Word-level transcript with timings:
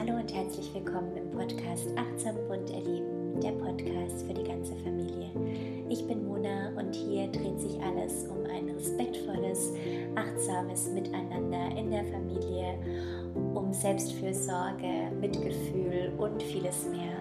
Hallo 0.00 0.14
und 0.14 0.34
herzlich 0.34 0.72
willkommen 0.72 1.14
im 1.14 1.30
Podcast 1.30 1.90
Achtsam 1.94 2.34
Bunt 2.48 2.70
Erleben, 2.70 3.38
der 3.38 3.50
Podcast 3.50 4.26
für 4.26 4.32
die 4.32 4.44
ganze 4.44 4.74
Familie. 4.76 5.28
Ich 5.90 6.06
bin 6.06 6.26
Mona 6.26 6.70
und 6.78 6.94
hier 6.94 7.26
dreht 7.28 7.60
sich 7.60 7.78
alles 7.82 8.26
um 8.28 8.46
ein 8.46 8.70
respektvolles, 8.70 9.74
achtsames 10.14 10.88
Miteinander 10.88 11.76
in 11.76 11.90
der 11.90 12.04
Familie, 12.04 12.78
um 13.52 13.74
Selbstfürsorge, 13.74 15.10
Mitgefühl 15.20 16.14
und 16.16 16.42
vieles 16.44 16.86
mehr. 16.88 17.20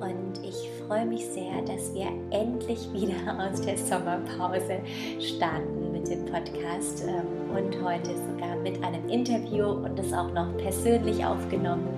Und 0.00 0.44
ich 0.44 0.70
freue 0.88 1.06
mich 1.06 1.24
sehr, 1.24 1.62
dass 1.62 1.94
wir 1.94 2.08
endlich 2.30 2.92
wieder 2.92 3.48
aus 3.48 3.60
der 3.60 3.78
Sommerpause 3.78 4.80
starten 5.20 5.92
mit 5.92 6.08
dem 6.08 6.24
Podcast 6.24 7.04
ähm, 7.06 7.56
und 7.56 7.80
heute 7.80 8.10
sogar 8.16 8.47
mit 8.62 8.82
einem 8.84 9.08
Interview 9.08 9.66
und 9.66 9.98
das 9.98 10.12
auch 10.12 10.32
noch 10.32 10.56
persönlich 10.58 11.24
aufgenommen 11.24 11.88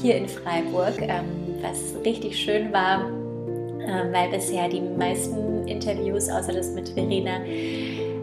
hier 0.00 0.16
in 0.16 0.28
Freiburg, 0.28 0.94
ähm, 1.00 1.54
was 1.62 1.94
richtig 2.04 2.36
schön 2.36 2.72
war, 2.72 3.00
ähm, 3.00 4.12
weil 4.12 4.30
bisher 4.30 4.68
die 4.68 4.80
meisten 4.80 5.66
Interviews, 5.66 6.28
außer 6.28 6.52
das 6.52 6.72
mit 6.72 6.88
Verena, 6.90 7.40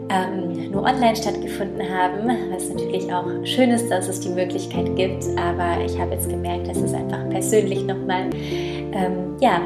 ähm, 0.08 0.70
nur 0.70 0.82
online 0.82 1.16
stattgefunden 1.16 1.82
haben, 1.82 2.30
was 2.52 2.68
natürlich 2.68 3.12
auch 3.12 3.26
schön 3.44 3.70
ist, 3.70 3.90
dass 3.90 4.08
es 4.08 4.20
die 4.20 4.28
Möglichkeit 4.28 4.94
gibt. 4.96 5.24
Aber 5.36 5.84
ich 5.84 5.98
habe 5.98 6.14
jetzt 6.14 6.28
gemerkt, 6.28 6.68
dass 6.68 6.78
es 6.78 6.94
einfach 6.94 7.28
persönlich 7.30 7.84
nochmal 7.84 8.30
ähm, 8.92 9.36
ja, 9.40 9.60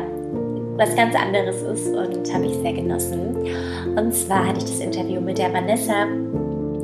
was 0.77 0.97
ganz 0.97 1.15
anderes 1.15 1.63
ist 1.63 1.95
und 1.95 2.33
habe 2.33 2.47
ich 2.47 2.55
sehr 2.55 2.73
genossen. 2.73 3.37
Und 3.97 4.15
zwar 4.15 4.47
hatte 4.47 4.59
ich 4.59 4.65
das 4.65 4.81
Interview 4.81 5.21
mit 5.21 5.39
der 5.39 5.53
Vanessa. 5.53 6.07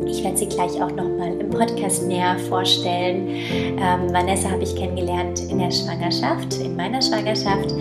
Ich 0.06 0.22
werde 0.22 0.36
sie 0.36 0.46
gleich 0.46 0.80
auch 0.80 0.90
nochmal 0.90 1.32
im 1.38 1.50
Podcast 1.50 2.06
näher 2.06 2.38
vorstellen. 2.48 3.28
Ähm, 3.28 4.12
Vanessa 4.12 4.50
habe 4.50 4.62
ich 4.62 4.76
kennengelernt 4.76 5.40
in 5.50 5.58
der 5.58 5.70
Schwangerschaft, 5.70 6.60
in 6.60 6.76
meiner 6.76 7.02
Schwangerschaft, 7.02 7.74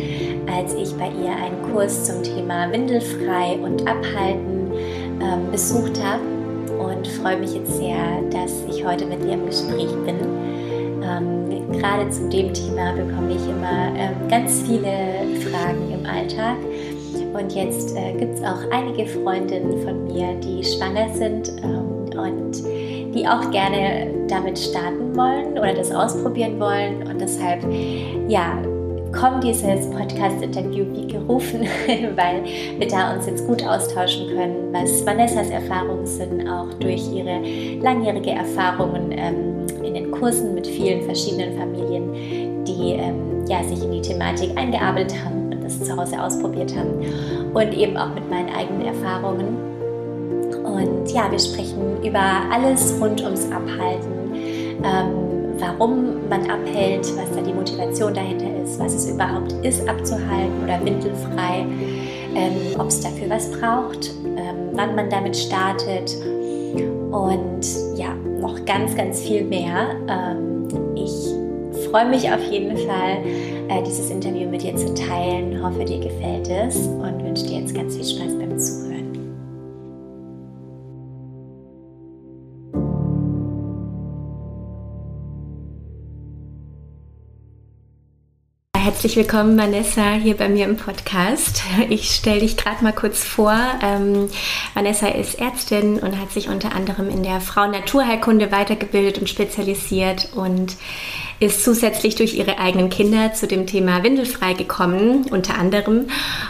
als 0.52 0.74
ich 0.74 0.94
bei 0.96 1.08
ihr 1.08 1.32
einen 1.32 1.72
Kurs 1.72 2.06
zum 2.06 2.24
Thema 2.24 2.72
Windelfrei 2.72 3.58
und 3.62 3.88
Abhalten 3.88 4.72
ähm, 5.22 5.52
besucht 5.52 6.02
habe 6.04 6.24
und 6.80 7.08
freue 7.08 7.38
mich 7.38 7.54
jetzt 7.54 7.78
sehr, 7.78 7.98
dass 8.32 8.52
ich 8.70 8.84
heute 8.86 9.06
mit 9.06 9.24
ihr 9.24 9.34
im 9.34 9.46
Gespräch 9.46 9.92
bin. 10.06 10.18
Ähm, 11.04 11.72
gerade 11.72 12.10
zu 12.10 12.28
dem 12.30 12.54
Thema 12.54 12.94
bekomme 12.94 13.36
ich 13.36 13.48
immer 13.48 13.94
ähm, 13.96 14.28
ganz 14.30 14.64
viele 14.64 14.92
Fragen 15.42 15.92
im 15.92 16.06
Alltag. 16.06 16.58
Und 17.34 17.54
jetzt 17.54 17.96
äh, 17.98 18.14
gibt 18.14 18.36
es 18.36 18.44
auch 18.44 18.72
einige 18.72 19.06
Freundinnen 19.06 19.82
von 19.82 20.06
mir, 20.06 20.36
die 20.36 20.64
schwanger 20.64 21.14
sind 21.14 21.50
ähm, 21.64 21.75
und 22.32 22.64
die 23.16 23.28
auch 23.28 23.50
gerne 23.52 24.08
damit 24.28 24.58
starten 24.60 25.16
wollen 25.16 25.58
oder 25.58 25.74
das 25.74 25.92
ausprobieren 25.92 26.60
wollen. 26.60 27.08
Und 27.08 27.20
deshalb, 27.22 27.66
ja, 28.28 28.58
kommt 29.16 29.44
dieses 29.44 29.90
Podcast-Interview 29.90 30.86
wie 30.92 31.08
gerufen, 31.08 31.62
weil 32.16 32.44
wir 32.78 32.88
da 32.88 33.14
uns 33.14 33.26
jetzt 33.26 33.48
gut 33.48 33.66
austauschen 33.66 34.28
können, 34.36 34.74
was 34.74 35.06
Vanessas 35.06 35.50
Erfahrungen 35.50 36.06
sind, 36.06 36.48
auch 36.50 36.74
durch 36.80 37.10
ihre 37.12 37.40
langjährige 37.82 38.32
Erfahrungen 38.32 39.12
ähm, 39.12 39.66
in 39.84 39.94
den 39.94 40.12
Kursen 40.12 40.54
mit 40.54 40.68
vielen 40.68 41.04
verschiedenen 41.04 41.58
Familien, 41.58 42.66
die 42.66 42.94
ähm, 42.94 43.46
ja, 43.48 43.64
sich 43.64 43.84
in 43.84 43.92
die 43.92 44.02
Thematik 44.02 44.58
eingearbeitet 44.58 45.16
haben 45.24 45.52
und 45.52 45.64
das 45.64 45.82
zu 45.82 45.96
Hause 45.96 46.22
ausprobiert 46.22 46.76
haben 46.76 47.00
und 47.54 47.74
eben 47.74 47.96
auch 47.96 48.14
mit 48.14 48.30
meinen 48.30 48.50
eigenen 48.50 48.88
Erfahrungen. 48.88 49.65
Und 50.76 51.12
ja, 51.12 51.32
wir 51.32 51.40
sprechen 51.40 52.04
über 52.04 52.22
alles 52.52 52.96
rund 53.00 53.22
ums 53.24 53.46
Abhalten. 53.52 54.34
Ähm, 54.84 55.26
warum 55.60 56.28
man 56.30 56.50
abhält, 56.50 57.06
was 57.18 57.32
da 57.34 57.42
die 57.42 57.54
Motivation 57.54 58.14
dahinter 58.14 58.48
ist, 58.64 58.80
was 58.80 58.94
es 58.94 59.10
überhaupt 59.10 59.54
ist, 59.64 59.88
abzuhalten 59.88 60.64
oder 60.64 60.84
windelfrei, 60.84 61.66
ähm, 62.36 62.80
ob 62.80 62.88
es 62.88 63.00
dafür 63.00 63.30
was 63.30 63.50
braucht, 63.52 64.12
ähm, 64.38 64.72
wann 64.74 64.96
man 64.96 65.10
damit 65.10 65.36
startet 65.36 66.16
und 67.12 67.66
ja, 67.96 68.14
noch 68.42 68.64
ganz, 68.66 68.96
ganz 68.96 69.22
viel 69.22 69.46
mehr. 69.46 69.96
Ähm, 70.10 70.68
ich 70.96 71.86
freue 71.90 72.10
mich 72.10 72.30
auf 72.30 72.44
jeden 72.52 72.76
Fall, 72.78 73.24
äh, 73.70 73.82
dieses 73.84 74.10
Interview 74.10 74.50
mit 74.50 74.64
dir 74.64 74.76
zu 74.76 74.94
teilen. 74.94 75.64
Hoffe, 75.64 75.86
dir 75.86 76.00
gefällt 76.00 76.50
es 76.50 76.76
und 76.76 77.24
wünsche 77.24 77.46
dir 77.46 77.60
jetzt 77.62 77.74
ganz 77.74 77.96
viel 77.96 78.06
Spaß 78.06 78.38
beim 78.38 78.60
Zuhören. 78.60 78.95
Herzlich 89.06 89.28
willkommen, 89.28 89.56
Vanessa, 89.56 90.14
hier 90.14 90.36
bei 90.36 90.50
mir 90.50 90.66
im 90.66 90.78
Podcast. 90.78 91.62
Ich 91.92 92.10
stelle 92.10 92.40
dich 92.40 92.58
gerade 92.58 92.84
mal 92.84 92.92
kurz 92.92 93.24
vor. 93.24 93.56
Ähm, 93.84 94.32
Vanessa 94.74 95.10
ist 95.10 95.40
Ärztin 95.40 96.00
und 96.00 96.20
hat 96.20 96.32
sich 96.32 96.50
unter 96.50 96.74
anderem 96.74 97.10
in 97.10 97.22
der 97.22 97.40
Frauen-Naturheilkunde 97.40 98.52
weitergebildet 98.52 99.20
und 99.20 99.30
spezialisiert 99.30 100.30
und 100.34 100.76
ist 101.40 101.64
zusätzlich 101.64 102.16
durch 102.16 102.34
ihre 102.34 102.58
eigenen 102.58 102.90
Kinder 102.90 103.32
zu 103.32 103.46
dem 103.46 103.68
Thema 103.68 104.02
Windelfrei 104.02 104.54
gekommen, 104.54 105.28
unter 105.30 105.56
anderem, 105.60 106.08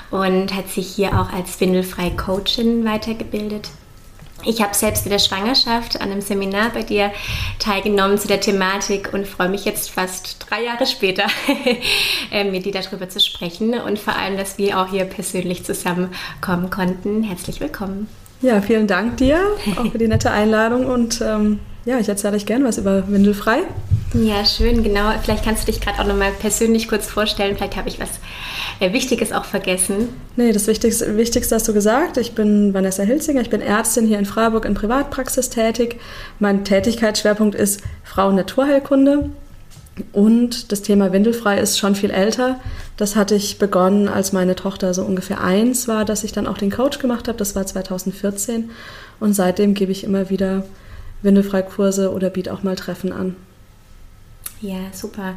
und 0.10 0.56
hat 0.56 0.70
sich 0.70 0.88
hier 0.88 1.20
auch 1.20 1.34
als 1.34 1.60
Windelfrei-Coachin 1.60 2.86
weitergebildet. 2.86 3.70
Ich 4.44 4.62
habe 4.62 4.76
selbst 4.76 5.06
in 5.06 5.12
der 5.12 5.20
Schwangerschaft 5.20 6.00
an 6.02 6.12
einem 6.12 6.22
Seminar 6.22 6.70
bei 6.72 6.84
dir 6.84 7.12
teilgenommen 7.60 8.18
zu 8.18 8.28
der 8.28 8.42
Thematik 8.42 9.12
und 9.14 9.26
freue 9.28 9.50
mich 9.50 9.66
jetzt 9.66 9.90
fast 9.90 10.38
drei 10.48 10.64
Jahre 10.64 10.86
später, 10.86 11.24
äh, 12.32 12.44
mit 12.44 12.66
dir 12.66 12.74
darüber 12.74 13.10
zu 13.10 13.20
sprechen 13.20 13.74
und 13.74 13.98
vor 13.98 14.16
allem, 14.16 14.38
dass 14.38 14.58
wir 14.58 14.80
auch 14.80 14.90
hier 14.90 15.06
persönlich 15.06 15.64
zusammenkommen 15.64 16.70
konnten. 16.70 17.24
Herzlich 17.24 17.60
willkommen. 17.60 18.08
Ja, 18.42 18.62
vielen 18.62 18.86
Dank 18.86 19.18
dir 19.18 19.40
auch 19.78 19.92
für 19.92 19.98
die 19.98 20.08
nette 20.08 20.30
Einladung 20.30 20.86
und 20.86 21.22
ähm, 21.22 21.60
ja, 21.86 21.98
ich 22.00 22.10
erzähle 22.10 22.36
euch 22.36 22.46
gerne 22.46 22.66
was 22.66 22.78
über 22.78 23.08
Windelfrei. 23.08 23.64
Ja, 24.14 24.46
schön, 24.46 24.84
genau. 24.84 25.12
Vielleicht 25.22 25.44
kannst 25.44 25.64
du 25.64 25.72
dich 25.72 25.82
gerade 25.82 26.00
auch 26.00 26.06
nochmal 26.06 26.32
persönlich 26.40 26.88
kurz 26.88 27.08
vorstellen. 27.08 27.56
Vielleicht 27.58 27.76
habe 27.76 27.90
ich 27.90 28.00
was 28.00 28.12
äh, 28.80 28.94
Wichtiges 28.94 29.34
auch 29.34 29.46
vergessen. 29.46 30.10
Nee, 30.36 30.52
das 30.52 30.68
Wichtigste, 30.68 31.18
Wichtigste 31.18 31.56
hast 31.56 31.68
du 31.68 31.74
gesagt. 31.74 32.18
Ich 32.18 32.34
bin 32.34 32.74
Vanessa 32.74 33.04
Hilzinger, 33.04 33.42
ich 33.42 33.50
bin 33.50 33.62
Ärztin 33.62 34.08
hier 34.08 34.20
in 34.20 34.26
Freiburg 34.26 34.66
in 34.66 34.74
Privatpraxis 34.74 35.50
tätig. 35.50 36.00
Mein 36.40 36.64
Tätigkeitsschwerpunkt 36.64 37.56
ist 37.56 37.82
Frauen-Naturheilkunde. 38.04 39.32
Und 40.12 40.72
das 40.74 40.82
Thema 40.82 41.14
Windelfrei 41.14 41.58
ist 41.60 41.80
schon 41.80 41.96
viel 41.96 42.12
älter. 42.12 42.60
Das 42.98 43.16
hatte 43.16 43.36
ich 43.36 43.60
begonnen, 43.60 44.10
als 44.10 44.34
meine 44.34 44.56
Tochter 44.56 44.94
so 44.94 45.04
ungefähr 45.04 45.42
eins 45.42 45.88
war, 45.88 46.04
dass 46.04 46.26
ich 46.26 46.34
dann 46.34 46.48
auch 46.48 46.58
den 46.58 46.72
Coach 46.72 47.00
gemacht 47.00 47.28
habe. 47.28 47.38
Das 47.38 47.56
war 47.56 47.66
2014. 47.66 48.72
Und 49.20 49.34
seitdem 49.34 49.74
gebe 49.74 49.94
ich 49.94 50.04
immer 50.04 50.30
wieder 50.30 50.64
Windelfrei-Kurse 51.22 52.12
oder 52.12 52.30
biete 52.30 52.54
auch 52.54 52.64
mal 52.64 52.76
Treffen 52.76 53.14
an. 53.14 53.38
Ja, 54.62 54.78
super. 54.94 55.36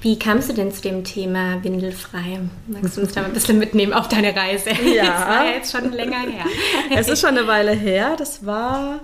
Wie 0.00 0.18
kamst 0.18 0.48
du 0.48 0.52
denn 0.52 0.72
zu 0.72 0.82
dem 0.82 1.04
Thema 1.04 1.62
Windelfrei? 1.62 2.40
Magst 2.66 2.96
du 2.96 3.00
uns 3.02 3.12
da 3.12 3.20
mal 3.20 3.28
ein 3.28 3.32
bisschen 3.32 3.58
mitnehmen 3.58 3.92
auf 3.92 4.08
deine 4.08 4.34
Reise? 4.34 4.70
Ja. 4.70 5.04
Das 5.16 5.28
war 5.28 5.44
ja 5.46 5.52
jetzt 5.52 5.72
schon 5.72 5.92
länger 5.92 6.20
her. 6.20 6.44
Es 6.96 7.08
ist 7.08 7.20
schon 7.20 7.36
eine 7.36 7.46
Weile 7.46 7.72
her. 7.72 8.16
Das 8.18 8.44
war, 8.44 9.00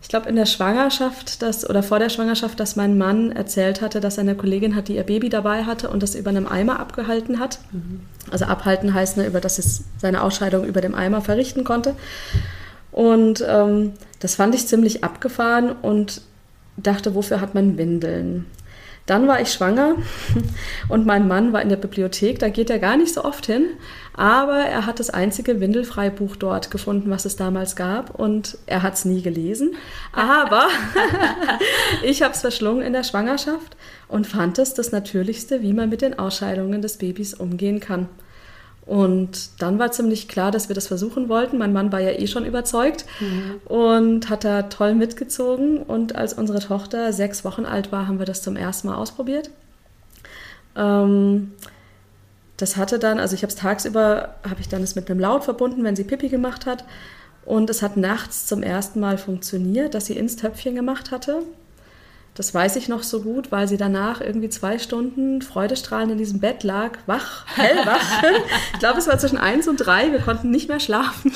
ich 0.00 0.08
glaube, 0.08 0.28
in 0.28 0.36
der 0.36 0.46
Schwangerschaft 0.46 1.42
dass, 1.42 1.68
oder 1.68 1.82
vor 1.82 1.98
der 1.98 2.08
Schwangerschaft, 2.08 2.58
dass 2.60 2.76
mein 2.76 2.96
Mann 2.96 3.32
erzählt 3.32 3.80
hatte, 3.80 4.00
dass 4.00 4.16
er 4.16 4.22
eine 4.22 4.36
Kollegin 4.36 4.74
hat, 4.76 4.88
die 4.88 4.96
ihr 4.96 5.02
Baby 5.02 5.28
dabei 5.28 5.64
hatte 5.64 5.90
und 5.90 6.02
das 6.02 6.14
über 6.14 6.30
einem 6.30 6.46
Eimer 6.46 6.78
abgehalten 6.78 7.40
hat. 7.40 7.58
Mhm. 7.72 8.00
Also 8.30 8.44
abhalten 8.46 8.94
heißt, 8.94 9.16
ne, 9.16 9.26
über 9.26 9.40
dass 9.40 9.58
es 9.58 9.84
seine 9.98 10.22
Ausscheidung 10.22 10.64
über 10.64 10.80
dem 10.80 10.94
Eimer 10.94 11.20
verrichten 11.20 11.64
konnte. 11.64 11.94
Und 12.92 13.44
ähm, 13.46 13.94
das 14.20 14.36
fand 14.36 14.54
ich 14.54 14.66
ziemlich 14.68 15.02
abgefahren 15.02 15.72
und 15.72 16.22
dachte, 16.76 17.14
wofür 17.14 17.40
hat 17.40 17.54
man 17.54 17.76
Windeln? 17.76 18.46
Dann 19.06 19.28
war 19.28 19.40
ich 19.40 19.52
schwanger 19.52 19.96
und 20.88 21.04
mein 21.04 21.28
Mann 21.28 21.52
war 21.52 21.60
in 21.60 21.68
der 21.68 21.76
Bibliothek. 21.76 22.38
Da 22.38 22.48
geht 22.48 22.70
er 22.70 22.78
gar 22.78 22.96
nicht 22.96 23.12
so 23.12 23.22
oft 23.22 23.44
hin, 23.44 23.66
aber 24.14 24.60
er 24.60 24.86
hat 24.86 24.98
das 24.98 25.10
einzige 25.10 25.60
Windelfreibuch 25.60 26.36
dort 26.36 26.70
gefunden, 26.70 27.10
was 27.10 27.26
es 27.26 27.36
damals 27.36 27.76
gab 27.76 28.18
und 28.18 28.56
er 28.66 28.82
hat 28.82 28.94
es 28.94 29.04
nie 29.04 29.20
gelesen. 29.20 29.76
Aber 30.12 30.68
ich 32.02 32.22
habe 32.22 32.32
es 32.32 32.40
verschlungen 32.40 32.82
in 32.82 32.94
der 32.94 33.04
Schwangerschaft 33.04 33.76
und 34.08 34.26
fand 34.26 34.58
es 34.58 34.72
das 34.72 34.90
Natürlichste, 34.90 35.60
wie 35.60 35.74
man 35.74 35.90
mit 35.90 36.00
den 36.00 36.18
Ausscheidungen 36.18 36.80
des 36.80 36.96
Babys 36.96 37.34
umgehen 37.34 37.80
kann. 37.80 38.08
Und 38.86 39.62
dann 39.62 39.78
war 39.78 39.92
ziemlich 39.92 40.28
klar, 40.28 40.50
dass 40.50 40.68
wir 40.68 40.74
das 40.74 40.88
versuchen 40.88 41.28
wollten. 41.30 41.56
Mein 41.56 41.72
Mann 41.72 41.90
war 41.90 42.00
ja 42.00 42.10
eh 42.10 42.26
schon 42.26 42.44
überzeugt 42.44 43.06
mhm. 43.18 43.60
und 43.64 44.28
hat 44.28 44.44
da 44.44 44.62
toll 44.62 44.94
mitgezogen. 44.94 45.78
Und 45.78 46.14
als 46.14 46.34
unsere 46.34 46.60
Tochter 46.60 47.12
sechs 47.12 47.44
Wochen 47.44 47.64
alt 47.64 47.92
war, 47.92 48.06
haben 48.06 48.18
wir 48.18 48.26
das 48.26 48.42
zum 48.42 48.56
ersten 48.56 48.88
Mal 48.88 48.96
ausprobiert. 48.96 49.50
Ähm, 50.76 51.52
das 52.58 52.76
hatte 52.76 52.98
dann, 52.98 53.18
also 53.18 53.34
ich 53.34 53.42
habe 53.42 53.50
es 53.50 53.56
tagsüber, 53.56 54.34
habe 54.48 54.60
ich 54.60 54.68
dann 54.68 54.82
es 54.82 54.94
mit 54.94 55.10
einem 55.10 55.18
Laut 55.18 55.44
verbunden, 55.44 55.82
wenn 55.82 55.96
sie 55.96 56.04
Pipi 56.04 56.28
gemacht 56.28 56.66
hat. 56.66 56.84
Und 57.46 57.70
es 57.70 57.80
hat 57.80 57.96
nachts 57.96 58.46
zum 58.46 58.62
ersten 58.62 59.00
Mal 59.00 59.16
funktioniert, 59.16 59.94
dass 59.94 60.06
sie 60.06 60.16
ins 60.16 60.36
Töpfchen 60.36 60.74
gemacht 60.74 61.10
hatte. 61.10 61.42
Das 62.34 62.52
weiß 62.52 62.74
ich 62.74 62.88
noch 62.88 63.04
so 63.04 63.22
gut, 63.22 63.52
weil 63.52 63.68
sie 63.68 63.76
danach 63.76 64.20
irgendwie 64.20 64.48
zwei 64.48 64.80
Stunden 64.80 65.40
freudestrahlend 65.40 66.10
in 66.10 66.18
diesem 66.18 66.40
Bett 66.40 66.64
lag, 66.64 66.98
wach, 67.06 67.46
hellwach. 67.54 68.24
ich 68.72 68.78
glaube, 68.80 68.98
es 68.98 69.06
war 69.06 69.16
zwischen 69.20 69.38
eins 69.38 69.68
und 69.68 69.76
drei. 69.76 70.10
Wir 70.10 70.18
konnten 70.18 70.50
nicht 70.50 70.68
mehr 70.68 70.80
schlafen. 70.80 71.32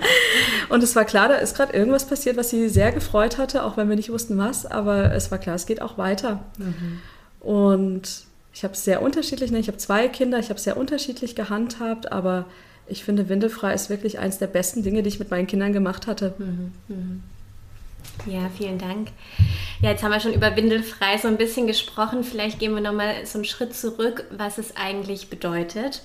und 0.70 0.82
es 0.82 0.96
war 0.96 1.04
klar, 1.04 1.28
da 1.28 1.34
ist 1.34 1.54
gerade 1.54 1.74
irgendwas 1.74 2.06
passiert, 2.06 2.38
was 2.38 2.48
sie 2.48 2.70
sehr 2.70 2.92
gefreut 2.92 3.36
hatte, 3.36 3.62
auch 3.62 3.76
wenn 3.76 3.90
wir 3.90 3.96
nicht 3.96 4.10
wussten, 4.10 4.38
was. 4.38 4.64
Aber 4.64 5.12
es 5.12 5.30
war 5.30 5.36
klar, 5.36 5.56
es 5.56 5.66
geht 5.66 5.82
auch 5.82 5.98
weiter. 5.98 6.42
Mhm. 6.56 7.00
Und 7.40 8.24
ich 8.54 8.64
habe 8.64 8.72
es 8.72 8.84
sehr 8.84 9.02
unterschiedlich, 9.02 9.50
ne? 9.50 9.58
ich 9.58 9.68
habe 9.68 9.78
zwei 9.78 10.08
Kinder, 10.08 10.38
ich 10.38 10.48
habe 10.48 10.56
es 10.56 10.64
sehr 10.64 10.78
unterschiedlich 10.78 11.34
gehandhabt, 11.34 12.10
aber 12.10 12.46
ich 12.86 13.04
finde, 13.04 13.28
Windelfrei 13.28 13.74
ist 13.74 13.90
wirklich 13.90 14.18
eines 14.18 14.38
der 14.38 14.46
besten 14.46 14.82
Dinge, 14.82 15.02
die 15.02 15.08
ich 15.08 15.18
mit 15.18 15.30
meinen 15.30 15.46
Kindern 15.46 15.72
gemacht 15.72 16.06
hatte. 16.06 16.34
Mhm. 16.38 16.72
Mhm. 16.88 17.22
Ja, 18.26 18.48
vielen 18.56 18.78
Dank. 18.78 19.08
Ja, 19.80 19.90
jetzt 19.90 20.02
haben 20.02 20.12
wir 20.12 20.20
schon 20.20 20.34
über 20.34 20.54
Windelfrei 20.54 21.18
so 21.18 21.28
ein 21.28 21.36
bisschen 21.36 21.66
gesprochen. 21.66 22.22
Vielleicht 22.22 22.58
gehen 22.58 22.74
wir 22.74 22.80
nochmal 22.80 23.26
so 23.26 23.38
einen 23.38 23.44
Schritt 23.44 23.74
zurück, 23.74 24.24
was 24.30 24.58
es 24.58 24.76
eigentlich 24.76 25.28
bedeutet. 25.28 26.02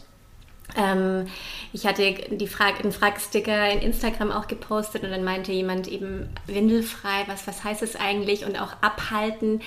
Ähm, 0.76 1.28
ich 1.72 1.86
hatte 1.86 2.14
die 2.30 2.48
Frage, 2.48 2.80
einen 2.80 2.92
Fragsticker 2.92 3.72
in 3.72 3.80
Instagram 3.80 4.32
auch 4.32 4.48
gepostet 4.48 5.04
und 5.04 5.12
dann 5.12 5.24
meinte 5.24 5.52
jemand 5.52 5.88
eben 5.88 6.30
windelfrei, 6.46 7.24
was, 7.28 7.48
was 7.48 7.64
heißt 7.64 7.82
es 7.84 7.96
eigentlich 7.96 8.46
und 8.46 8.60
auch 8.62 8.74
abhalten, 8.82 9.62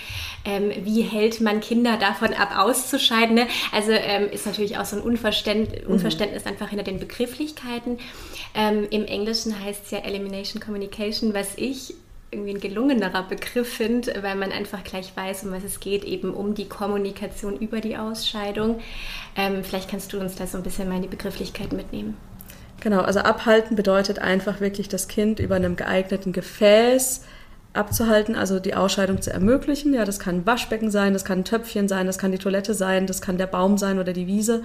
ähm, 0.44 0.72
wie 0.82 1.02
hält 1.02 1.40
man 1.40 1.60
Kinder 1.60 1.96
davon 1.96 2.34
ab 2.34 2.50
auszuscheiden. 2.56 3.34
Ne? 3.34 3.46
Also 3.72 3.92
ähm, 3.92 4.28
ist 4.30 4.44
natürlich 4.44 4.76
auch 4.76 4.84
so 4.84 4.96
ein 4.96 5.02
Unverständ, 5.02 5.86
mhm. 5.86 5.94
Unverständnis 5.94 6.44
einfach 6.44 6.68
hinter 6.68 6.84
den 6.84 6.98
Begrifflichkeiten. 6.98 7.98
Ähm, 8.54 8.86
Im 8.90 9.06
Englischen 9.06 9.58
heißt 9.58 9.86
es 9.86 9.90
ja 9.92 10.00
Elimination 10.00 10.60
Communication, 10.60 11.32
was 11.32 11.56
ich 11.56 11.94
irgendwie 12.30 12.54
ein 12.54 12.60
gelungenerer 12.60 13.24
Begriff 13.24 13.72
finde, 13.72 14.22
weil 14.22 14.36
man 14.36 14.52
einfach 14.52 14.84
gleich 14.84 15.12
weiß, 15.16 15.44
um 15.44 15.52
was 15.52 15.64
es 15.64 15.80
geht, 15.80 16.04
eben 16.04 16.32
um 16.32 16.54
die 16.54 16.68
Kommunikation 16.68 17.56
über 17.58 17.80
die 17.80 17.96
Ausscheidung. 17.96 18.80
Ähm, 19.36 19.64
vielleicht 19.64 19.90
kannst 19.90 20.12
du 20.12 20.20
uns 20.20 20.36
da 20.36 20.46
so 20.46 20.56
ein 20.56 20.62
bisschen 20.62 20.88
mal 20.88 20.96
in 20.96 21.02
die 21.02 21.08
Begrifflichkeit 21.08 21.72
mitnehmen. 21.72 22.16
Genau, 22.80 23.00
also 23.00 23.20
abhalten 23.20 23.76
bedeutet 23.76 24.20
einfach 24.20 24.60
wirklich 24.60 24.88
das 24.88 25.08
Kind 25.08 25.38
über 25.38 25.56
einem 25.56 25.76
geeigneten 25.76 26.32
Gefäß 26.32 27.22
abzuhalten, 27.72 28.34
also 28.34 28.58
die 28.58 28.74
Ausscheidung 28.74 29.20
zu 29.20 29.32
ermöglichen. 29.32 29.92
Ja, 29.92 30.04
das 30.04 30.18
kann 30.18 30.36
ein 30.36 30.46
Waschbecken 30.46 30.90
sein, 30.90 31.12
das 31.12 31.24
kann 31.24 31.40
ein 31.40 31.44
Töpfchen 31.44 31.88
sein, 31.88 32.06
das 32.06 32.18
kann 32.18 32.32
die 32.32 32.38
Toilette 32.38 32.74
sein, 32.74 33.06
das 33.06 33.20
kann 33.20 33.38
der 33.38 33.46
Baum 33.46 33.76
sein 33.76 33.98
oder 33.98 34.12
die 34.12 34.26
Wiese. 34.26 34.62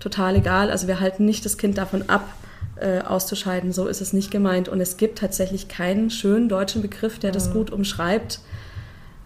Total 0.00 0.36
egal. 0.36 0.70
Also 0.70 0.88
wir 0.88 1.00
halten 1.00 1.24
nicht 1.24 1.44
das 1.44 1.58
Kind 1.58 1.78
davon 1.78 2.08
ab, 2.08 2.28
äh, 2.80 3.00
auszuscheiden. 3.00 3.72
So 3.72 3.86
ist 3.86 4.00
es 4.00 4.12
nicht 4.12 4.30
gemeint. 4.30 4.68
Und 4.68 4.80
es 4.80 4.96
gibt 4.96 5.18
tatsächlich 5.18 5.68
keinen 5.68 6.10
schönen 6.10 6.48
deutschen 6.48 6.82
Begriff, 6.82 7.18
der 7.18 7.32
das 7.32 7.48
mhm. 7.48 7.52
gut 7.54 7.70
umschreibt, 7.70 8.40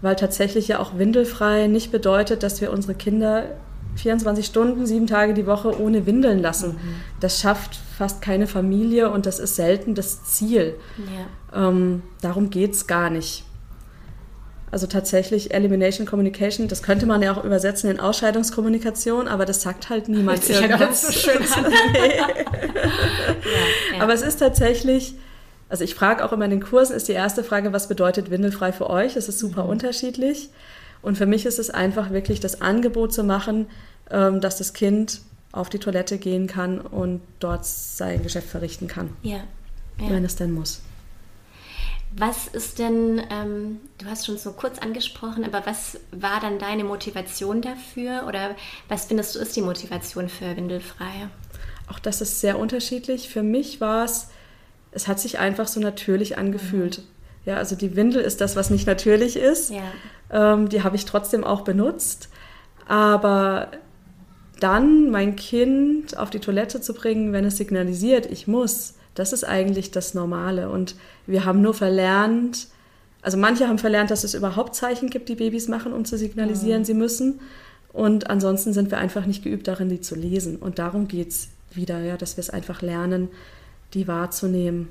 weil 0.00 0.16
tatsächlich 0.16 0.69
ja 0.69 0.78
auch 0.78 0.99
windelfrei 0.99 1.66
nicht 1.66 1.93
bedeutet, 1.93 2.43
dass 2.43 2.60
wir 2.60 2.72
unsere 2.72 2.94
Kinder 2.94 3.44
24 3.96 4.46
Stunden, 4.46 4.87
sieben 4.87 5.06
Tage 5.06 5.34
die 5.34 5.46
Woche 5.46 5.78
ohne 5.81 6.06
Windeln 6.06 6.40
lassen. 6.40 6.72
Mhm. 6.72 6.94
Das 7.20 7.40
schafft 7.40 7.78
fast 7.96 8.22
keine 8.22 8.46
Familie 8.46 9.10
und 9.10 9.26
das 9.26 9.38
ist 9.38 9.56
selten 9.56 9.94
das 9.94 10.25
Ziel. 10.25 10.75
Ja. 11.52 11.69
Ähm, 11.69 12.02
darum 12.20 12.50
geht 12.50 12.72
es 12.72 12.87
gar 12.87 13.10
nicht. 13.10 13.44
Also 14.72 14.86
tatsächlich 14.86 15.52
Elimination 15.52 16.06
Communication, 16.06 16.66
das 16.66 16.82
könnte 16.82 17.04
man 17.04 17.20
ja 17.20 17.36
auch 17.36 17.44
übersetzen 17.44 17.90
in 17.90 18.00
Ausscheidungskommunikation, 18.00 19.28
aber 19.28 19.44
das 19.44 19.60
sagt 19.60 19.90
halt 19.90 20.08
niemand. 20.08 20.48
Ja 20.48 20.66
ganz 20.66 21.06
so 21.06 21.12
schön 21.12 21.42
nee. 21.92 21.98
ja, 22.19 22.28
ja. 23.96 24.02
Aber 24.02 24.14
es 24.14 24.22
ist 24.22 24.38
tatsächlich, 24.38 25.14
also 25.69 25.84
ich 25.84 25.94
frage 25.94 26.24
auch 26.24 26.32
immer 26.32 26.46
in 26.46 26.52
den 26.52 26.62
Kursen, 26.62 26.96
ist 26.96 27.06
die 27.06 27.12
erste 27.12 27.44
Frage, 27.44 27.74
was 27.74 27.86
bedeutet 27.86 28.30
windelfrei 28.30 28.72
für 28.72 28.88
euch? 28.88 29.12
Das 29.12 29.28
ist 29.28 29.38
super 29.38 29.64
mhm. 29.64 29.72
unterschiedlich. 29.72 30.48
Und 31.02 31.19
für 31.19 31.26
mich 31.26 31.44
ist 31.44 31.58
es 31.58 31.69
einfach 31.69 32.10
wirklich 32.10 32.40
das 32.40 32.62
Angebot 32.62 33.12
zu 33.12 33.24
machen, 33.24 33.66
ähm, 34.10 34.40
dass 34.40 34.56
das 34.56 34.72
Kind 34.72 35.20
auf 35.52 35.69
die 35.69 35.80
Toilette 35.80 36.16
gehen 36.16 36.46
kann 36.46 36.80
und 36.80 37.20
dort 37.40 37.66
sein 37.66 38.22
Geschäft 38.22 38.48
verrichten 38.48 38.88
kann. 38.88 39.10
Ja. 39.22 39.40
Wenn 39.98 40.24
es 40.24 40.34
denn 40.36 40.52
muss. 40.52 40.80
Was 42.16 42.46
ist 42.46 42.78
denn, 42.78 43.22
ähm, 43.30 43.80
du 43.98 44.06
hast 44.06 44.26
schon 44.26 44.36
so 44.36 44.52
kurz 44.52 44.78
angesprochen, 44.78 45.44
aber 45.44 45.64
was 45.64 45.98
war 46.10 46.40
dann 46.40 46.58
deine 46.58 46.84
Motivation 46.84 47.62
dafür 47.62 48.26
oder 48.28 48.54
was 48.88 49.06
findest 49.06 49.34
du 49.34 49.38
ist 49.38 49.56
die 49.56 49.62
Motivation 49.62 50.28
für 50.28 50.56
Windelfrei? 50.56 51.28
Auch 51.88 51.98
das 51.98 52.20
ist 52.20 52.40
sehr 52.40 52.58
unterschiedlich. 52.58 53.28
Für 53.28 53.42
mich 53.42 53.80
war 53.80 54.04
es, 54.04 54.28
es 54.90 55.08
hat 55.08 55.20
sich 55.20 55.38
einfach 55.38 55.68
so 55.68 55.80
natürlich 55.80 56.36
angefühlt. 56.36 56.98
Mhm. 56.98 57.04
Ja, 57.44 57.56
also 57.56 57.74
die 57.74 57.96
Windel 57.96 58.22
ist 58.22 58.40
das, 58.40 58.56
was 58.56 58.70
nicht 58.70 58.86
natürlich 58.86 59.36
ist. 59.36 59.70
Ja. 59.70 59.82
Ähm, 60.54 60.68
die 60.68 60.82
habe 60.82 60.96
ich 60.96 61.06
trotzdem 61.06 61.44
auch 61.44 61.62
benutzt. 61.62 62.28
Aber 62.86 63.68
dann 64.60 65.10
mein 65.10 65.34
Kind 65.34 66.16
auf 66.16 66.30
die 66.30 66.38
Toilette 66.38 66.80
zu 66.80 66.94
bringen, 66.94 67.32
wenn 67.32 67.44
es 67.44 67.56
signalisiert, 67.56 68.26
ich 68.26 68.46
muss, 68.46 68.94
das 69.14 69.32
ist 69.32 69.44
eigentlich 69.44 69.90
das 69.90 70.14
Normale. 70.14 70.68
Und 70.68 70.94
wir 71.26 71.44
haben 71.44 71.62
nur 71.62 71.74
verlernt, 71.74 72.69
also 73.22 73.38
manche 73.38 73.69
haben 73.69 73.78
verlernt, 73.78 74.10
dass 74.10 74.24
es 74.24 74.34
überhaupt 74.34 74.74
Zeichen 74.74 75.08
gibt, 75.08 75.28
die 75.28 75.36
Babys 75.36 75.69
machen, 75.69 75.92
um 75.92 76.04
zu 76.04 76.19
signalisieren, 76.19 76.82
ja. 76.82 76.86
sie 76.86 76.94
müssen. 76.94 77.40
Und 77.92 78.28
ansonsten 78.28 78.72
sind 78.72 78.90
wir 78.90 78.98
einfach 78.98 79.26
nicht 79.26 79.44
geübt 79.44 79.69
darin, 79.69 79.88
die 79.88 80.00
zu 80.00 80.16
lesen. 80.16 80.56
Und 80.56 80.78
darum 80.78 81.06
geht 81.06 81.28
es 81.28 81.48
wieder, 81.72 82.00
ja, 82.00 82.16
dass 82.16 82.36
wir 82.36 82.42
es 82.42 82.50
einfach 82.50 82.82
lernen, 82.82 83.28
die 83.94 84.08
wahrzunehmen. 84.08 84.88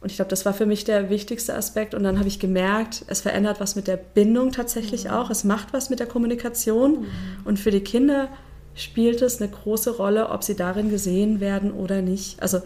Und 0.00 0.10
ich 0.10 0.16
glaube, 0.16 0.30
das 0.30 0.44
war 0.44 0.54
für 0.54 0.66
mich 0.66 0.84
der 0.84 1.10
wichtigste 1.10 1.54
Aspekt. 1.54 1.94
Und 1.94 2.02
dann 2.02 2.18
habe 2.18 2.28
ich 2.28 2.40
gemerkt, 2.40 3.04
es 3.06 3.20
verändert 3.20 3.60
was 3.60 3.76
mit 3.76 3.86
der 3.86 3.96
Bindung 3.96 4.50
tatsächlich 4.50 5.04
mhm. 5.04 5.10
auch. 5.10 5.30
Es 5.30 5.44
macht 5.44 5.72
was 5.72 5.90
mit 5.90 6.00
der 6.00 6.06
Kommunikation. 6.06 7.00
Mhm. 7.00 7.06
Und 7.44 7.60
für 7.60 7.70
die 7.70 7.80
Kinder 7.80 8.28
spielt 8.74 9.22
es 9.22 9.40
eine 9.40 9.50
große 9.50 9.96
Rolle, 9.96 10.30
ob 10.30 10.44
sie 10.44 10.54
darin 10.54 10.90
gesehen 10.90 11.40
werden 11.40 11.72
oder 11.72 12.00
nicht. 12.00 12.40
Also 12.42 12.60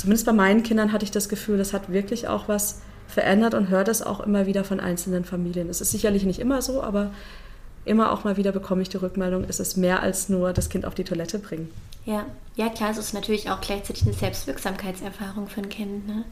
zumindest 0.00 0.26
bei 0.26 0.32
meinen 0.32 0.62
Kindern 0.62 0.92
hatte 0.92 1.04
ich 1.04 1.10
das 1.10 1.28
Gefühl, 1.28 1.58
das 1.58 1.74
hat 1.74 1.92
wirklich 1.92 2.26
auch 2.26 2.48
was 2.48 2.80
verändert 3.06 3.54
und 3.54 3.68
höre 3.68 3.84
das 3.84 4.02
auch 4.02 4.20
immer 4.20 4.46
wieder 4.46 4.64
von 4.64 4.80
einzelnen 4.80 5.24
Familien. 5.24 5.68
Es 5.68 5.80
ist 5.80 5.90
sicherlich 5.90 6.24
nicht 6.24 6.38
immer 6.38 6.62
so, 6.62 6.82
aber 6.82 7.12
immer 7.84 8.12
auch 8.12 8.24
mal 8.24 8.36
wieder 8.36 8.52
bekomme 8.52 8.82
ich 8.82 8.88
die 8.88 8.96
Rückmeldung, 8.96 9.44
es 9.46 9.60
ist 9.60 9.76
mehr 9.76 10.02
als 10.02 10.28
nur 10.28 10.52
das 10.52 10.70
Kind 10.70 10.86
auf 10.86 10.94
die 10.94 11.04
Toilette 11.04 11.38
bringen. 11.38 11.70
Ja, 12.06 12.24
ja 12.56 12.70
klar, 12.70 12.90
es 12.90 12.98
ist 12.98 13.12
natürlich 13.12 13.50
auch 13.50 13.60
gleichzeitig 13.60 14.04
eine 14.04 14.14
Selbstwirksamkeitserfahrung 14.14 15.48
für 15.48 15.60
ein 15.60 15.68
Kind. 15.68 16.06
Ne? 16.06 16.24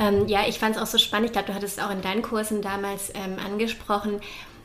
Ähm, 0.00 0.26
ja, 0.26 0.40
ich 0.48 0.58
fand 0.58 0.76
es 0.76 0.82
auch 0.82 0.86
so 0.86 0.98
spannend. 0.98 1.26
Ich 1.26 1.32
glaube, 1.32 1.48
du 1.48 1.54
hattest 1.54 1.78
es 1.78 1.84
auch 1.84 1.90
in 1.90 2.02
deinen 2.02 2.22
Kursen 2.22 2.60
damals 2.60 3.10
ähm, 3.10 3.36
angesprochen 3.44 4.20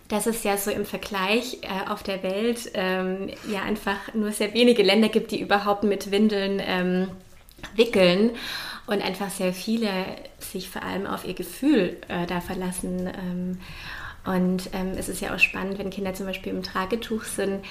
dass 0.10 0.28
es 0.28 0.44
ja 0.44 0.58
so 0.58 0.70
im 0.70 0.86
Vergleich 0.86 1.60
äh, 1.62 1.90
auf 1.90 2.04
der 2.04 2.22
Welt 2.24 2.70
ähm, 2.74 3.30
ja 3.52 3.62
einfach 3.62 4.14
nur 4.14 4.32
sehr 4.32 4.54
wenige 4.54 4.84
Länder 4.84 5.10
gibt, 5.10 5.32
die 5.32 5.42
überhaupt 5.42 5.84
mit 5.84 6.12
Windeln 6.12 6.62
ähm, 6.64 7.10
wickeln 7.76 8.32
und 8.86 9.02
einfach 9.02 9.30
sehr 9.30 9.54
viele 9.54 9.92
sich 10.40 10.70
vor 10.70 10.84
allem 10.84 11.06
auf 11.06 11.26
ihr 11.26 11.34
Gefühl 11.34 11.98
äh, 12.08 12.26
da 12.28 12.42
verlassen. 12.42 13.08
Ähm, 13.08 13.60
und 14.26 14.70
ähm, 14.74 14.94
es 14.98 15.10
ist 15.10 15.22
ja 15.22 15.34
auch 15.34 15.40
spannend, 15.40 15.80
wenn 15.80 15.90
Kinder 15.90 16.14
zum 16.14 16.26
Beispiel 16.26 16.54
im 16.54 16.64
Tragetuch 16.64 17.24
sind. 17.24 17.64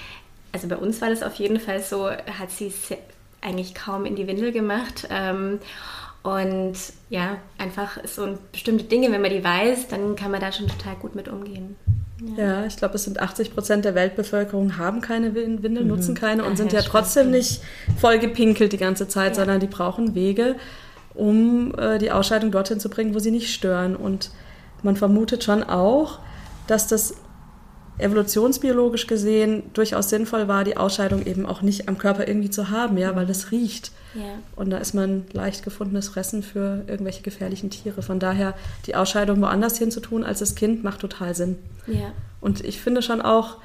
Also 0.53 0.69
bei 0.69 0.77
uns 0.77 1.01
war 1.01 1.09
das 1.09 1.23
auf 1.23 1.35
jeden 1.37 1.61
Fall 1.61 1.83
so, 1.83 2.11
hat 2.11 2.51
sie 2.51 2.73
eigentlich 3.41 3.75
kaum 3.75 4.05
in 4.05 4.17
die 4.17 4.27
Windel 4.27 4.53
gemacht. 4.53 5.09
Ähm, 5.11 5.61
und 6.23 6.77
ja, 7.11 7.39
einfach 7.59 7.99
so 8.05 8.39
bestimmte 8.53 8.85
Dinge, 8.85 9.11
wenn 9.11 9.23
man 9.23 9.33
die 9.33 9.43
weiß, 9.43 9.89
dann 9.89 10.15
kann 10.15 10.31
man 10.31 10.41
da 10.41 10.53
schon 10.53 10.69
total 10.69 10.95
gut 10.97 11.15
mit 11.15 11.29
umgehen. 11.29 11.77
Ja, 12.37 12.65
ich 12.67 12.77
glaube, 12.77 12.95
es 12.95 13.05
sind 13.05 13.21
80 13.21 13.53
Prozent 13.53 13.85
der 13.85 13.95
Weltbevölkerung 13.95 14.79
haben 14.79 15.01
keine 15.01 15.35
Windel, 15.35 15.83
mhm. 15.83 15.89
nutzen 15.89 16.15
keine 16.15 16.45
und 16.45 16.57
sind 16.57 16.73
ja 16.73 16.83
trotzdem 16.83 17.31
nicht 17.31 17.63
voll 18.01 18.19
gepinkelt 18.19 18.73
die 18.73 18.79
ganze 18.79 19.09
Zeit, 19.09 19.35
sondern 19.35 19.61
die 19.61 19.67
brauchen 19.67 20.15
Wege, 20.15 20.57
um 21.15 21.75
äh, 21.77 21.99
die 21.99 22.11
Ausscheidung 22.11 22.51
dorthin 22.51 22.81
zu 22.81 22.89
bringen, 22.89 23.15
wo 23.15 23.19
sie 23.19 23.31
nicht 23.31 23.53
stören. 23.53 23.97
Und 23.97 24.31
man 24.83 24.97
vermutet 24.97 25.45
schon 25.45 25.63
auch, 25.63 26.21
dass 26.67 26.87
das 26.87 27.15
evolutionsbiologisch 27.99 29.07
gesehen 29.07 29.63
durchaus 29.75 30.09
sinnvoll 30.09 30.49
war, 30.49 30.65
die 30.65 30.77
Ausscheidung 30.77 31.25
eben 31.27 31.47
auch 31.47 31.63
nicht 31.63 31.89
am 31.89 31.99
Körper 31.99 32.27
irgendwie 32.27 32.51
zu 32.51 32.71
haben, 32.71 32.97
ja, 32.99 33.15
weil 33.15 33.27
das 33.27 33.51
riecht. 33.51 33.93
Ja. 34.15 34.23
Und 34.57 34.71
da 34.71 34.79
ist 34.79 34.95
man 34.95 35.25
leicht 35.33 35.63
gefundenes 35.63 36.09
Fressen 36.09 36.43
für 36.43 36.85
irgendwelche 36.87 37.23
gefährlichen 37.23 37.71
Tiere. 37.71 38.03
Von 38.03 38.19
daher 38.19 38.55
die 38.87 38.95
Ausscheidung 38.95 39.41
woanders 39.41 39.79
hin 39.79 39.91
zu 39.91 40.01
tun 40.01 40.25
als 40.25 40.41
das 40.41 40.55
Kind 40.55 40.85
macht 40.85 41.01
total 41.01 41.35
Sinn. 41.35 41.59
Ja. 41.87 42.13
Und 42.41 42.65
ich 42.65 42.81
finde 42.81 43.03
schon 43.03 43.23
auch 43.23 43.59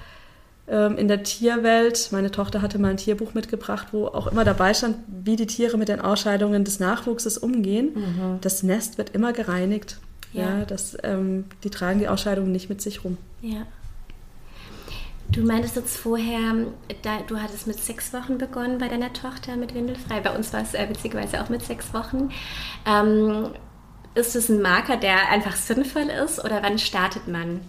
ähm, 0.67 0.97
in 0.97 1.07
der 1.07 1.23
Tierwelt, 1.23 2.09
meine 2.11 2.31
Tochter 2.31 2.61
hatte 2.61 2.79
mal 2.79 2.89
ein 2.89 2.97
Tierbuch 2.97 3.33
mitgebracht, 3.33 3.87
wo 3.91 4.07
auch 4.07 4.27
immer 4.27 4.43
dabei 4.43 4.73
stand, 4.73 4.97
wie 5.07 5.37
die 5.37 5.47
Tiere 5.47 5.77
mit 5.77 5.87
den 5.87 6.01
Ausscheidungen 6.01 6.65
des 6.65 6.79
Nachwuchses 6.79 7.37
umgehen. 7.37 7.91
Mhm. 7.95 8.37
Das 8.41 8.63
Nest 8.63 8.97
wird 8.97 9.11
immer 9.15 9.31
gereinigt. 9.33 9.97
Ja, 10.33 10.59
ja 10.59 10.65
das, 10.65 10.97
ähm, 11.03 11.45
die 11.63 11.69
tragen 11.69 11.99
die 11.99 12.09
Ausscheidungen 12.09 12.51
nicht 12.51 12.69
mit 12.69 12.81
sich 12.81 13.03
rum. 13.03 13.17
Ja. 13.41 13.65
Du 15.29 15.41
meintest 15.41 15.75
jetzt 15.75 15.97
vorher, 15.97 16.53
da, 17.01 17.19
du 17.27 17.37
hattest 17.37 17.67
mit 17.67 17.79
sechs 17.79 18.13
Wochen 18.13 18.37
begonnen 18.37 18.77
bei 18.77 18.87
deiner 18.87 19.11
Tochter 19.11 19.55
mit 19.57 19.75
Windelfrei. 19.75 20.21
Bei 20.21 20.35
uns 20.35 20.53
war 20.53 20.61
es 20.61 20.73
äh, 20.73 20.87
witzigerweise 20.89 21.41
auch 21.41 21.49
mit 21.49 21.63
sechs 21.63 21.93
Wochen. 21.93 22.29
Ähm, 22.85 23.49
ist 24.15 24.35
es 24.35 24.49
ein 24.49 24.61
Marker, 24.61 24.97
der 24.97 25.29
einfach 25.29 25.55
sinnvoll 25.55 26.09
ist 26.23 26.43
oder 26.43 26.63
wann 26.63 26.79
startet 26.79 27.27
man? 27.27 27.59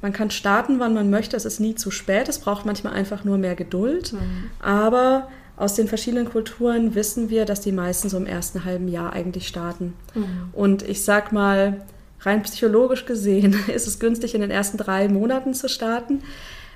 Man 0.00 0.12
kann 0.12 0.30
starten, 0.30 0.80
wann 0.80 0.94
man 0.94 1.10
möchte. 1.10 1.36
Es 1.36 1.44
ist 1.44 1.60
nie 1.60 1.76
zu 1.76 1.90
spät. 1.90 2.28
Es 2.28 2.40
braucht 2.40 2.66
manchmal 2.66 2.94
einfach 2.94 3.22
nur 3.22 3.38
mehr 3.38 3.54
Geduld. 3.54 4.14
Mhm. 4.14 4.50
Aber 4.60 5.28
aus 5.56 5.74
den 5.74 5.86
verschiedenen 5.86 6.28
Kulturen 6.28 6.96
wissen 6.96 7.30
wir, 7.30 7.44
dass 7.44 7.60
die 7.60 7.70
meisten 7.70 8.08
so 8.08 8.16
im 8.16 8.26
ersten 8.26 8.64
halben 8.64 8.88
Jahr 8.88 9.12
eigentlich 9.12 9.46
starten. 9.46 9.94
Mhm. 10.14 10.48
Und 10.52 10.82
ich 10.82 11.04
sag 11.04 11.32
mal, 11.32 11.82
rein 12.20 12.42
psychologisch 12.42 13.04
gesehen 13.04 13.54
ist 13.72 13.86
es 13.86 14.00
günstig, 14.00 14.34
in 14.34 14.40
den 14.40 14.50
ersten 14.50 14.78
drei 14.78 15.08
Monaten 15.08 15.54
zu 15.54 15.68
starten, 15.68 16.22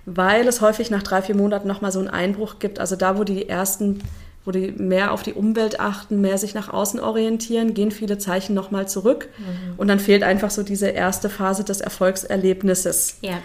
weil 0.07 0.49
es 0.49 0.61
häufig 0.61 0.91
nach 0.91 1.03
drei, 1.03 1.21
vier 1.21 1.37
Monaten 1.37 1.69
nochmal 1.69 1.93
so 1.93 1.99
einen 1.99 2.09
Einbruch 2.09 2.59
gibt. 2.59 2.79
Also 2.79 2.97
da, 2.97 3.19
wo 3.19 3.25
die 3.25 3.49
ersten 3.49 4.01
wo 4.47 4.53
die 4.53 4.71
mehr 4.71 5.11
auf 5.11 5.25
die 5.25 5.33
Umwelt 5.35 5.81
achten, 5.81 6.21
mehr 6.21 6.39
sich 6.39 6.55
nach 6.55 6.73
außen 6.73 7.01
orientieren, 7.01 7.75
gehen 7.75 7.91
viele 7.91 8.17
Zeichen 8.17 8.55
nochmal 8.55 8.89
zurück. 8.89 9.29
Mhm. 9.39 9.75
Und 9.77 9.89
dann 9.89 9.99
fehlt 9.99 10.23
einfach 10.23 10.51
so 10.51 10.63
diese 10.63 10.87
erste 10.87 11.29
Phase 11.29 11.65
des 11.65 11.81
Erfolgserlebnisses. 11.81 13.19
Ja. 13.23 13.39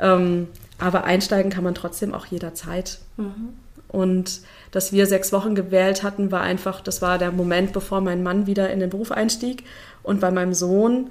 Ähm, 0.00 0.48
aber 0.78 1.04
einsteigen 1.04 1.52
kann 1.52 1.62
man 1.62 1.76
trotzdem 1.76 2.12
auch 2.12 2.26
jederzeit. 2.26 2.98
Mhm. 3.16 3.50
Und 3.86 4.40
dass 4.72 4.92
wir 4.92 5.06
sechs 5.06 5.32
Wochen 5.32 5.54
gewählt 5.54 6.02
hatten, 6.02 6.32
war 6.32 6.40
einfach, 6.40 6.80
das 6.80 7.00
war 7.00 7.18
der 7.18 7.30
Moment, 7.30 7.72
bevor 7.72 8.00
mein 8.00 8.24
Mann 8.24 8.48
wieder 8.48 8.70
in 8.70 8.80
den 8.80 8.90
Beruf 8.90 9.12
einstieg. 9.12 9.64
Und 10.02 10.20
bei 10.20 10.32
meinem 10.32 10.54
Sohn 10.54 11.10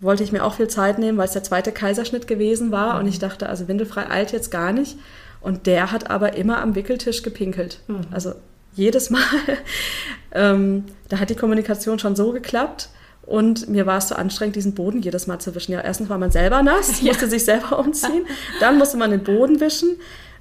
wollte 0.00 0.22
ich 0.22 0.32
mir 0.32 0.44
auch 0.44 0.54
viel 0.54 0.68
Zeit 0.68 0.98
nehmen, 0.98 1.18
weil 1.18 1.26
es 1.26 1.32
der 1.32 1.42
zweite 1.42 1.72
Kaiserschnitt 1.72 2.26
gewesen 2.26 2.70
war. 2.70 2.94
Mhm. 2.94 3.00
Und 3.00 3.08
ich 3.08 3.18
dachte, 3.18 3.48
also 3.48 3.68
windelfrei 3.68 4.10
eilt 4.10 4.32
jetzt 4.32 4.50
gar 4.50 4.72
nicht. 4.72 4.98
Und 5.40 5.66
der 5.66 5.92
hat 5.92 6.10
aber 6.10 6.36
immer 6.36 6.60
am 6.60 6.74
Wickeltisch 6.74 7.22
gepinkelt. 7.22 7.80
Mhm. 7.88 8.00
Also 8.10 8.34
jedes 8.74 9.10
Mal. 9.10 9.22
ähm, 10.32 10.84
da 11.08 11.18
hat 11.18 11.30
die 11.30 11.34
Kommunikation 11.34 11.98
schon 11.98 12.16
so 12.16 12.32
geklappt. 12.32 12.90
Und 13.22 13.68
mir 13.68 13.86
war 13.86 13.98
es 13.98 14.08
so 14.08 14.14
anstrengend, 14.14 14.54
diesen 14.54 14.74
Boden 14.74 15.02
jedes 15.02 15.26
Mal 15.26 15.40
zu 15.40 15.54
wischen. 15.54 15.72
Ja, 15.72 15.80
erstens 15.80 16.08
war 16.08 16.18
man 16.18 16.30
selber 16.30 16.62
nass, 16.62 17.00
ja. 17.00 17.08
musste 17.08 17.28
sich 17.28 17.44
selber 17.44 17.78
umziehen. 17.78 18.24
Dann 18.60 18.78
musste 18.78 18.96
man 18.96 19.10
den 19.10 19.24
Boden 19.24 19.60
wischen. 19.60 19.96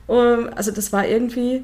Um, 0.07 0.49
also 0.55 0.69
das 0.69 0.93
war 0.93 1.07
irgendwie, 1.07 1.63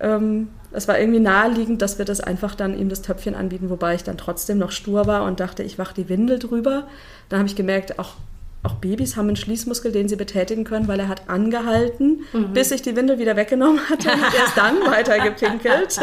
ähm, 0.00 0.48
das 0.72 0.88
war 0.88 0.98
irgendwie 0.98 1.20
naheliegend, 1.20 1.82
dass 1.82 1.98
wir 1.98 2.04
das 2.04 2.20
einfach 2.20 2.54
dann 2.54 2.78
ihm 2.78 2.88
das 2.88 3.02
Töpfchen 3.02 3.34
anbieten, 3.34 3.70
wobei 3.70 3.94
ich 3.94 4.04
dann 4.04 4.18
trotzdem 4.18 4.58
noch 4.58 4.70
stur 4.70 5.06
war 5.06 5.24
und 5.24 5.40
dachte, 5.40 5.62
ich 5.62 5.78
wache 5.78 5.94
die 5.94 6.08
Windel 6.08 6.38
drüber. 6.38 6.86
Dann 7.28 7.40
habe 7.40 7.48
ich 7.48 7.56
gemerkt, 7.56 7.98
auch 7.98 8.14
auch 8.62 8.74
Babys 8.74 9.16
haben 9.16 9.28
einen 9.28 9.36
Schließmuskel, 9.36 9.90
den 9.90 10.08
sie 10.08 10.16
betätigen 10.16 10.64
können, 10.64 10.86
weil 10.86 11.00
er 11.00 11.08
hat 11.08 11.30
angehalten, 11.30 12.24
mhm. 12.32 12.52
bis 12.52 12.70
ich 12.70 12.82
die 12.82 12.94
Windel 12.94 13.18
wieder 13.18 13.34
weggenommen 13.34 13.80
hatte 13.88 14.10
und 14.10 14.34
erst 14.38 14.56
dann 14.56 14.80
weitergepinkelt. 14.84 15.98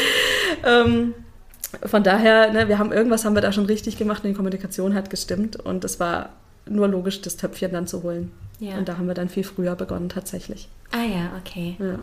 ähm, 0.66 1.14
von 1.86 2.02
daher, 2.02 2.52
ne, 2.52 2.68
wir 2.68 2.78
haben 2.78 2.92
irgendwas 2.92 3.24
haben 3.24 3.34
wir 3.34 3.40
da 3.40 3.52
schon 3.52 3.66
richtig 3.66 3.98
gemacht 3.98 4.24
und 4.24 4.30
die 4.30 4.34
Kommunikation 4.34 4.94
hat 4.94 5.10
gestimmt 5.10 5.56
und 5.56 5.84
es 5.84 6.00
war 6.00 6.30
nur 6.68 6.88
logisch, 6.88 7.22
das 7.22 7.36
Töpfchen 7.36 7.72
dann 7.72 7.86
zu 7.86 8.02
holen. 8.02 8.32
Ja. 8.58 8.76
Und 8.76 8.88
da 8.88 8.98
haben 8.98 9.06
wir 9.06 9.14
dann 9.14 9.28
viel 9.28 9.44
früher 9.44 9.74
begonnen 9.74 10.08
tatsächlich. 10.08 10.68
Ah 10.90 11.04
ja, 11.04 11.30
okay. 11.40 11.76
Ja. 11.78 11.98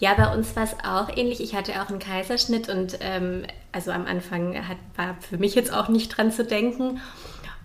Ja, 0.00 0.14
bei 0.14 0.32
uns 0.32 0.54
war 0.54 0.64
es 0.64 0.74
auch 0.84 1.16
ähnlich. 1.16 1.40
Ich 1.40 1.54
hatte 1.54 1.82
auch 1.82 1.88
einen 1.88 1.98
Kaiserschnitt 1.98 2.68
und 2.68 2.98
ähm, 3.00 3.44
also 3.72 3.90
am 3.90 4.06
Anfang 4.06 4.54
hat, 4.68 4.76
war 4.96 5.16
für 5.20 5.38
mich 5.38 5.54
jetzt 5.54 5.72
auch 5.72 5.88
nicht 5.88 6.16
dran 6.16 6.30
zu 6.30 6.44
denken. 6.44 7.00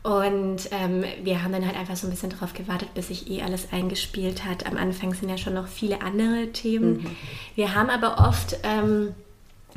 Und 0.04 0.70
ähm, 0.72 1.06
wir 1.24 1.44
haben 1.44 1.54
dann 1.54 1.66
halt 1.66 1.78
einfach 1.78 1.96
so 1.96 2.08
ein 2.08 2.10
bisschen 2.10 2.30
darauf 2.30 2.54
gewartet, 2.54 2.94
bis 2.94 3.08
sich 3.08 3.30
eh 3.30 3.42
alles 3.42 3.72
eingespielt 3.72 4.44
hat. 4.44 4.66
Am 4.66 4.76
Anfang 4.76 5.14
sind 5.14 5.30
ja 5.30 5.38
schon 5.38 5.54
noch 5.54 5.68
viele 5.68 6.02
andere 6.02 6.52
Themen. 6.52 6.98
Mhm. 6.98 7.16
Wir 7.56 7.74
haben 7.74 7.90
aber 7.90 8.18
oft 8.28 8.58
ähm, 8.64 9.16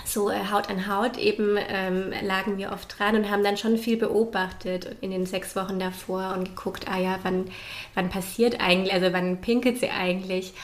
so 0.05 0.29
äh, 0.31 0.51
Haut 0.51 0.69
an 0.69 0.89
Haut 0.89 1.17
eben 1.17 1.57
ähm, 1.69 2.13
lagen 2.23 2.59
wir 2.59 2.73
oft 2.73 2.99
dran 2.99 3.15
und 3.15 3.31
haben 3.31 3.45
dann 3.45 3.57
schon 3.57 3.79
viel 3.79 3.97
beobachtet 3.97 4.97
in 5.01 5.13
den 5.13 5.27
sechs 5.27 5.55
Wochen 5.55 5.79
davor 5.79 6.35
und 6.37 6.57
geguckt, 6.57 6.87
ah 6.91 6.99
ja, 6.99 7.19
wann, 7.23 7.47
wann 7.95 8.11
passiert 8.11 8.61
eigentlich, 8.61 8.93
also 8.93 9.13
wann 9.13 9.41
pinkelt 9.41 9.79
sie 9.79 9.91
eigentlich. 9.91 10.55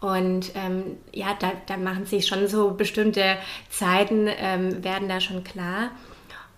Und 0.00 0.52
ähm, 0.54 0.96
ja, 1.12 1.36
da, 1.38 1.52
da 1.66 1.76
machen 1.76 2.06
sich 2.06 2.26
schon 2.26 2.48
so 2.48 2.70
bestimmte 2.72 3.36
Zeiten, 3.68 4.28
ähm, 4.28 4.82
werden 4.82 5.08
da 5.08 5.20
schon 5.20 5.44
klar. 5.44 5.90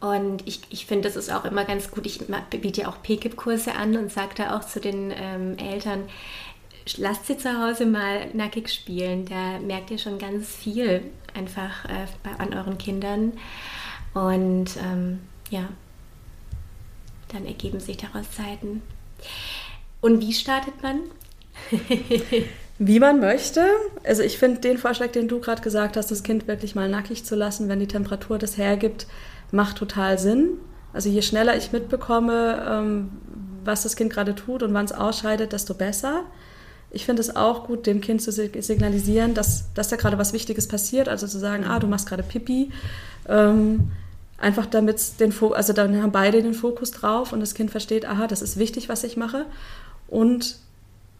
Und 0.00 0.46
ich, 0.46 0.60
ich 0.70 0.86
finde, 0.86 1.08
das 1.08 1.16
ist 1.16 1.32
auch 1.32 1.44
immer 1.44 1.64
ganz 1.64 1.90
gut. 1.90 2.06
Ich 2.06 2.20
biete 2.50 2.82
ja 2.82 2.88
auch 2.88 3.02
PKIP-Kurse 3.02 3.74
an 3.74 3.96
und 3.96 4.10
sage 4.10 4.34
da 4.36 4.56
auch 4.56 4.64
zu 4.64 4.80
den 4.80 5.12
ähm, 5.16 5.56
Eltern, 5.58 6.08
lasst 6.96 7.26
sie 7.26 7.36
zu 7.36 7.60
Hause 7.60 7.86
mal 7.86 8.26
nackig 8.32 8.68
spielen. 8.68 9.26
Da 9.26 9.58
merkt 9.58 9.90
ihr 9.90 9.98
schon 9.98 10.18
ganz 10.18 10.54
viel 10.54 11.02
einfach 11.34 11.84
äh, 11.84 12.06
bei, 12.22 12.32
an 12.38 12.54
euren 12.54 12.78
Kindern. 12.78 13.32
Und 14.14 14.76
ähm, 14.76 15.20
ja, 15.50 15.68
dann 17.28 17.46
ergeben 17.46 17.80
sich 17.80 17.96
daraus 17.96 18.30
Zeiten. 18.30 18.82
Und 20.00 20.20
wie 20.20 20.32
startet 20.32 20.82
man? 20.82 21.00
wie 22.78 23.00
man 23.00 23.20
möchte. 23.20 23.64
Also 24.04 24.22
ich 24.22 24.38
finde 24.38 24.60
den 24.60 24.78
Vorschlag, 24.78 25.08
den 25.08 25.28
du 25.28 25.40
gerade 25.40 25.62
gesagt 25.62 25.96
hast, 25.96 26.10
das 26.10 26.22
Kind 26.22 26.48
wirklich 26.48 26.74
mal 26.74 26.88
nackig 26.88 27.24
zu 27.24 27.36
lassen, 27.36 27.68
wenn 27.68 27.80
die 27.80 27.86
Temperatur 27.86 28.38
das 28.38 28.56
hergibt, 28.56 29.06
macht 29.50 29.76
total 29.76 30.18
Sinn. 30.18 30.58
Also 30.92 31.08
je 31.08 31.22
schneller 31.22 31.56
ich 31.56 31.72
mitbekomme, 31.72 32.66
ähm, 32.68 33.10
was 33.64 33.82
das 33.82 33.96
Kind 33.96 34.12
gerade 34.12 34.34
tut 34.34 34.62
und 34.62 34.74
wann 34.74 34.84
es 34.84 34.92
ausscheidet, 34.92 35.52
desto 35.52 35.74
besser. 35.74 36.22
Ich 36.90 37.06
finde 37.06 37.22
es 37.22 37.34
auch 37.36 37.66
gut, 37.66 37.86
dem 37.86 38.00
Kind 38.00 38.20
zu 38.20 38.30
signalisieren, 38.30 39.32
dass, 39.32 39.72
dass 39.72 39.88
da 39.88 39.96
gerade 39.96 40.18
was 40.18 40.32
Wichtiges 40.34 40.68
passiert. 40.68 41.08
Also 41.08 41.26
zu 41.26 41.38
sagen, 41.38 41.64
ah, 41.64 41.78
du 41.78 41.86
machst 41.86 42.06
gerade 42.06 42.22
Pipi. 42.22 42.70
Ähm, 43.28 43.92
einfach 44.38 44.66
damit 44.66 45.20
den 45.20 45.32
Fokus, 45.32 45.56
also 45.56 45.72
dann 45.72 46.02
haben 46.02 46.12
beide 46.12 46.42
den 46.42 46.52
Fokus 46.52 46.90
drauf 46.90 47.32
und 47.32 47.40
das 47.40 47.54
Kind 47.54 47.70
versteht, 47.70 48.04
aha, 48.04 48.26
das 48.26 48.42
ist 48.42 48.58
wichtig, 48.58 48.88
was 48.88 49.04
ich 49.04 49.16
mache. 49.16 49.46
Und 50.08 50.56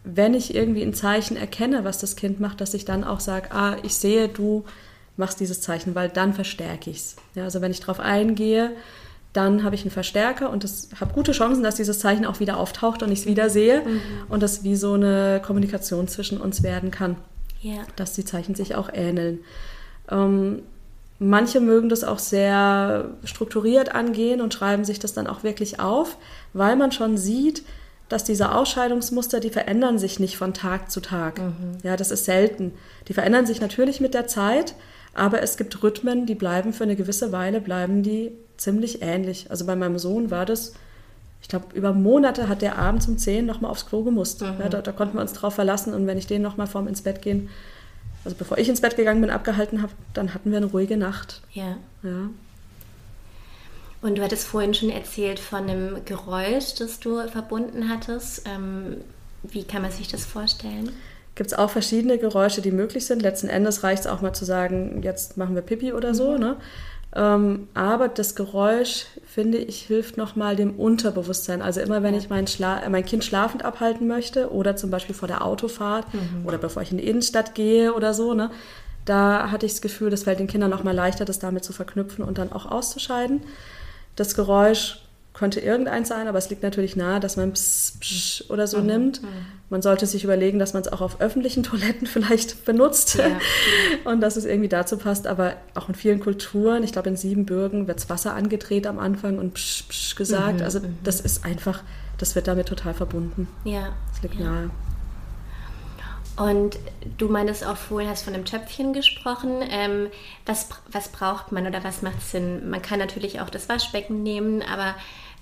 wenn 0.03 0.33
ich 0.33 0.53
irgendwie 0.53 0.83
ein 0.83 0.93
Zeichen 0.93 1.37
erkenne, 1.37 1.83
was 1.83 1.97
das 1.97 2.15
Kind 2.15 2.39
macht, 2.39 2.61
dass 2.61 2.73
ich 2.73 2.85
dann 2.85 3.03
auch 3.03 3.19
sage, 3.19 3.51
ah, 3.51 3.77
ich 3.83 3.95
sehe, 3.95 4.27
du 4.27 4.65
machst 5.15 5.39
dieses 5.39 5.61
Zeichen, 5.61 5.95
weil 5.95 6.09
dann 6.09 6.33
verstärke 6.33 6.89
ich 6.89 6.97
es. 6.97 7.15
Ja, 7.35 7.43
also 7.43 7.61
wenn 7.61 7.71
ich 7.71 7.79
darauf 7.79 7.99
eingehe, 7.99 8.71
dann 9.31 9.63
habe 9.63 9.75
ich 9.75 9.81
einen 9.81 9.91
Verstärker 9.91 10.49
und 10.49 10.65
habe 10.99 11.13
gute 11.13 11.31
Chancen, 11.31 11.63
dass 11.63 11.75
dieses 11.75 11.99
Zeichen 11.99 12.25
auch 12.25 12.39
wieder 12.39 12.57
auftaucht 12.57 13.01
und 13.01 13.11
ich 13.11 13.19
es 13.19 13.25
wieder 13.25 13.49
sehe 13.49 13.81
mhm. 13.81 14.01
und 14.29 14.43
das 14.43 14.63
wie 14.63 14.75
so 14.75 14.93
eine 14.93 15.41
Kommunikation 15.43 16.07
zwischen 16.07 16.39
uns 16.39 16.63
werden 16.63 16.91
kann. 16.91 17.15
Ja. 17.61 17.81
Dass 17.95 18.13
die 18.13 18.25
Zeichen 18.25 18.55
sich 18.55 18.75
auch 18.75 18.89
ähneln. 18.93 19.39
Ähm, 20.11 20.63
manche 21.17 21.61
mögen 21.61 21.89
das 21.89 22.03
auch 22.03 22.19
sehr 22.19 23.09
strukturiert 23.23 23.95
angehen 23.95 24.41
und 24.41 24.53
schreiben 24.53 24.85
sich 24.85 24.99
das 24.99 25.13
dann 25.13 25.27
auch 25.27 25.43
wirklich 25.43 25.79
auf, 25.79 26.17
weil 26.53 26.75
man 26.75 26.91
schon 26.91 27.17
sieht, 27.17 27.63
dass 28.13 28.23
diese 28.23 28.53
Ausscheidungsmuster, 28.53 29.39
die 29.39 29.49
verändern 29.49 29.97
sich 29.97 30.19
nicht 30.19 30.37
von 30.37 30.53
Tag 30.53 30.91
zu 30.91 31.01
Tag. 31.01 31.39
Mhm. 31.39 31.79
Ja, 31.81 31.97
das 31.97 32.11
ist 32.11 32.25
selten. 32.25 32.71
Die 33.07 33.13
verändern 33.13 33.47
sich 33.47 33.59
natürlich 33.59 33.99
mit 33.99 34.13
der 34.13 34.27
Zeit, 34.27 34.75
aber 35.15 35.41
es 35.41 35.57
gibt 35.57 35.81
Rhythmen, 35.81 36.27
die 36.27 36.35
bleiben 36.35 36.73
für 36.73 36.83
eine 36.83 36.95
gewisse 36.95 37.31
Weile, 37.31 37.59
bleiben 37.59 38.03
die 38.03 38.31
ziemlich 38.55 39.01
ähnlich. 39.01 39.47
Also 39.49 39.65
bei 39.65 39.75
meinem 39.75 39.97
Sohn 39.97 40.29
war 40.29 40.45
das, 40.45 40.73
ich 41.41 41.47
glaube, 41.47 41.65
über 41.73 41.91
Monate 41.91 42.47
hat 42.47 42.61
der 42.61 42.77
abends 42.77 43.07
um 43.07 43.17
10 43.17 43.47
nochmal 43.47 43.71
aufs 43.71 43.87
Klo 43.87 44.03
gemusst. 44.03 44.41
Mhm. 44.41 44.53
Ja, 44.59 44.69
da, 44.69 44.81
da, 44.83 44.91
konnten 44.91 45.17
wir 45.17 45.21
uns 45.21 45.33
drauf 45.33 45.55
verlassen 45.55 45.93
und 45.95 46.05
wenn 46.05 46.19
ich 46.19 46.27
den 46.27 46.43
nochmal 46.43 46.67
vorm 46.67 46.87
ins 46.87 47.01
Bett 47.01 47.23
gehen, 47.23 47.49
also 48.25 48.37
bevor 48.37 48.59
ich 48.59 48.69
ins 48.69 48.81
Bett 48.81 48.95
gegangen 48.95 49.21
bin, 49.21 49.31
abgehalten 49.31 49.81
habe, 49.81 49.91
dann 50.13 50.35
hatten 50.35 50.51
wir 50.51 50.57
eine 50.57 50.67
ruhige 50.67 50.97
Nacht. 50.97 51.41
Ja. 51.51 51.77
ja. 52.03 52.29
Und 54.03 54.17
du 54.17 54.21
hattest 54.21 54.45
vorhin 54.45 54.73
schon 54.73 54.89
erzählt 54.89 55.39
von 55.39 55.69
einem 55.69 56.05
Geräusch, 56.05 56.75
das 56.77 56.99
du 56.99 57.27
verbunden 57.27 57.89
hattest. 57.89 58.43
Ähm, 58.45 58.97
wie 59.43 59.63
kann 59.63 59.81
man 59.81 59.91
sich 59.91 60.07
das 60.07 60.25
vorstellen? 60.25 60.91
gibt 61.35 61.51
es 61.51 61.57
auch 61.57 61.69
verschiedene 61.69 62.17
Geräusche, 62.17 62.61
die 62.61 62.71
möglich 62.71 63.05
sind. 63.05 63.21
Letzten 63.21 63.49
Endes 63.49 63.83
reicht 63.83 64.01
es 64.01 64.07
auch 64.07 64.21
mal 64.21 64.33
zu 64.33 64.45
sagen, 64.45 65.01
jetzt 65.03 65.37
machen 65.37 65.55
wir 65.55 65.61
Pipi 65.61 65.93
oder 65.93 66.13
so. 66.13 66.33
Mhm. 66.33 66.39
Ne? 66.39 66.55
Ähm, 67.15 67.67
aber 67.73 68.07
das 68.07 68.35
Geräusch, 68.35 69.05
finde 69.25 69.57
ich, 69.57 69.81
hilft 69.81 70.17
nochmal 70.17 70.55
dem 70.55 70.75
Unterbewusstsein. 70.75 71.61
Also 71.61 71.81
immer, 71.81 72.03
wenn 72.03 72.13
ich 72.13 72.29
mein, 72.29 72.47
Schla 72.47 72.87
mein 72.89 73.05
Kind 73.05 73.23
schlafend 73.23 73.65
abhalten 73.65 74.07
möchte 74.07 74.51
oder 74.51 74.75
zum 74.75 74.89
Beispiel 74.89 75.15
vor 75.15 75.27
der 75.27 75.43
Autofahrt 75.43 76.11
mhm. 76.13 76.45
oder 76.45 76.57
bevor 76.57 76.81
ich 76.81 76.91
in 76.91 76.97
die 76.97 77.07
Innenstadt 77.07 77.55
gehe 77.55 77.93
oder 77.93 78.13
so, 78.13 78.33
ne? 78.33 78.51
da 79.05 79.51
hatte 79.51 79.65
ich 79.65 79.73
das 79.73 79.81
Gefühl, 79.81 80.09
das 80.09 80.23
fällt 80.23 80.39
den 80.39 80.47
Kindern 80.47 80.69
nochmal 80.69 80.95
leichter, 80.95 81.25
das 81.25 81.39
damit 81.39 81.63
zu 81.63 81.73
verknüpfen 81.73 82.23
und 82.23 82.37
dann 82.37 82.51
auch 82.51 82.65
auszuscheiden. 82.65 83.41
Das 84.15 84.35
Geräusch 84.35 84.99
könnte 85.33 85.59
irgendeins 85.59 86.09
sein, 86.09 86.27
aber 86.27 86.37
es 86.37 86.49
liegt 86.49 86.61
natürlich 86.61 86.95
nahe, 86.95 87.19
dass 87.19 87.37
man 87.37 87.53
Pss, 87.53 87.97
Pss 87.99 88.49
oder 88.49 88.67
so 88.67 88.79
mhm. 88.79 88.85
nimmt. 88.85 89.23
Mhm. 89.23 89.27
Man 89.69 89.81
sollte 89.81 90.05
sich 90.05 90.23
überlegen, 90.23 90.59
dass 90.59 90.73
man 90.73 90.83
es 90.83 90.93
auch 90.93 91.01
auf 91.01 91.19
öffentlichen 91.21 91.63
Toiletten 91.63 92.05
vielleicht 92.05 92.65
benutzt 92.65 93.15
ja. 93.15 93.39
und 94.05 94.21
dass 94.21 94.35
es 94.35 94.45
irgendwie 94.45 94.69
dazu 94.69 94.97
passt. 94.97 95.25
Aber 95.25 95.55
auch 95.73 95.89
in 95.89 95.95
vielen 95.95 96.19
Kulturen, 96.19 96.83
ich 96.83 96.91
glaube 96.91 97.09
in 97.09 97.17
Siebenbürgen, 97.17 97.87
wird 97.87 97.97
das 97.97 98.09
Wasser 98.09 98.35
angedreht 98.35 98.85
am 98.85 98.99
Anfang 98.99 99.39
und 99.39 99.55
Psch, 99.55 99.87
Psch 99.89 100.15
gesagt. 100.15 100.59
Mhm. 100.59 100.65
Also 100.65 100.79
mhm. 100.79 100.97
das 101.03 101.19
ist 101.19 101.43
einfach, 101.43 101.83
das 102.19 102.35
wird 102.35 102.47
damit 102.47 102.67
total 102.67 102.93
verbunden. 102.93 103.47
Ja. 103.63 103.93
Das 104.11 104.21
liegt 104.21 104.35
ja. 104.35 104.45
nahe. 104.45 104.69
Und 106.35 106.79
du 107.17 107.29
meintest 107.29 107.65
auch 107.65 107.77
vorhin, 107.77 108.09
hast 108.09 108.23
von 108.23 108.33
einem 108.33 108.45
Töpfchen 108.45 108.93
gesprochen. 108.93 109.61
Ähm, 109.69 110.07
was, 110.45 110.69
was 110.91 111.09
braucht 111.09 111.51
man 111.51 111.67
oder 111.67 111.83
was 111.83 112.01
macht 112.01 112.21
Sinn? 112.21 112.69
Man 112.69 112.81
kann 112.81 112.99
natürlich 112.99 113.39
auch 113.39 113.49
das 113.49 113.69
Waschbecken 113.69 114.23
nehmen, 114.23 114.63
aber 114.63 114.95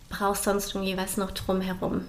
brauchst 0.10 0.44
sonst 0.44 0.76
irgendwie 0.76 0.98
was 0.98 1.16
noch 1.16 1.32
drumherum? 1.32 2.02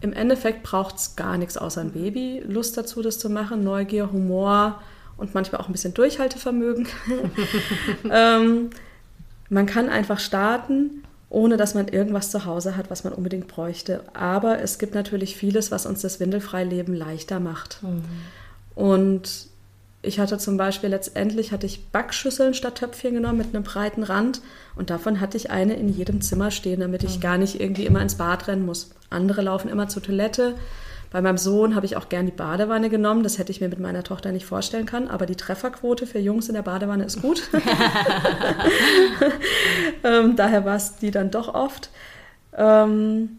Im 0.00 0.14
Endeffekt 0.14 0.62
braucht 0.62 0.96
es 0.96 1.16
gar 1.16 1.36
nichts 1.36 1.58
außer 1.58 1.82
ein 1.82 1.92
Baby. 1.92 2.42
Lust 2.46 2.78
dazu, 2.78 3.02
das 3.02 3.18
zu 3.18 3.28
machen, 3.28 3.62
Neugier, 3.62 4.10
Humor 4.10 4.80
und 5.18 5.34
manchmal 5.34 5.60
auch 5.60 5.68
ein 5.68 5.72
bisschen 5.72 5.92
Durchhaltevermögen. 5.92 6.88
ähm, 8.10 8.70
man 9.50 9.66
kann 9.66 9.90
einfach 9.90 10.18
starten 10.18 11.04
ohne 11.30 11.56
dass 11.56 11.74
man 11.74 11.88
irgendwas 11.88 12.30
zu 12.30 12.44
Hause 12.44 12.76
hat, 12.76 12.90
was 12.90 13.04
man 13.04 13.12
unbedingt 13.12 13.48
bräuchte. 13.48 14.02
Aber 14.12 14.60
es 14.60 14.78
gibt 14.78 14.94
natürlich 14.94 15.36
vieles, 15.36 15.70
was 15.70 15.86
uns 15.86 16.02
das 16.02 16.18
Windelfreileben 16.20 16.94
leichter 16.94 17.38
macht. 17.38 17.82
Mhm. 17.82 18.02
Und 18.74 19.46
ich 20.02 20.18
hatte 20.18 20.38
zum 20.38 20.56
Beispiel 20.56 20.90
letztendlich 20.90 21.52
hatte 21.52 21.66
ich 21.66 21.86
Backschüsseln 21.88 22.54
statt 22.54 22.76
Töpfchen 22.76 23.14
genommen 23.14 23.38
mit 23.38 23.54
einem 23.54 23.62
breiten 23.62 24.02
Rand 24.02 24.40
und 24.74 24.90
davon 24.90 25.20
hatte 25.20 25.36
ich 25.36 25.50
eine 25.50 25.74
in 25.74 25.88
jedem 25.88 26.20
Zimmer 26.20 26.50
stehen, 26.50 26.80
damit 26.80 27.04
ich 27.04 27.18
mhm. 27.18 27.20
gar 27.20 27.38
nicht 27.38 27.60
irgendwie 27.60 27.86
immer 27.86 28.00
ins 28.00 28.16
Bad 28.16 28.48
rennen 28.48 28.66
muss. 28.66 28.90
Andere 29.10 29.42
laufen 29.42 29.68
immer 29.68 29.88
zur 29.88 30.02
Toilette, 30.02 30.54
bei 31.10 31.20
meinem 31.20 31.38
Sohn 31.38 31.74
habe 31.74 31.86
ich 31.86 31.96
auch 31.96 32.08
gern 32.08 32.26
die 32.26 32.32
Badewanne 32.32 32.88
genommen. 32.88 33.24
Das 33.24 33.38
hätte 33.38 33.50
ich 33.50 33.60
mir 33.60 33.68
mit 33.68 33.80
meiner 33.80 34.04
Tochter 34.04 34.30
nicht 34.30 34.46
vorstellen 34.46 34.86
können. 34.86 35.08
Aber 35.08 35.26
die 35.26 35.34
Trefferquote 35.34 36.06
für 36.06 36.20
Jungs 36.20 36.48
in 36.48 36.54
der 36.54 36.62
Badewanne 36.62 37.04
ist 37.04 37.20
gut. 37.20 37.42
ähm, 40.04 40.36
daher 40.36 40.64
war 40.64 40.76
es 40.76 40.96
die 40.96 41.10
dann 41.10 41.32
doch 41.32 41.52
oft. 41.52 41.90
Ähm, 42.56 43.38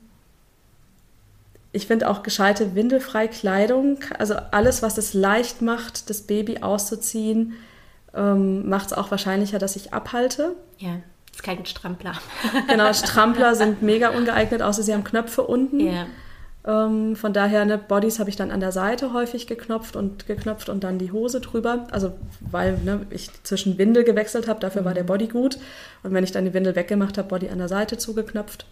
ich 1.71 1.87
finde 1.87 2.09
auch 2.09 2.23
gescheite 2.23 2.75
windelfreie 2.75 3.29
Kleidung, 3.29 3.99
also 4.19 4.35
alles, 4.51 4.81
was 4.81 4.97
es 4.97 5.13
leicht 5.13 5.61
macht, 5.61 6.09
das 6.09 6.23
Baby 6.23 6.57
auszuziehen, 6.59 7.53
ähm, 8.13 8.67
macht 8.67 8.87
es 8.87 8.93
auch 8.93 9.09
wahrscheinlicher, 9.09 9.57
dass 9.57 9.77
ich 9.77 9.93
abhalte. 9.93 10.57
Ja, 10.79 10.97
ist 11.31 11.43
kein 11.43 11.65
Strampler. 11.65 12.15
genau, 12.67 12.91
Strampler 12.93 13.55
sind 13.55 13.81
mega 13.81 14.09
ungeeignet, 14.09 14.61
außer 14.61 14.83
sie 14.83 14.93
haben 14.93 15.05
Knöpfe 15.05 15.43
unten. 15.43 15.79
Ja. 15.79 16.07
Ähm, 16.65 17.15
von 17.15 17.33
daher, 17.33 17.65
ne, 17.65 17.77
Bodies 17.77 18.19
habe 18.19 18.29
ich 18.29 18.35
dann 18.35 18.51
an 18.51 18.59
der 18.59 18.71
Seite 18.71 19.13
häufig 19.13 19.47
geknopft 19.47 19.95
und 19.95 20.27
geknöpft 20.27 20.69
und 20.69 20.83
dann 20.83 20.99
die 20.99 21.11
Hose 21.11 21.41
drüber. 21.41 21.87
Also 21.91 22.13
weil 22.39 22.77
ne, 22.79 23.05
ich 23.09 23.29
zwischen 23.43 23.77
Windel 23.77 24.03
gewechselt 24.03 24.47
habe, 24.47 24.59
dafür 24.59 24.85
war 24.85 24.93
der 24.93 25.03
Body 25.03 25.27
gut. 25.27 25.57
Und 26.03 26.13
wenn 26.13 26.23
ich 26.23 26.31
dann 26.31 26.45
die 26.45 26.53
Windel 26.53 26.75
weggemacht 26.75 27.17
habe, 27.17 27.27
Body 27.27 27.49
an 27.49 27.57
der 27.57 27.67
Seite 27.67 27.97
zugeknöpft. 27.97 28.65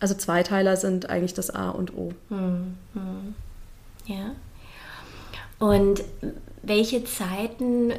Also 0.00 0.14
Zweiteiler 0.14 0.76
sind 0.76 1.10
eigentlich 1.10 1.34
das 1.34 1.50
A 1.50 1.70
und 1.70 1.96
O. 1.96 2.12
Hm, 2.28 2.74
hm. 2.94 3.34
Ja. 4.06 4.34
Und 5.58 6.02
welche 6.62 7.04
Zeiten 7.04 7.92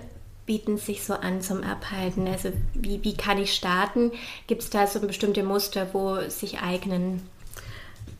bieten 0.46 0.77
sich 0.77 1.03
so 1.03 1.13
an 1.13 1.41
zum 1.41 1.63
Abhalten? 1.63 2.27
Also 2.27 2.51
wie, 2.74 3.03
wie 3.03 3.15
kann 3.15 3.38
ich 3.38 3.53
starten? 3.53 4.12
Gibt 4.48 4.63
es 4.63 4.70
da 4.70 4.88
so 4.88 5.00
bestimmte 5.00 5.44
Muster, 5.44 5.88
wo 5.94 6.18
sich 6.29 6.62
eignen? 6.62 7.22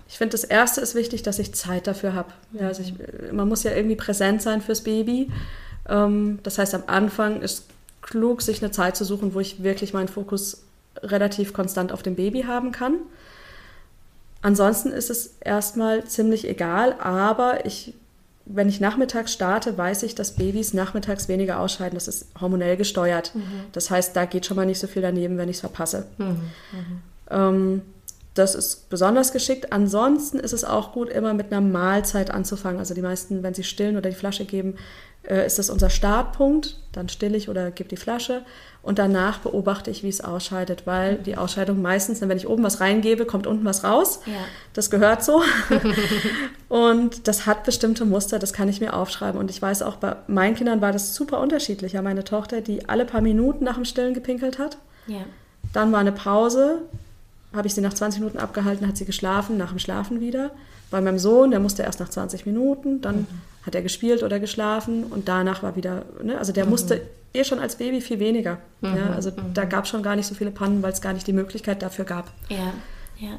Ich 0.10 0.18
finde, 0.18 0.32
das 0.32 0.44
Erste 0.44 0.82
ist 0.82 0.96
wichtig, 0.96 1.22
dass 1.22 1.38
ich 1.38 1.54
Zeit 1.54 1.86
dafür 1.86 2.16
habe. 2.16 2.34
Ja, 2.54 2.68
also 2.68 2.82
ich, 2.82 2.96
man 3.32 3.48
muss 3.48 3.63
ja 3.63 3.72
irgendwie 3.72 3.96
präsent 3.96 4.42
sein 4.42 4.62
fürs 4.62 4.82
Baby. 4.82 5.32
Ähm, 5.88 6.39
das 6.42 6.58
heißt, 6.58 6.74
am 6.74 6.84
Anfang 6.88 7.42
ist 7.42 7.66
klug, 8.01 8.42
sich 8.42 8.62
eine 8.62 8.72
Zeit 8.72 8.98
zu 8.98 9.06
suchen, 9.06 9.36
wo 9.36 9.39
ich 9.39 9.62
wirklich 9.62 9.94
meinen 9.94 10.08
Fokus 10.08 10.63
relativ 11.04 11.54
konstant 11.54 11.92
auf 11.92 12.01
dem 12.01 12.16
Baby 12.16 12.42
haben 12.42 12.72
kann. 12.72 12.96
Ansonsten 14.42 14.89
ist 14.89 15.12
es 15.12 15.36
erstmal 15.42 16.04
ziemlich 16.06 16.48
egal, 16.48 16.96
aber 17.00 17.68
ich, 17.68 17.94
wenn 18.46 18.68
ich 18.68 18.80
nachmittags 18.80 19.32
starte, 19.32 19.78
weiß 19.78 20.01
ich, 20.04 20.16
dass 20.16 20.36
Babys 20.36 20.74
nachmittags 20.74 21.28
weniger 21.28 21.60
ausscheiden. 21.60 21.96
Das 21.96 22.08
ist 22.08 22.25
hormonell 22.42 22.78
gesteuert. 22.78 23.36
Mhm. 23.36 23.42
Das 23.74 23.92
heißt, 23.92 24.16
da 24.16 24.25
geht 24.25 24.48
schon 24.48 24.58
mal 24.58 24.66
nicht 24.66 24.80
so 24.80 24.88
viel 24.88 25.04
daneben, 25.04 25.38
wenn 25.38 25.50
ich 25.50 25.58
es 25.58 25.62
verpasse. 25.62 26.08
Mhm. 26.18 26.25
Mhm. 26.25 27.01
Ähm, 27.30 27.82
das 28.33 28.55
ist 28.55 28.89
besonders 28.89 29.31
geschickt. 29.33 29.71
Ansonsten 29.71 30.39
ist 30.39 30.53
es 30.53 30.63
auch 30.63 30.93
gut, 30.93 31.09
immer 31.09 31.33
mit 31.33 31.51
einer 31.51 31.62
Mahlzeit 31.62 32.31
anzufangen. 32.31 32.79
Also 32.79 32.93
die 32.93 33.01
meisten, 33.01 33.43
wenn 33.43 33.53
sie 33.53 33.63
stillen 33.63 33.98
oder 33.98 34.09
die 34.09 34.15
Flasche 34.15 34.45
geben, 34.45 34.75
äh, 35.24 35.45
ist 35.45 35.59
das 35.59 35.69
unser 35.69 35.89
Startpunkt. 35.89 36.77
Dann 36.91 37.10
still 37.10 37.36
ich 37.36 37.49
oder 37.49 37.71
gebe 37.71 37.89
die 37.89 37.97
Flasche. 37.97 38.43
Und 38.82 38.97
danach 38.97 39.39
beobachte 39.39 39.91
ich, 39.91 40.04
wie 40.04 40.10
es 40.10 40.21
ausscheidet, 40.21 40.88
weil 40.88 41.15
die 41.17 41.36
Ausscheidung 41.36 41.82
meistens, 41.82 42.21
wenn 42.21 42.38
ich 42.38 42.47
oben 42.47 42.63
was 42.63 42.80
reingebe, 42.80 43.25
kommt 43.25 43.45
unten 43.45 43.65
was 43.65 43.84
raus. 43.84 44.21
Ja. 44.25 44.34
Das 44.73 44.89
gehört 44.89 45.23
so. 45.23 45.41
und 46.69 47.27
das 47.27 47.45
hat 47.45 47.65
bestimmte 47.65 48.06
Muster, 48.06 48.39
das 48.39 48.54
kann 48.54 48.69
ich 48.69 48.80
mir 48.80 48.93
aufschreiben. 48.93 49.39
Und 49.39 49.51
ich 49.51 49.62
weiß 49.62 49.82
auch, 49.82 49.97
bei 49.97 50.15
meinen 50.27 50.56
Kindern 50.56 50.80
war 50.82 50.93
das 50.93 51.13
super 51.13 51.41
unterschiedlich. 51.41 51.93
Ja, 51.93 52.01
meine 52.01 52.23
Tochter, 52.23 52.62
die 52.62 52.88
alle 52.88 53.06
paar 53.06 53.21
Minuten 53.21 53.65
nach 53.65 53.75
dem 53.75 53.86
Stillen 53.86 54.13
gepinkelt 54.13 54.60
hat. 54.60 54.77
Ja. 55.08 55.25
Dann 55.73 55.91
war 55.91 55.99
eine 55.99 56.13
Pause, 56.13 56.84
habe 57.53 57.67
ich 57.67 57.73
sie 57.73 57.81
nach 57.81 57.93
20 57.93 58.21
Minuten 58.21 58.38
abgehalten, 58.38 58.88
hat 58.88 58.97
sie 58.97 59.05
geschlafen, 59.05 59.57
nach 59.57 59.69
dem 59.69 59.79
Schlafen 59.79 60.19
wieder. 60.19 60.51
Bei 60.91 61.01
meinem 61.01 61.19
Sohn, 61.19 61.51
der 61.51 61.59
musste 61.59 61.83
erst 61.83 61.99
nach 61.99 62.09
20 62.09 62.45
Minuten, 62.45 63.01
dann 63.01 63.17
mhm. 63.17 63.27
hat 63.65 63.75
er 63.75 63.81
gespielt 63.81 64.23
oder 64.23 64.39
geschlafen 64.39 65.03
und 65.03 65.27
danach 65.27 65.63
war 65.63 65.75
wieder, 65.75 66.05
ne, 66.23 66.38
also 66.38 66.51
der 66.51 66.65
mhm. 66.65 66.71
musste 66.71 67.01
eh 67.33 67.43
schon 67.43 67.59
als 67.59 67.75
Baby 67.75 68.01
viel 68.01 68.19
weniger. 68.19 68.57
Mhm. 68.81 68.95
Ja, 68.95 69.09
also 69.12 69.31
mhm. 69.31 69.53
da 69.53 69.65
gab 69.65 69.85
es 69.85 69.89
schon 69.89 70.03
gar 70.03 70.15
nicht 70.15 70.27
so 70.27 70.35
viele 70.35 70.51
Pannen, 70.51 70.81
weil 70.81 70.93
es 70.93 71.01
gar 71.01 71.13
nicht 71.13 71.27
die 71.27 71.33
Möglichkeit 71.33 71.81
dafür 71.81 72.05
gab. 72.05 72.31
Ja, 72.49 72.73
ja. 73.17 73.38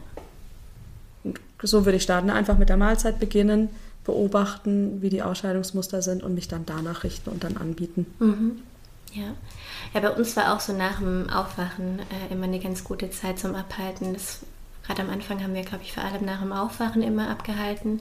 Und 1.24 1.40
so 1.62 1.84
würde 1.84 1.96
ich 1.96 2.02
starten, 2.02 2.30
einfach 2.30 2.58
mit 2.58 2.68
der 2.68 2.76
Mahlzeit 2.76 3.18
beginnen, 3.18 3.68
beobachten, 4.04 5.02
wie 5.02 5.10
die 5.10 5.22
Ausscheidungsmuster 5.22 6.02
sind 6.02 6.22
und 6.22 6.34
mich 6.34 6.48
dann 6.48 6.64
danach 6.66 7.04
richten 7.04 7.30
und 7.30 7.44
dann 7.44 7.56
anbieten. 7.56 8.06
Ja. 9.12 9.34
ja, 9.92 10.00
bei 10.00 10.10
uns 10.10 10.36
war 10.36 10.54
auch 10.54 10.60
so 10.60 10.72
nach 10.72 10.98
dem 10.98 11.28
Aufwachen 11.30 11.98
äh, 11.98 12.32
immer 12.32 12.44
eine 12.44 12.60
ganz 12.60 12.84
gute 12.84 13.10
Zeit 13.10 13.38
zum 13.38 13.54
Abhalten. 13.54 14.12
Das, 14.14 14.40
gerade 14.86 15.02
am 15.02 15.10
Anfang 15.10 15.42
haben 15.42 15.54
wir, 15.54 15.62
glaube 15.62 15.82
ich, 15.82 15.92
vor 15.92 16.04
allem 16.04 16.24
nach 16.24 16.40
dem 16.40 16.52
Aufwachen 16.52 17.02
immer 17.02 17.28
abgehalten. 17.28 18.00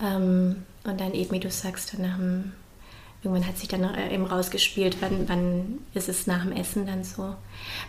Ähm, 0.00 0.64
und 0.84 1.00
dann 1.00 1.12
eben, 1.12 1.32
wie 1.32 1.40
du 1.40 1.50
sagst, 1.50 1.92
dann 1.92 2.02
nach 2.02 2.16
dem, 2.16 2.52
irgendwann 3.22 3.46
hat 3.46 3.58
sich 3.58 3.68
dann 3.68 3.82
äh, 3.82 4.14
eben 4.14 4.24
rausgespielt, 4.24 4.98
wann, 5.00 5.28
wann 5.28 5.78
ist 5.92 6.08
es 6.08 6.26
nach 6.26 6.42
dem 6.42 6.52
Essen 6.52 6.86
dann 6.86 7.04
so. 7.04 7.34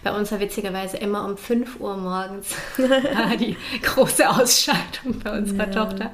Bei 0.04 0.14
uns 0.14 0.32
war 0.32 0.40
witzigerweise 0.40 0.98
immer 0.98 1.26
um 1.26 1.38
5 1.38 1.80
Uhr 1.80 1.96
morgens 1.96 2.56
die 3.40 3.56
große 3.82 4.30
Ausscheidung 4.30 5.20
bei 5.24 5.38
unserer 5.38 5.68
ja. 5.68 5.86
Tochter. 5.86 6.14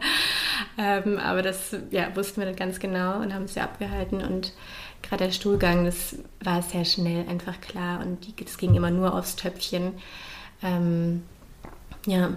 Ähm, 0.78 1.18
aber 1.18 1.42
das 1.42 1.76
ja, 1.90 2.16
wussten 2.16 2.42
wir 2.42 2.48
dann 2.48 2.56
ganz 2.56 2.80
genau 2.80 3.18
und 3.20 3.34
haben 3.34 3.46
es 3.46 3.56
ja 3.56 3.64
abgehalten 3.64 4.22
und 4.22 4.54
gerade 5.02 5.26
der 5.26 5.32
Stuhlgang, 5.32 5.86
das 5.86 6.16
war 6.44 6.62
sehr 6.62 6.86
schnell 6.86 7.28
einfach 7.28 7.60
klar 7.62 8.02
und 8.02 8.20
es 8.44 8.58
ging 8.58 8.76
immer 8.76 8.92
nur 8.92 9.14
aufs 9.14 9.36
Töpfchen. 9.36 9.94
Ähm, 10.64 11.24
ja, 12.06 12.32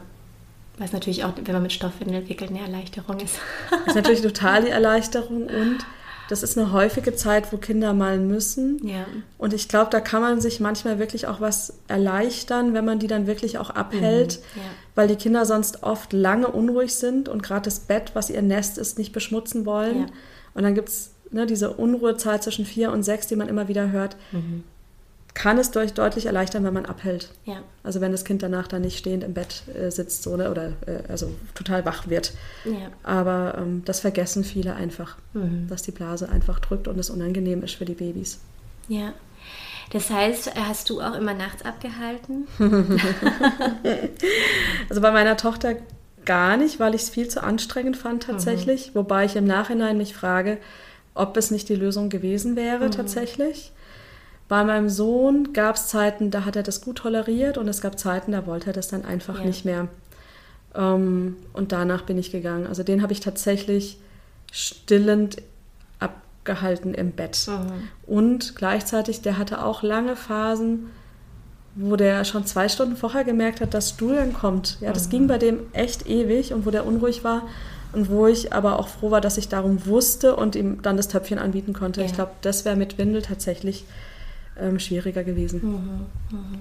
was 0.78 0.92
natürlich 0.92 1.24
auch, 1.24 1.32
wenn 1.42 1.52
man 1.52 1.62
mit 1.62 1.72
Stoffwindel 1.72 2.28
wickelt, 2.28 2.50
eine 2.50 2.60
Erleichterung 2.60 3.20
ist. 3.20 3.38
das 3.70 3.80
ist 3.88 3.94
natürlich 3.94 4.22
total 4.22 4.64
die 4.64 4.70
Erleichterung 4.70 5.46
und 5.46 5.86
das 6.28 6.42
ist 6.42 6.56
eine 6.56 6.72
häufige 6.72 7.14
Zeit, 7.14 7.52
wo 7.52 7.58
Kinder 7.58 7.92
mal 7.92 8.18
müssen. 8.18 8.86
Ja. 8.86 9.04
Und 9.36 9.52
ich 9.52 9.68
glaube, 9.68 9.90
da 9.90 10.00
kann 10.00 10.22
man 10.22 10.40
sich 10.40 10.58
manchmal 10.58 10.98
wirklich 10.98 11.26
auch 11.26 11.40
was 11.40 11.74
erleichtern, 11.86 12.72
wenn 12.72 12.84
man 12.84 12.98
die 12.98 13.06
dann 13.06 13.26
wirklich 13.26 13.58
auch 13.58 13.70
abhält, 13.70 14.40
mhm. 14.54 14.60
ja. 14.60 14.68
weil 14.94 15.08
die 15.08 15.16
Kinder 15.16 15.44
sonst 15.44 15.82
oft 15.82 16.12
lange 16.12 16.48
unruhig 16.48 16.94
sind 16.94 17.28
und 17.28 17.42
gerade 17.42 17.62
das 17.62 17.80
Bett, 17.80 18.12
was 18.14 18.30
ihr 18.30 18.42
Nest 18.42 18.78
ist, 18.78 18.98
nicht 18.98 19.12
beschmutzen 19.12 19.66
wollen. 19.66 20.00
Ja. 20.00 20.06
Und 20.54 20.62
dann 20.62 20.74
gibt 20.74 20.88
es 20.88 21.13
ne, 21.34 21.46
diese 21.46 21.72
Unruhezahl 21.72 22.40
zwischen 22.40 22.64
vier 22.64 22.92
und 22.92 23.02
sechs, 23.02 23.26
die 23.26 23.36
man 23.36 23.48
immer 23.48 23.68
wieder 23.68 23.90
hört, 23.90 24.16
mhm. 24.32 24.62
kann 25.34 25.58
es 25.58 25.70
durch, 25.72 25.92
deutlich 25.92 26.26
erleichtern, 26.26 26.64
wenn 26.64 26.72
man 26.72 26.86
abhält. 26.86 27.30
Ja. 27.44 27.56
Also 27.82 28.00
wenn 28.00 28.12
das 28.12 28.24
Kind 28.24 28.42
danach 28.42 28.68
dann 28.68 28.82
nicht 28.82 28.96
stehend 28.96 29.24
im 29.24 29.34
Bett 29.34 29.64
äh, 29.74 29.90
sitzt 29.90 30.22
so, 30.22 30.36
ne, 30.36 30.50
oder 30.50 30.68
äh, 30.86 31.02
also 31.08 31.34
total 31.54 31.84
wach 31.84 32.08
wird. 32.08 32.32
Ja. 32.64 32.88
Aber 33.02 33.56
ähm, 33.58 33.82
das 33.84 34.00
vergessen 34.00 34.44
viele 34.44 34.74
einfach, 34.74 35.16
mhm. 35.34 35.66
dass 35.68 35.82
die 35.82 35.90
Blase 35.90 36.28
einfach 36.28 36.60
drückt 36.60 36.88
und 36.88 36.98
es 36.98 37.10
unangenehm 37.10 37.62
ist 37.62 37.74
für 37.74 37.84
die 37.84 37.94
Babys. 37.94 38.38
Ja. 38.88 39.12
Das 39.90 40.08
heißt, 40.10 40.54
hast 40.54 40.88
du 40.88 41.00
auch 41.02 41.14
immer 41.14 41.34
nachts 41.34 41.64
abgehalten? 41.64 42.46
also 44.88 45.00
bei 45.00 45.10
meiner 45.10 45.36
Tochter 45.36 45.76
gar 46.24 46.56
nicht, 46.56 46.80
weil 46.80 46.94
ich 46.94 47.02
es 47.02 47.10
viel 47.10 47.28
zu 47.28 47.42
anstrengend 47.42 47.96
fand 47.96 48.22
tatsächlich. 48.22 48.88
Mhm. 48.88 48.94
Wobei 48.94 49.26
ich 49.26 49.36
im 49.36 49.44
Nachhinein 49.44 49.98
mich 49.98 50.14
frage, 50.14 50.58
ob 51.14 51.36
es 51.36 51.50
nicht 51.50 51.68
die 51.68 51.76
Lösung 51.76 52.08
gewesen 52.08 52.56
wäre 52.56 52.86
mhm. 52.86 52.90
tatsächlich. 52.90 53.72
Bei 54.48 54.62
meinem 54.64 54.90
Sohn 54.90 55.52
gab 55.52 55.76
es 55.76 55.86
Zeiten, 55.86 56.30
da 56.30 56.44
hat 56.44 56.56
er 56.56 56.62
das 56.62 56.82
gut 56.82 56.96
toleriert 56.96 57.56
und 57.56 57.66
es 57.68 57.80
gab 57.80 57.98
Zeiten, 57.98 58.32
da 58.32 58.46
wollte 58.46 58.68
er 58.68 58.72
das 58.72 58.88
dann 58.88 59.04
einfach 59.04 59.38
ja. 59.38 59.46
nicht 59.46 59.64
mehr. 59.64 59.88
Ähm, 60.74 61.36
und 61.52 61.72
danach 61.72 62.02
bin 62.02 62.18
ich 62.18 62.30
gegangen. 62.30 62.66
Also 62.66 62.82
den 62.82 63.00
habe 63.00 63.12
ich 63.12 63.20
tatsächlich 63.20 63.98
stillend 64.52 65.38
abgehalten 65.98 66.94
im 66.94 67.12
Bett. 67.12 67.46
Mhm. 67.48 67.88
Und 68.06 68.56
gleichzeitig, 68.56 69.22
der 69.22 69.38
hatte 69.38 69.64
auch 69.64 69.82
lange 69.82 70.14
Phasen, 70.14 70.90
wo 71.74 71.96
der 71.96 72.24
schon 72.24 72.44
zwei 72.46 72.68
Stunden 72.68 72.96
vorher 72.96 73.24
gemerkt 73.24 73.60
hat, 73.60 73.74
dass 73.74 73.90
Stuhlen 73.90 74.32
kommt. 74.32 74.78
Ja, 74.80 74.92
das 74.92 75.06
mhm. 75.06 75.10
ging 75.10 75.26
bei 75.26 75.38
dem 75.38 75.60
echt 75.72 76.06
ewig 76.06 76.52
und 76.52 76.66
wo 76.66 76.70
der 76.70 76.86
unruhig 76.86 77.24
war, 77.24 77.48
und 77.94 78.10
wo 78.10 78.26
ich 78.26 78.52
aber 78.52 78.78
auch 78.78 78.88
froh 78.88 79.10
war, 79.10 79.20
dass 79.20 79.38
ich 79.38 79.48
darum 79.48 79.86
wusste 79.86 80.36
und 80.36 80.56
ihm 80.56 80.82
dann 80.82 80.96
das 80.96 81.08
Töpfchen 81.08 81.38
anbieten 81.38 81.72
konnte. 81.72 82.00
Ja. 82.00 82.06
Ich 82.06 82.14
glaube, 82.14 82.32
das 82.42 82.64
wäre 82.64 82.76
mit 82.76 82.98
Windel 82.98 83.22
tatsächlich 83.22 83.84
ähm, 84.58 84.78
schwieriger 84.78 85.24
gewesen. 85.24 85.60
Mhm. 85.62 86.36
Mhm. 86.38 86.58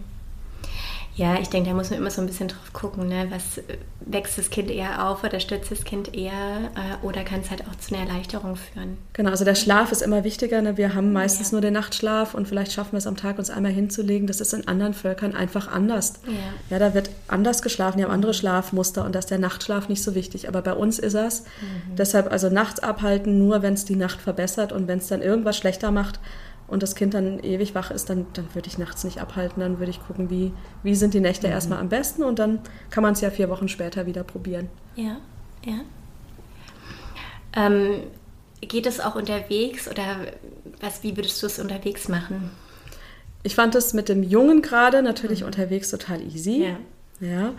Ja, 1.16 1.38
ich 1.40 1.50
denke, 1.50 1.70
da 1.70 1.76
muss 1.76 1.92
man 1.92 2.00
immer 2.00 2.10
so 2.10 2.22
ein 2.22 2.28
bisschen 2.28 2.48
drauf 2.48 2.74
gucken, 2.74 3.08
ne? 3.08 3.28
was 3.30 3.60
äh, 3.60 3.78
wächst 4.00 4.38
das 4.38 4.50
Kind 4.50 4.72
eher 4.72 5.08
auf 5.08 5.24
oder 5.24 5.40
stürzt 5.40 5.72
das 5.72 5.84
Kind 5.84 6.16
eher 6.16 6.32
äh, 6.32 7.06
oder 7.06 7.24
kann 7.24 7.42
es 7.42 7.52
halt 7.52 7.62
auch 7.68 7.76
zu 7.76 7.94
einer 7.94 8.10
Erleichterung 8.10 8.56
führen. 8.56 8.98
Genau, 9.14 9.30
also 9.30 9.46
der 9.46 9.54
Schlaf 9.54 9.92
ist 9.92 10.02
immer 10.02 10.24
wichtiger. 10.24 10.62
Ne? 10.64 10.76
Wir 10.76 10.96
haben 10.96 11.14
meistens 11.14 11.52
ja. 11.52 11.56
nur 11.56 11.62
den 11.62 11.74
Nachtschlaf 11.74 12.34
und 12.34 12.48
vielleicht 12.48 12.72
schaffen 12.72 12.94
wir 12.94 12.98
es 12.98 13.06
am 13.06 13.16
Tag, 13.16 13.38
uns 13.38 13.52
einmal 13.52 13.72
hinzulegen. 13.72 14.26
Das 14.26 14.42
ist 14.42 14.54
in 14.54 14.68
anderen 14.68 14.96
Völkern 14.96 15.36
einfach 15.36 15.68
anders. 15.68 16.14
Ja, 16.26 16.34
ja 16.72 16.80
da 16.80 16.96
wird 16.96 17.12
anders 17.28 17.62
geschlafen, 17.62 18.00
die 18.00 18.06
haben 18.06 18.12
andere 18.12 18.34
Schlafmuster 18.34 19.06
und 19.06 19.14
da 19.14 19.20
ist 19.20 19.30
der 19.30 19.40
Nachtschlaf 19.40 19.90
nicht 19.90 20.02
so 20.02 20.16
wichtig. 20.16 20.48
Aber 20.48 20.64
bei 20.64 20.74
uns 20.74 20.98
ist 20.98 21.14
es. 21.14 21.42
Mhm. 21.42 21.96
Deshalb 21.96 22.32
also 22.32 22.50
nachts 22.50 22.80
abhalten, 22.80 23.38
nur 23.38 23.62
wenn 23.62 23.76
es 23.76 23.86
die 23.86 23.96
Nacht 23.96 24.20
verbessert 24.20 24.72
und 24.72 24.88
wenn 24.88 24.98
es 24.98 25.08
dann 25.08 25.22
irgendwas 25.22 25.58
schlechter 25.58 25.92
macht, 25.92 26.20
und 26.74 26.82
das 26.82 26.96
Kind 26.96 27.14
dann 27.14 27.40
ewig 27.40 27.76
wach 27.76 27.92
ist, 27.92 28.10
dann, 28.10 28.26
dann 28.34 28.54
würde 28.56 28.68
ich 28.68 28.80
nachts 28.80 29.04
nicht 29.04 29.22
abhalten. 29.22 29.62
Dann 29.62 29.78
würde 29.78 29.92
ich 29.92 30.02
gucken, 30.02 30.32
wie, 30.32 30.52
wie 30.82 30.96
sind 30.96 31.14
die 31.14 31.20
Nächte 31.20 31.46
mhm. 31.46 31.54
erstmal 31.54 31.80
am 31.80 31.88
besten 31.88 32.24
und 32.24 32.40
dann 32.40 32.60
kann 32.90 33.04
man 33.04 33.14
es 33.14 33.22
ja 33.22 33.30
vier 33.30 33.48
Wochen 33.50 33.68
später 33.68 34.08
wieder 34.08 34.24
probieren. 34.24 34.70
Ja, 34.96 35.18
ja. 35.64 35.82
Ähm, 37.56 38.00
geht 38.62 38.88
es 38.88 39.00
auch 39.00 39.14
unterwegs 39.14 39.88
oder 39.88 40.18
was, 40.82 41.04
wie 41.04 41.16
würdest 41.16 41.44
du 41.44 41.46
es 41.46 41.60
unterwegs 41.60 42.08
machen? 42.08 42.50
Ich 43.44 43.54
fand 43.54 43.76
es 43.76 43.94
mit 43.94 44.10
dem 44.10 44.24
Jungen 44.24 44.64
gerade 44.64 45.04
natürlich 45.04 45.42
mhm. 45.42 45.48
unterwegs 45.48 45.92
total 45.92 46.22
easy. 46.24 46.66
Ja. 47.20 47.28
ja. 47.28 47.54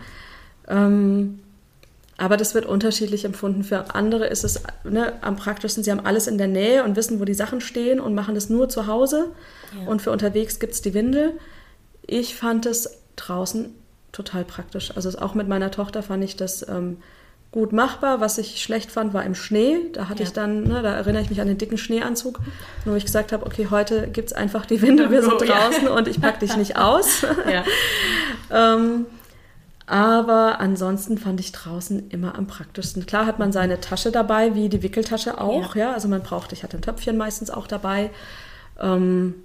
Ähm, 0.67 1.39
aber 2.17 2.37
das 2.37 2.55
wird 2.55 2.65
unterschiedlich 2.65 3.25
empfunden. 3.25 3.63
Für 3.63 3.93
andere 3.93 4.27
ist 4.27 4.43
es 4.43 4.61
ne, 4.83 5.13
am 5.21 5.35
praktischsten, 5.35 5.83
sie 5.83 5.91
haben 5.91 6.05
alles 6.05 6.27
in 6.27 6.37
der 6.37 6.47
Nähe 6.47 6.83
und 6.83 6.95
wissen, 6.95 7.19
wo 7.19 7.25
die 7.25 7.33
Sachen 7.33 7.59
stehen 7.59 7.99
und 7.99 8.15
machen 8.15 8.35
das 8.35 8.49
nur 8.49 8.69
zu 8.69 8.87
Hause. 8.87 9.31
Ja. 9.77 9.87
Und 9.87 10.01
für 10.01 10.11
unterwegs 10.11 10.59
gibt 10.59 10.73
es 10.73 10.81
die 10.81 10.93
Windel. 10.93 11.33
Ich 12.07 12.35
fand 12.35 12.65
es 12.65 12.99
draußen 13.17 13.75
total 14.13 14.45
praktisch. 14.45 14.95
Also 14.95 15.17
auch 15.19 15.33
mit 15.33 15.47
meiner 15.49 15.71
Tochter 15.71 16.03
fand 16.03 16.23
ich 16.23 16.37
das 16.37 16.65
ähm, 16.69 16.97
gut 17.51 17.73
machbar. 17.73 18.21
Was 18.21 18.37
ich 18.37 18.61
schlecht 18.63 18.91
fand, 18.91 19.13
war 19.13 19.25
im 19.25 19.35
Schnee. 19.35 19.77
Da 19.91 20.07
hatte 20.07 20.23
ja. 20.23 20.27
ich 20.27 20.33
dann, 20.33 20.63
ne, 20.63 20.81
da 20.81 20.95
erinnere 20.95 21.21
ich 21.21 21.29
mich 21.29 21.41
an 21.41 21.47
den 21.47 21.57
dicken 21.57 21.77
Schneeanzug, 21.77 22.39
wo 22.85 22.95
ich 22.95 23.03
gesagt 23.03 23.33
habe, 23.33 23.45
okay, 23.45 23.67
heute 23.69 24.07
gibt 24.07 24.29
es 24.29 24.33
einfach 24.33 24.65
die 24.65 24.81
Windel, 24.81 25.11
wir 25.11 25.21
sind 25.21 25.33
oh, 25.33 25.37
draußen 25.37 25.85
ja. 25.85 25.93
und 25.93 26.07
ich 26.07 26.21
packe 26.21 26.39
dich 26.39 26.55
nicht 26.55 26.77
aus. 26.77 27.25
ähm, 28.51 29.05
aber 29.87 30.59
ansonsten 30.59 31.17
fand 31.17 31.39
ich 31.39 31.51
draußen 31.51 32.09
immer 32.09 32.35
am 32.35 32.47
praktischsten. 32.47 33.05
Klar 33.05 33.25
hat 33.25 33.37
man 33.37 33.51
seine 33.51 33.79
Tasche 33.79 34.11
dabei, 34.11 34.55
wie 34.55 34.69
die 34.69 34.81
Wickeltasche 34.81 35.39
auch. 35.39 35.75
Ja, 35.75 35.87
ja? 35.87 35.93
also 35.93 36.07
man 36.07 36.23
braucht, 36.23 36.51
ich 36.53 36.63
hatte 36.63 36.77
ein 36.77 36.81
Töpfchen 36.81 37.17
meistens 37.17 37.51
auch 37.51 37.67
dabei. 37.67 38.09
Ähm, 38.79 39.35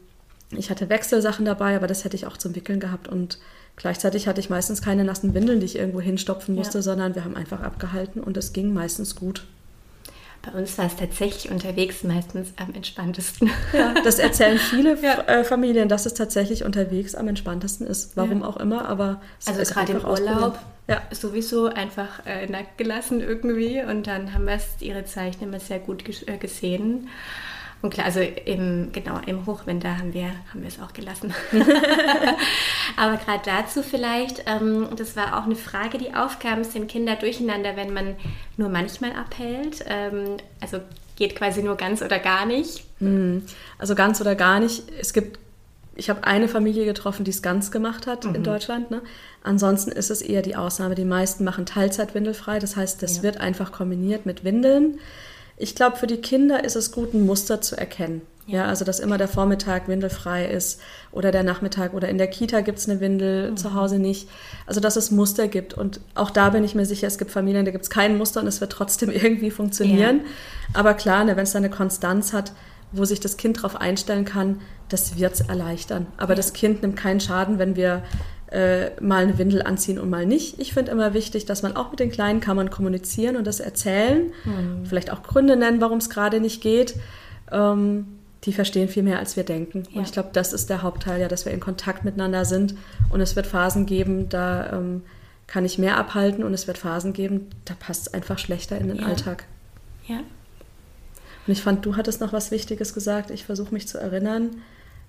ich 0.53 0.71
hatte 0.71 0.89
Wechselsachen 0.89 1.45
dabei, 1.45 1.77
aber 1.77 1.87
das 1.87 2.05
hätte 2.05 2.17
ich 2.17 2.27
auch 2.27 2.37
zum 2.37 2.57
Wickeln 2.57 2.81
gehabt. 2.81 3.07
Und 3.07 3.39
gleichzeitig 3.77 4.27
hatte 4.27 4.41
ich 4.41 4.51
meistens 4.51 4.81
keine 4.81 5.05
nassen 5.05 5.35
Windeln, 5.35 5.61
die 5.61 5.67
ich 5.67 5.77
irgendwo 5.77 6.01
hinstopfen 6.01 6.55
musste, 6.55 6.79
ja. 6.79 6.83
sondern 6.83 7.15
wir 7.15 7.25
haben 7.25 7.37
einfach 7.37 7.61
abgehalten 7.61 8.21
und 8.21 8.37
es 8.37 8.53
ging 8.53 8.73
meistens 8.73 9.17
gut. 9.17 9.45
Bei 10.43 10.53
uns 10.53 10.79
war 10.79 10.87
es 10.87 10.97
tatsächlich 10.97 11.51
unterwegs 11.51 12.03
meistens 12.03 12.55
am 12.57 12.73
entspanntesten. 12.75 13.51
Ja, 13.75 13.95
das 14.03 14.19
erzählen 14.19 14.59
viele 14.59 14.99
ja. 15.03 15.21
Äh, 15.25 15.45
Familien, 15.45 15.89
dass 15.89 16.07
es 16.07 16.15
tatsächlich 16.15 16.65
unterwegs 16.65 17.15
am 17.15 17.29
entspanntesten 17.29 17.87
ist. 17.87 18.17
Warum 18.17 18.41
ja. 18.41 18.47
auch 18.47 18.57
immer, 18.57 18.89
aber 18.89 19.21
also 19.47 19.75
gerade 19.75 19.93
im 19.93 20.05
Urlaub 20.05 20.59
ja. 20.89 21.03
sowieso 21.11 21.67
einfach 21.67 22.25
äh, 22.27 22.47
nackt 22.47 22.79
gelassen 22.79 23.21
irgendwie 23.21 23.83
und 23.83 24.07
dann 24.07 24.33
haben 24.33 24.47
wir 24.47 24.55
es 24.55 24.67
ihre 24.81 25.05
Zeichen 25.05 25.45
immer 25.45 25.61
sehr 25.61 25.79
gut 25.79 26.05
äh, 26.27 26.39
gesehen. 26.39 27.09
Und 27.83 27.95
klar, 27.95 28.07
also 28.07 28.21
im, 28.21 28.93
genau, 28.93 29.21
im 29.25 29.47
Hochwinter 29.47 29.97
haben 29.97 30.13
wir, 30.13 30.27
haben 30.51 30.61
wir 30.61 30.69
es 30.69 30.81
auch 30.81 30.93
gelassen. 30.93 31.33
Aber 32.97 33.17
gerade 33.17 33.41
dazu 33.45 33.83
vielleicht, 33.83 34.45
ähm, 34.47 34.89
das 34.97 35.17
war 35.17 35.39
auch 35.39 35.45
eine 35.45 35.57
Frage, 35.57 35.97
die 35.97 36.15
aufkam, 36.15 36.63
sind 36.63 36.89
Kinder 36.89 37.17
durcheinander, 37.17 37.77
wenn 37.77 37.95
man 37.95 38.17
nur 38.59 38.69
manchmal 38.69 39.13
abhält? 39.13 39.83
Ähm, 39.87 40.37
also 40.61 40.81
geht 41.17 41.37
quasi 41.37 41.63
nur 41.63 41.77
ganz 41.77 42.03
oder 42.03 42.19
gar 42.19 42.45
nicht? 42.45 42.85
Hm, 42.99 43.45
also 43.79 43.95
ganz 43.95 44.21
oder 44.21 44.35
gar 44.35 44.61
nicht. 44.61 44.83
Es 45.01 45.15
gibt, 45.15 45.39
ich 45.97 46.11
habe 46.11 46.25
eine 46.25 46.49
Familie 46.49 46.85
getroffen, 46.85 47.25
die 47.25 47.31
es 47.31 47.41
ganz 47.41 47.71
gemacht 47.71 48.07
hat 48.07 48.27
mhm. 48.27 48.35
in 48.35 48.45
Deutschland. 48.45 48.91
Ne? 48.91 49.01
Ansonsten 49.43 49.91
ist 49.91 50.11
es 50.11 50.21
eher 50.21 50.43
die 50.43 50.55
Ausnahme. 50.55 50.95
Die 50.95 51.07
meisten 51.07 51.45
machen 51.45 51.65
Teilzeitwindelfrei. 51.65 52.59
Das 52.59 52.77
heißt, 52.77 53.03
das 53.03 53.19
ja. 53.19 53.23
wird 53.23 53.39
einfach 53.39 53.73
kombiniert 53.73 54.27
mit 54.27 54.45
Windeln. 54.45 54.99
Ich 55.61 55.75
glaube, 55.75 55.97
für 55.97 56.07
die 56.07 56.17
Kinder 56.17 56.65
ist 56.65 56.75
es 56.75 56.91
gut, 56.91 57.13
ein 57.13 57.27
Muster 57.27 57.61
zu 57.61 57.77
erkennen. 57.77 58.23
Ja. 58.47 58.65
also 58.65 58.85
dass 58.85 58.99
immer 58.99 59.17
der 59.17 59.29
Vormittag 59.29 59.87
windelfrei 59.87 60.45
ist 60.45 60.81
oder 61.13 61.31
der 61.31 61.45
Nachmittag 61.45 61.95
oder 61.95 62.09
in 62.09 62.19
der 62.19 62.27
Kita 62.27 62.63
gibt 62.63 62.79
es 62.79 62.89
eine 62.89 62.99
Windel, 62.99 63.53
mhm. 63.53 63.57
zu 63.57 63.75
Hause 63.75 64.01
nicht. 64.01 64.29
Also 64.67 64.81
dass 64.81 64.97
es 64.97 65.13
Muster 65.13 65.47
gibt. 65.47 65.75
Und 65.75 66.01
auch 66.17 66.31
da 66.31 66.51
bin 66.51 66.65
ich 66.65 66.75
mir 66.75 66.85
sicher, 66.85 67.07
es 67.07 67.17
gibt 67.17 67.31
Familien, 67.31 67.65
da 67.65 67.71
gibt 67.71 67.85
es 67.85 67.91
kein 67.91 68.19
Muster 68.19 68.41
und 68.41 68.49
es 68.49 68.61
wird 68.61 68.73
trotzdem 68.73 69.11
irgendwie 69.13 69.53
funktionieren. 69.53 70.19
Ja. 70.19 70.81
Aber 70.81 70.95
klar, 70.95 71.25
ne, 71.25 71.37
wenn 71.37 71.45
es 71.45 71.53
da 71.53 71.59
eine 71.59 71.71
Konstanz 71.71 72.33
hat, 72.33 72.53
wo 72.91 73.05
sich 73.05 73.21
das 73.21 73.37
Kind 73.37 73.59
darauf 73.59 73.77
einstellen 73.77 74.25
kann, 74.25 74.61
das 74.89 75.17
wird 75.17 75.35
es 75.35 75.43
erleichtern. 75.43 76.09
Aber 76.17 76.33
ja. 76.33 76.37
das 76.37 76.53
Kind 76.53 76.83
nimmt 76.83 76.97
keinen 76.97 77.21
Schaden, 77.21 77.61
wenn 77.61 77.77
wir 77.77 78.03
äh, 78.51 78.91
mal 79.01 79.23
eine 79.23 79.39
Windel 79.39 79.63
anziehen 79.63 79.99
und 79.99 80.11
mal 80.11 80.27
nicht. 80.27 80.59
Ich 80.59 80.75
finde 80.75 80.91
immer 80.91 81.15
wichtig, 81.15 81.47
dass 81.47 81.63
man 81.63 81.77
auch 81.77 81.91
mit 81.91 82.01
den 82.01 82.11
Kleinen 82.11 82.41
kann 82.41 82.57
man 82.57 82.71
kommunizieren 82.71 83.37
und 83.37 83.47
das 83.47 83.61
erzählen, 83.61 84.33
mhm. 84.45 84.85
vielleicht 84.85 85.13
auch 85.13 85.23
Gründe 85.23 85.57
nennen, 85.57 85.81
warum 85.81 85.99
es 85.99 86.11
gerade 86.11 86.41
nicht 86.41 86.61
geht. 86.61 86.97
Ähm, 87.53 88.07
die 88.45 88.53
verstehen 88.53 88.89
viel 88.89 89.03
mehr, 89.03 89.19
als 89.19 89.37
wir 89.37 89.45
denken. 89.45 89.85
Ja. 89.91 89.99
Und 89.99 90.07
ich 90.07 90.13
glaube, 90.13 90.31
das 90.33 90.53
ist 90.53 90.71
der 90.71 90.83
Hauptteil, 90.83 91.21
ja, 91.21 91.29
dass 91.29 91.45
wir 91.45 91.53
in 91.53 91.61
Kontakt 91.61 92.05
miteinander 92.05 92.45
sind. 92.45 92.75
Und 93.11 93.21
es 93.21 93.37
wird 93.37 93.47
Phasen 93.47 93.87
geben, 93.87 94.29
da 94.31 94.73
ähm, 94.73 95.03
kann 95.47 95.65
ich 95.65 95.79
mehr 95.79 95.97
abhalten 95.99 96.43
und 96.43 96.55
es 96.55 96.67
wird 96.67 96.79
Phasen 96.79 97.13
geben, 97.13 97.51
da 97.65 97.75
passt 97.79 98.09
es 98.09 98.15
einfach 98.15 98.39
schlechter 98.39 98.79
in 98.79 98.89
den 98.89 98.99
ja. 98.99 99.07
Alltag. 99.07 99.45
Ja. 100.07 100.19
Und 101.47 101.53
ich 101.53 101.63
fand, 101.63 101.85
du 101.85 101.97
hattest 101.97 102.21
noch 102.21 102.33
was 102.33 102.51
Wichtiges 102.51 102.95
gesagt. 102.95 103.31
Ich 103.31 103.45
versuche 103.45 103.75
mich 103.75 103.87
zu 103.87 103.99
erinnern 103.99 104.51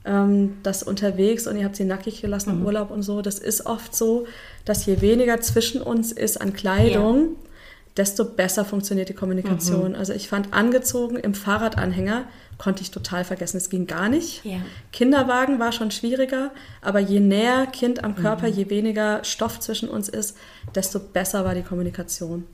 ähm, 0.06 0.58
das 0.64 0.84
unterwegs 0.84 1.48
und 1.48 1.58
ihr 1.58 1.66
habt 1.66 1.76
sie 1.76 1.86
nackig 1.86 2.22
gelassen 2.22 2.54
mhm. 2.54 2.62
im 2.62 2.66
Urlaub 2.66 2.92
und 2.92 3.04
so. 3.04 3.22
Das 3.22 3.40
ist 3.40 3.66
oft 3.66 3.96
so, 3.96 4.26
dass 4.66 4.86
je 4.86 5.02
weniger 5.02 5.40
zwischen 5.42 5.82
uns 5.82 6.12
ist 6.12 6.42
an 6.42 6.54
Kleidung, 6.54 7.22
ja. 7.22 7.50
desto 7.98 8.26
besser 8.26 8.66
funktioniert 8.66 9.10
die 9.10 9.14
Kommunikation. 9.14 9.90
Mhm. 9.90 9.96
Also 9.96 10.14
ich 10.14 10.28
fand 10.28 10.54
angezogen 10.54 11.18
im 11.18 11.34
Fahrradanhänger 11.34 12.26
konnte 12.58 12.84
ich 12.84 12.92
total 12.92 13.24
vergessen. 13.24 13.58
Es 13.58 13.70
ging 13.70 13.88
gar 13.88 14.08
nicht. 14.08 14.46
Ja. 14.46 14.58
Kinderwagen 14.92 15.58
war 15.60 15.72
schon 15.72 15.90
schwieriger, 15.90 16.52
aber 16.82 17.00
je 17.00 17.20
näher 17.20 17.66
Kind 17.66 18.04
am 18.04 18.16
Körper, 18.16 18.48
mhm. 18.48 18.54
je 18.54 18.70
weniger 18.70 19.24
Stoff 19.24 19.60
zwischen 19.60 19.90
uns 19.90 20.10
ist, 20.10 20.38
desto 20.76 21.00
besser 21.00 21.44
war 21.44 21.56
die 21.56 21.64
Kommunikation 21.64 22.46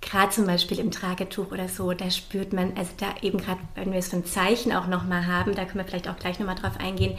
gerade 0.00 0.30
zum 0.30 0.46
Beispiel 0.46 0.78
im 0.78 0.90
Tragetuch 0.90 1.50
oder 1.50 1.68
so, 1.68 1.92
da 1.92 2.10
spürt 2.10 2.52
man, 2.52 2.76
also 2.76 2.90
da 2.98 3.14
eben 3.22 3.38
gerade, 3.38 3.60
wenn 3.74 3.92
wir 3.92 3.98
es 3.98 4.08
von 4.08 4.24
Zeichen 4.24 4.72
auch 4.72 4.86
nochmal 4.86 5.26
haben, 5.26 5.54
da 5.54 5.64
können 5.64 5.78
wir 5.78 5.84
vielleicht 5.84 6.08
auch 6.08 6.18
gleich 6.18 6.38
nochmal 6.38 6.54
drauf 6.54 6.78
eingehen, 6.78 7.16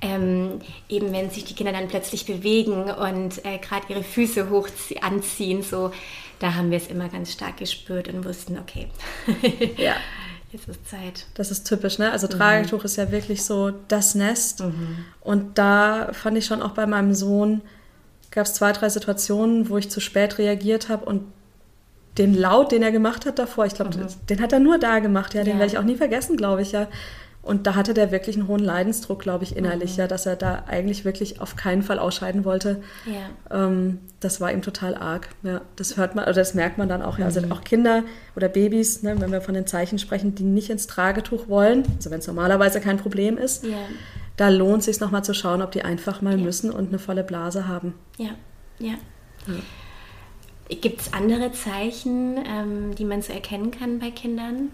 ähm, 0.00 0.60
eben 0.88 1.12
wenn 1.12 1.30
sich 1.30 1.44
die 1.44 1.54
Kinder 1.54 1.72
dann 1.72 1.88
plötzlich 1.88 2.26
bewegen 2.26 2.84
und 2.90 3.44
äh, 3.44 3.58
gerade 3.58 3.86
ihre 3.88 4.02
Füße 4.02 4.50
hoch 4.50 4.68
anziehen, 5.00 5.62
so, 5.62 5.92
da 6.38 6.54
haben 6.54 6.70
wir 6.70 6.78
es 6.78 6.86
immer 6.86 7.08
ganz 7.08 7.32
stark 7.32 7.56
gespürt 7.56 8.08
und 8.08 8.24
wussten, 8.24 8.58
okay, 8.58 8.88
ja. 9.76 9.94
Jetzt 10.50 10.66
ist 10.66 10.88
Zeit. 10.88 11.26
Das 11.34 11.50
ist 11.50 11.64
typisch, 11.64 11.98
ne? 11.98 12.10
Also 12.10 12.26
mhm. 12.26 12.30
Tragetuch 12.30 12.82
ist 12.84 12.96
ja 12.96 13.10
wirklich 13.10 13.44
so 13.44 13.70
das 13.88 14.14
Nest. 14.14 14.60
Mhm. 14.60 15.04
Und 15.20 15.58
da 15.58 16.08
fand 16.14 16.38
ich 16.38 16.46
schon 16.46 16.62
auch 16.62 16.70
bei 16.70 16.86
meinem 16.86 17.12
Sohn, 17.12 17.60
gab 18.30 18.46
es 18.46 18.54
zwei, 18.54 18.72
drei 18.72 18.88
Situationen, 18.88 19.68
wo 19.68 19.76
ich 19.76 19.90
zu 19.90 20.00
spät 20.00 20.38
reagiert 20.38 20.88
habe 20.88 21.04
und 21.04 21.24
den 22.18 22.34
Laut, 22.34 22.72
den 22.72 22.82
er 22.82 22.92
gemacht 22.92 23.26
hat 23.26 23.38
davor, 23.38 23.66
ich 23.66 23.74
glaube, 23.74 23.96
mhm. 23.96 24.06
den 24.28 24.40
hat 24.40 24.52
er 24.52 24.60
nur 24.60 24.78
da 24.78 24.98
gemacht, 24.98 25.34
ja, 25.34 25.44
den 25.44 25.54
ja. 25.54 25.58
werde 25.60 25.72
ich 25.72 25.78
auch 25.78 25.84
nie 25.84 25.96
vergessen, 25.96 26.36
glaube 26.36 26.62
ich, 26.62 26.72
ja. 26.72 26.88
Und 27.40 27.66
da 27.66 27.76
hatte 27.76 27.94
der 27.94 28.10
wirklich 28.10 28.36
einen 28.36 28.46
hohen 28.46 28.62
Leidensdruck, 28.62 29.20
glaube 29.20 29.44
ich, 29.44 29.56
innerlich, 29.56 29.92
mhm. 29.92 30.00
ja, 30.00 30.06
dass 30.06 30.26
er 30.26 30.36
da 30.36 30.64
eigentlich 30.66 31.06
wirklich 31.06 31.40
auf 31.40 31.56
keinen 31.56 31.82
Fall 31.82 31.98
ausscheiden 31.98 32.44
wollte. 32.44 32.82
Ja. 33.06 33.66
Ähm, 33.66 34.00
das 34.20 34.40
war 34.40 34.52
ihm 34.52 34.60
total 34.60 34.94
arg. 34.94 35.30
Ja, 35.42 35.62
das 35.76 35.96
hört 35.96 36.14
man, 36.14 36.24
oder 36.24 36.34
das 36.34 36.52
merkt 36.52 36.76
man 36.76 36.90
dann 36.90 37.00
auch. 37.00 37.14
Mhm. 37.14 37.20
Ja. 37.20 37.26
Also 37.26 37.40
mhm. 37.40 37.52
auch 37.52 37.62
Kinder 37.62 38.02
oder 38.36 38.48
Babys, 38.48 39.02
ne, 39.02 39.18
wenn 39.18 39.32
wir 39.32 39.40
von 39.40 39.54
den 39.54 39.66
Zeichen 39.66 39.98
sprechen, 39.98 40.34
die 40.34 40.42
nicht 40.42 40.68
ins 40.68 40.88
Tragetuch 40.88 41.48
wollen, 41.48 41.84
also 41.96 42.10
wenn 42.10 42.18
es 42.18 42.26
normalerweise 42.26 42.80
kein 42.80 42.98
Problem 42.98 43.38
ist, 43.38 43.64
ja. 43.64 43.78
da 44.36 44.50
lohnt 44.50 44.80
es 44.80 44.84
sich 44.84 45.00
nochmal 45.00 45.24
zu 45.24 45.32
schauen, 45.32 45.62
ob 45.62 45.70
die 45.70 45.82
einfach 45.82 46.20
mal 46.20 46.36
müssen 46.36 46.70
und 46.70 46.88
eine 46.88 46.98
volle 46.98 47.24
Blase 47.24 47.66
haben. 47.66 47.94
Ja, 48.18 48.32
ja. 48.78 48.94
Gibt 50.68 51.00
es 51.00 51.12
andere 51.12 51.52
Zeichen, 51.52 52.36
ähm, 52.46 52.94
die 52.94 53.04
man 53.04 53.22
so 53.22 53.32
erkennen 53.32 53.70
kann 53.70 53.98
bei 53.98 54.10
Kindern? 54.10 54.70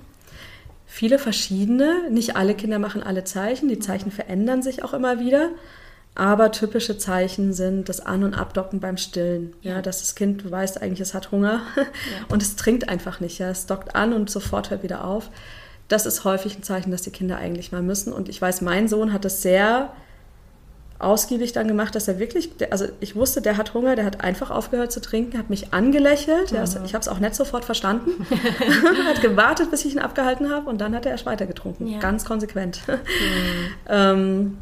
Viele 0.86 1.18
verschiedene. 1.18 2.10
Nicht 2.10 2.36
alle 2.36 2.54
Kinder 2.54 2.78
machen 2.78 3.02
alle 3.02 3.24
Zeichen. 3.24 3.68
Die 3.68 3.78
Zeichen 3.78 4.10
verändern 4.10 4.62
sich 4.62 4.82
auch 4.82 4.92
immer 4.92 5.20
wieder. 5.20 5.50
Aber 6.14 6.52
typische 6.52 6.98
Zeichen 6.98 7.52
sind 7.52 7.88
das 7.88 8.00
An- 8.00 8.22
und 8.22 8.34
Abdocken 8.34 8.80
beim 8.80 8.96
Stillen. 8.96 9.54
Ja. 9.62 9.82
dass 9.82 10.00
das 10.00 10.14
Kind 10.14 10.48
weiß 10.48 10.76
eigentlich, 10.76 11.00
es 11.00 11.14
hat 11.14 11.32
Hunger 11.32 11.62
ja. 11.76 11.84
und 12.28 12.42
es 12.42 12.56
trinkt 12.56 12.88
einfach 12.88 13.20
nicht. 13.20 13.38
Ja. 13.38 13.50
Es 13.50 13.66
dockt 13.66 13.96
an 13.96 14.12
und 14.12 14.30
sofort 14.30 14.70
hört 14.70 14.82
wieder 14.82 15.04
auf. 15.04 15.30
Das 15.88 16.06
ist 16.06 16.24
häufig 16.24 16.56
ein 16.56 16.62
Zeichen, 16.62 16.90
dass 16.90 17.02
die 17.02 17.10
Kinder 17.10 17.36
eigentlich 17.36 17.72
mal 17.72 17.82
müssen. 17.82 18.12
Und 18.12 18.28
ich 18.28 18.40
weiß, 18.40 18.60
mein 18.60 18.88
Sohn 18.88 19.12
hat 19.12 19.24
das 19.24 19.42
sehr 19.42 19.92
ausgiebig 20.98 21.52
dann 21.52 21.68
gemacht, 21.68 21.94
dass 21.94 22.08
er 22.08 22.18
wirklich, 22.18 22.50
also 22.70 22.86
ich 23.00 23.16
wusste, 23.16 23.42
der 23.42 23.56
hat 23.56 23.74
Hunger, 23.74 23.96
der 23.96 24.04
hat 24.04 24.22
einfach 24.22 24.50
aufgehört 24.50 24.92
zu 24.92 25.00
trinken, 25.00 25.38
hat 25.38 25.50
mich 25.50 25.74
angelächelt, 25.74 26.52
mhm. 26.52 26.58
ja, 26.58 26.64
ich 26.64 26.94
habe 26.94 27.02
es 27.02 27.08
auch 27.08 27.18
nicht 27.18 27.34
sofort 27.34 27.64
verstanden, 27.64 28.26
hat 29.06 29.20
gewartet, 29.20 29.70
bis 29.70 29.84
ich 29.84 29.92
ihn 29.92 29.98
abgehalten 29.98 30.50
habe 30.50 30.70
und 30.70 30.80
dann 30.80 30.94
hat 30.94 31.04
er 31.04 31.12
erst 31.12 31.26
weiter 31.26 31.46
getrunken, 31.46 31.86
ja. 31.86 31.98
ganz 31.98 32.24
konsequent. 32.24 32.82
Mhm. 32.86 32.94
ähm, 33.88 34.58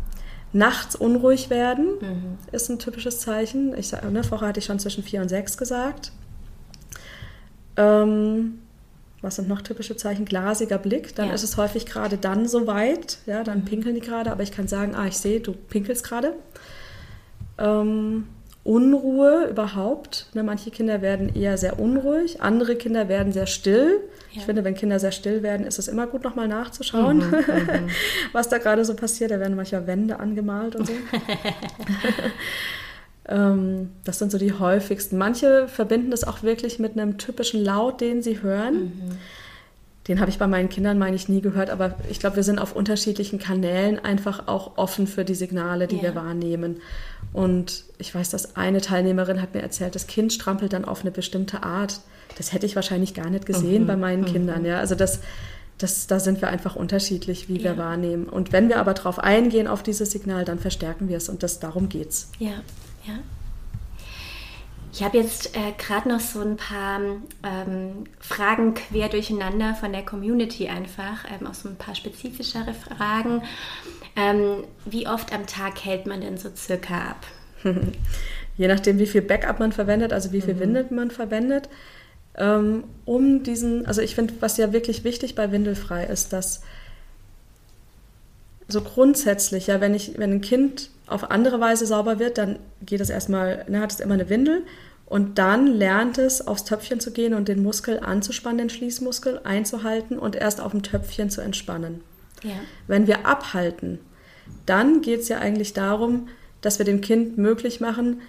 nachts 0.53 0.97
unruhig 0.97 1.51
werden 1.51 1.87
mhm. 2.01 2.38
ist 2.51 2.68
ein 2.68 2.79
typisches 2.79 3.21
Zeichen. 3.21 3.77
Ich 3.77 3.88
sag, 3.88 4.11
ne, 4.11 4.25
vorher 4.25 4.49
hatte 4.49 4.61
ich 4.61 4.66
schon 4.66 4.79
zwischen 4.79 5.03
vier 5.03 5.23
und 5.23 5.29
sechs 5.29 5.57
gesagt. 5.57 6.12
Ähm, 7.77 8.62
was 9.22 9.37
sind 9.37 9.48
noch 9.48 9.62
typische 9.62 9.96
Zeichen? 9.96 10.24
Glasiger 10.24 10.78
Blick. 10.78 11.14
Dann 11.14 11.28
ja. 11.28 11.35
ist 11.35 11.44
es 11.44 11.56
häufig 11.56 11.87
gerade 11.87 12.18
dann 12.18 12.46
so 12.46 12.66
weit, 12.66 13.18
ja, 13.26 13.44
dann 13.44 13.61
mhm. 13.61 13.64
pinkeln 13.64 13.94
die 13.94 14.00
gerade, 14.00 14.30
aber 14.30 14.42
ich 14.42 14.52
kann 14.52 14.68
sagen, 14.68 14.94
ah, 14.94 15.06
ich 15.06 15.16
sehe, 15.16 15.40
du 15.40 15.52
pinkelst 15.52 16.04
gerade. 16.04 16.35
Ähm, 17.58 18.26
Unruhe 18.64 19.48
überhaupt. 19.50 20.28
Ne, 20.35 20.44
manche 20.44 20.70
Kinder 20.70 21.02
werden 21.02 21.35
eher 21.35 21.58
sehr 21.58 21.80
unruhig, 21.80 22.40
andere 22.42 22.76
Kinder 22.76 23.08
werden 23.08 23.32
sehr 23.32 23.46
still. 23.46 24.00
Ja. 24.30 24.38
Ich 24.38 24.44
finde, 24.44 24.62
wenn 24.62 24.74
Kinder 24.74 25.00
sehr 25.00 25.11
still 25.11 25.42
werden, 25.42 25.66
ist 25.66 25.80
es 25.80 25.88
immer 25.88 26.06
gut, 26.06 26.22
nochmal 26.22 26.46
nachzuschauen, 26.46 27.18
mhm, 27.18 27.24
mhm. 27.30 27.88
was 28.32 28.48
da 28.48 28.58
gerade 28.58 28.85
so 28.85 28.94
passiert. 28.94 29.32
Da 29.32 29.40
werden 29.40 29.56
manchmal 29.56 29.88
Wände 29.88 30.20
angemalt 30.20 30.76
und 30.76 30.87
so. 30.87 30.92
Ähm, 33.28 33.90
das 34.04 34.18
sind 34.18 34.32
so 34.32 34.38
die 34.38 34.52
häufigsten. 34.52 35.16
Manche 35.18 35.68
verbinden 35.68 36.11
das 36.11 36.24
auch 36.24 36.42
wirklich 36.42 36.78
mit 36.78 36.92
einem 36.92 37.18
typischen 37.18 37.64
Laut, 37.64 38.00
den 38.00 38.22
sie 38.22 38.42
hören. 38.42 38.74
Mhm. 38.74 39.18
Den 40.08 40.18
habe 40.18 40.30
ich 40.30 40.38
bei 40.38 40.48
meinen 40.48 40.68
Kindern, 40.68 40.98
meine 40.98 41.14
ich, 41.14 41.28
nie 41.28 41.40
gehört, 41.40 41.70
aber 41.70 41.94
ich 42.11 42.18
glaube, 42.18 42.35
wir 42.35 42.42
sind 42.42 42.58
auf 42.58 42.74
unterschiedlichen 42.74 43.38
Kanälen 43.38 44.00
einfach 44.00 44.48
auch 44.48 44.76
offen 44.76 45.06
für 45.06 45.24
die 45.24 45.37
Signale, 45.37 45.87
die 45.87 45.96
ja. 45.96 46.02
wir 46.02 46.14
wahrnehmen. 46.16 46.80
Und 47.32 47.85
ich 47.98 48.12
weiß, 48.12 48.30
dass 48.30 48.56
eine 48.56 48.80
Teilnehmerin 48.80 49.40
hat 49.40 49.54
mir 49.54 49.62
erzählt, 49.62 49.94
das 49.94 50.08
Kind 50.08 50.32
strampelt 50.32 50.72
dann 50.72 50.85
auf 50.85 51.02
eine 51.02 51.12
bestimmte 51.12 51.62
Art. 51.62 52.00
Das 52.37 52.52
hätte 52.52 52.66
ich 52.66 52.74
wahrscheinlich 52.74 53.14
gar 53.14 53.30
nicht 53.30 53.46
gesehen 53.46 53.85
mhm. 53.85 53.87
bei 53.87 53.96
meinen 53.96 54.22
mhm. 54.22 54.26
Kindern. 54.26 54.64
Ja, 54.64 54.80
also 54.80 54.96
das, 54.96 55.20
das, 55.78 56.08
da 56.08 56.18
sind 56.18 56.40
wir 56.40 56.48
einfach 56.48 56.74
unterschiedlich, 56.74 57.48
wie 57.48 57.58
ja. 57.58 57.64
wir 57.64 57.76
wahrnehmen. 57.78 58.26
Und 58.26 58.50
wenn 58.50 58.68
wir 58.68 58.80
aber 58.80 58.94
darauf 58.94 59.20
eingehen, 59.20 59.68
auf 59.68 59.85
dieses 59.85 60.11
Signal, 60.11 60.44
dann 60.44 60.58
verstärken 60.58 61.08
wir 61.08 61.16
es. 61.16 61.28
Und 61.28 61.44
das, 61.44 61.61
darum 61.61 61.88
geht's. 61.88 62.28
Ja. 62.40 62.54
Ja. 63.07 63.15
Ich 64.93 65.03
habe 65.03 65.17
jetzt 65.17 65.57
äh, 65.57 65.73
gerade 65.79 66.09
noch 66.11 66.21
so 66.21 66.41
ein 66.41 66.57
paar 66.57 67.01
ähm, 67.43 68.05
Fragen 68.21 68.75
quer 68.75 69.09
durcheinander 69.09 69.75
von 69.75 69.91
der 69.91 70.05
Community 70.05 70.69
einfach, 70.69 71.25
ähm, 71.31 71.47
auch 71.47 71.55
so 71.55 71.71
ein 71.71 71.77
paar 71.77 71.95
spezifischere 71.95 72.75
Fragen. 72.75 73.43
Ähm, 74.17 74.65
wie 74.85 75.09
oft 75.09 75.33
am 75.33 75.47
Tag 75.47 75.83
hält 75.83 76.07
man 76.07 76.21
denn 76.21 76.37
so 76.37 76.51
circa 76.55 77.11
ab? 77.11 77.27
Je 78.59 78.69
nachdem, 78.69 78.99
wie 78.99 79.07
viel 79.07 79.23
Backup 79.23 79.61
man 79.61 79.73
verwendet, 79.73 80.12
also 80.12 80.33
wie 80.33 80.43
viel 80.43 80.55
mhm. 80.55 80.61
Windeln 80.61 80.95
man 80.95 81.11
verwendet. 81.11 81.71
Ähm, 82.37 82.85
um 83.07 83.43
diesen, 83.43 83.87
also 83.87 84.03
ich 84.03 84.15
finde, 84.15 84.35
was 84.41 84.59
ja 84.59 84.75
wirklich 84.75 85.05
wichtig 85.05 85.35
bei 85.35 85.51
Windelfrei 85.53 86.05
ist, 86.05 86.35
dass 86.35 86.62
so 88.69 88.83
grundsätzlich, 88.83 89.69
ja, 89.69 89.81
wenn 89.81 89.95
ich, 89.95 90.19
wenn 90.19 90.33
ein 90.33 90.41
Kind 90.43 90.91
auf 91.12 91.31
andere 91.31 91.61
Weise 91.61 91.87
sauber 91.87 92.18
wird, 92.18 92.38
dann 92.38 92.59
geht 92.81 93.01
es 93.01 93.11
erstmal, 93.11 93.64
ne, 93.68 93.81
hat 93.81 93.92
es 93.92 94.01
immer 94.01 94.14
eine 94.14 94.29
Windel 94.29 94.62
und 95.07 95.38
dann 95.38 95.66
lernt 95.66 96.18
es, 96.18 96.46
aufs 96.46 96.64
Töpfchen 96.64 96.98
zu 96.98 97.12
gehen 97.12 97.35
und 97.35 97.48
den 97.48 97.62
Muskel 97.62 98.01
anzuspannen, 98.01 98.59
den 98.59 98.70
Schließmuskel 98.70 99.40
einzuhalten 99.44 100.18
und 100.18 100.37
erst 100.37 100.61
auf 100.61 100.72
dem 100.72 100.83
Töpfchen 100.83 101.31
zu 101.31 101.40
entspannen. 101.40 102.03
Ja. 102.42 102.55
Wenn 102.87 103.07
wir 103.07 103.27
abhalten, 103.27 103.98
dann 104.66 105.03
geht 105.03 105.20
es 105.20 105.29
ja 105.29 105.38
eigentlich 105.38 105.72
darum, 105.75 106.29
dass 106.61 106.79
wir 106.79 106.87
dem 106.87 107.01
Kind 107.01 107.38
möglich 107.38 107.81
machen, 107.81 108.22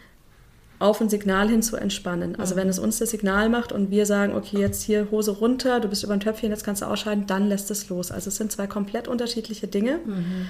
auf 0.79 0.99
ein 0.99 1.07
Signal 1.07 1.47
hin 1.47 1.61
zu 1.61 1.77
entspannen. 1.77 2.37
Also 2.37 2.55
mhm. 2.55 2.59
wenn 2.59 2.69
es 2.69 2.79
uns 2.79 2.97
das 2.99 3.11
Signal 3.11 3.47
macht 3.47 3.71
und 3.71 3.89
wir 3.89 4.05
sagen, 4.05 4.35
okay, 4.35 4.59
jetzt 4.59 4.83
hier 4.83 5.07
Hose 5.11 5.31
runter, 5.31 5.79
du 5.79 5.87
bist 5.87 6.03
über 6.03 6.13
ein 6.13 6.19
Töpfchen, 6.19 6.49
jetzt 6.49 6.65
kannst 6.65 6.81
du 6.81 6.85
ausscheiden, 6.87 7.25
dann 7.25 7.47
lässt 7.47 7.71
es 7.71 7.87
los. 7.87 8.11
Also 8.11 8.27
es 8.27 8.35
sind 8.35 8.51
zwei 8.51 8.67
komplett 8.67 9.07
unterschiedliche 9.07 9.67
Dinge. 9.67 9.99
Mhm. 10.05 10.47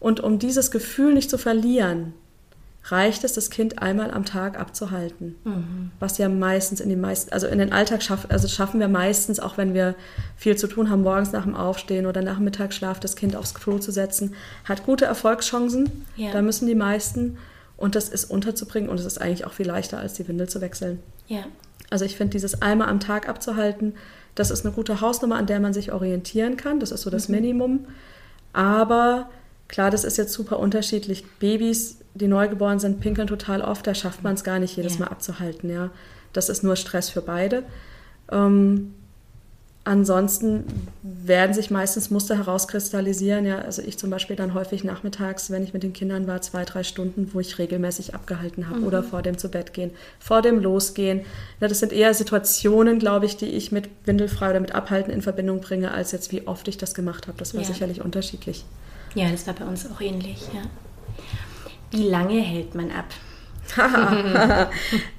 Und 0.00 0.20
um 0.20 0.38
dieses 0.38 0.70
Gefühl 0.70 1.14
nicht 1.14 1.30
zu 1.30 1.38
verlieren, 1.38 2.14
reicht 2.84 3.24
es, 3.24 3.34
das 3.34 3.50
Kind 3.50 3.82
einmal 3.82 4.10
am 4.10 4.24
Tag 4.24 4.58
abzuhalten. 4.58 5.36
Mhm. 5.44 5.90
Was 5.98 6.18
ja 6.18 6.28
meistens 6.28 6.80
in 6.80 6.88
den 6.88 7.00
meisten, 7.00 7.32
also 7.32 7.46
in 7.46 7.58
den 7.58 7.72
Alltag 7.72 8.02
schaffen, 8.02 8.30
also 8.30 8.48
schaffen 8.48 8.80
wir 8.80 8.88
meistens, 8.88 9.40
auch 9.40 9.58
wenn 9.58 9.74
wir 9.74 9.94
viel 10.36 10.56
zu 10.56 10.68
tun 10.68 10.88
haben, 10.88 11.02
morgens 11.02 11.32
nach 11.32 11.44
dem 11.44 11.54
Aufstehen 11.54 12.06
oder 12.06 12.22
nach 12.22 12.36
dem 12.36 12.44
Mittagsschlaf 12.44 13.00
das 13.00 13.16
Kind 13.16 13.36
aufs 13.36 13.54
Klo 13.54 13.78
zu 13.78 13.92
setzen, 13.92 14.34
hat 14.64 14.84
gute 14.84 15.04
Erfolgschancen. 15.04 15.90
Ja. 16.16 16.32
Da 16.32 16.42
müssen 16.42 16.66
die 16.66 16.74
meisten. 16.74 17.38
Und 17.76 17.94
das 17.94 18.08
ist 18.08 18.24
unterzubringen 18.24 18.90
und 18.90 18.98
es 18.98 19.06
ist 19.06 19.20
eigentlich 19.20 19.44
auch 19.44 19.52
viel 19.52 19.66
leichter, 19.66 19.98
als 19.98 20.14
die 20.14 20.26
Windel 20.26 20.48
zu 20.48 20.60
wechseln. 20.60 21.00
Ja. 21.28 21.44
Also 21.90 22.04
ich 22.04 22.16
finde, 22.16 22.32
dieses 22.32 22.60
einmal 22.60 22.88
am 22.88 23.00
Tag 23.00 23.28
abzuhalten, 23.28 23.94
das 24.34 24.50
ist 24.50 24.64
eine 24.64 24.74
gute 24.74 25.00
Hausnummer, 25.00 25.36
an 25.36 25.46
der 25.46 25.60
man 25.60 25.72
sich 25.72 25.92
orientieren 25.92 26.56
kann. 26.56 26.80
Das 26.80 26.90
ist 26.90 27.02
so 27.02 27.10
das 27.10 27.28
mhm. 27.28 27.36
Minimum. 27.36 27.86
Aber 28.52 29.28
Klar, 29.68 29.90
das 29.90 30.04
ist 30.04 30.16
jetzt 30.16 30.32
super 30.32 30.58
unterschiedlich. 30.58 31.24
Babys, 31.38 31.98
die 32.14 32.26
neugeboren 32.26 32.78
sind, 32.78 33.00
pinkeln 33.00 33.28
total 33.28 33.60
oft, 33.62 33.86
da 33.86 33.94
schafft 33.94 34.22
man 34.22 34.34
es 34.34 34.42
gar 34.42 34.58
nicht 34.58 34.76
jedes 34.76 34.94
ja. 34.94 35.00
Mal 35.04 35.08
abzuhalten. 35.08 35.70
Ja. 35.70 35.90
Das 36.32 36.48
ist 36.48 36.64
nur 36.64 36.74
Stress 36.76 37.10
für 37.10 37.20
beide. 37.20 37.62
Ähm, 38.32 38.94
ansonsten 39.84 40.64
werden 41.02 41.54
sich 41.54 41.70
meistens 41.70 42.10
Muster 42.10 42.36
herauskristallisieren. 42.36 43.44
Ja. 43.44 43.58
Also 43.58 43.82
ich 43.82 43.98
zum 43.98 44.08
Beispiel 44.08 44.36
dann 44.36 44.54
häufig 44.54 44.84
nachmittags, 44.84 45.50
wenn 45.50 45.62
ich 45.62 45.74
mit 45.74 45.82
den 45.82 45.92
Kindern 45.92 46.26
war, 46.26 46.40
zwei, 46.40 46.64
drei 46.64 46.82
Stunden, 46.82 47.30
wo 47.34 47.40
ich 47.40 47.58
regelmäßig 47.58 48.14
abgehalten 48.14 48.68
habe 48.68 48.80
mhm. 48.80 48.86
oder 48.86 49.02
vor 49.02 49.20
dem 49.20 49.36
zu 49.36 49.50
Bett 49.50 49.74
gehen, 49.74 49.90
vor 50.18 50.40
dem 50.40 50.60
Losgehen. 50.60 51.22
Ja, 51.60 51.68
das 51.68 51.80
sind 51.80 51.92
eher 51.92 52.14
Situationen, 52.14 52.98
glaube 52.98 53.26
ich, 53.26 53.36
die 53.36 53.46
ich 53.46 53.70
mit 53.70 53.90
Windelfrei 54.06 54.50
oder 54.50 54.60
mit 54.60 54.74
Abhalten 54.74 55.12
in 55.12 55.20
Verbindung 55.20 55.60
bringe, 55.60 55.90
als 55.90 56.12
jetzt 56.12 56.32
wie 56.32 56.46
oft 56.46 56.68
ich 56.68 56.78
das 56.78 56.94
gemacht 56.94 57.26
habe. 57.26 57.36
Das 57.38 57.54
war 57.54 57.60
ja. 57.60 57.66
sicherlich 57.66 58.02
unterschiedlich. 58.02 58.64
Ja, 59.14 59.30
das 59.30 59.46
war 59.46 59.54
bei 59.54 59.64
uns 59.64 59.90
auch 59.90 60.00
ähnlich, 60.00 60.40
ja. 60.54 60.62
Wie 61.90 62.08
lange 62.08 62.40
hält 62.40 62.74
man 62.74 62.90
ab? 62.90 63.06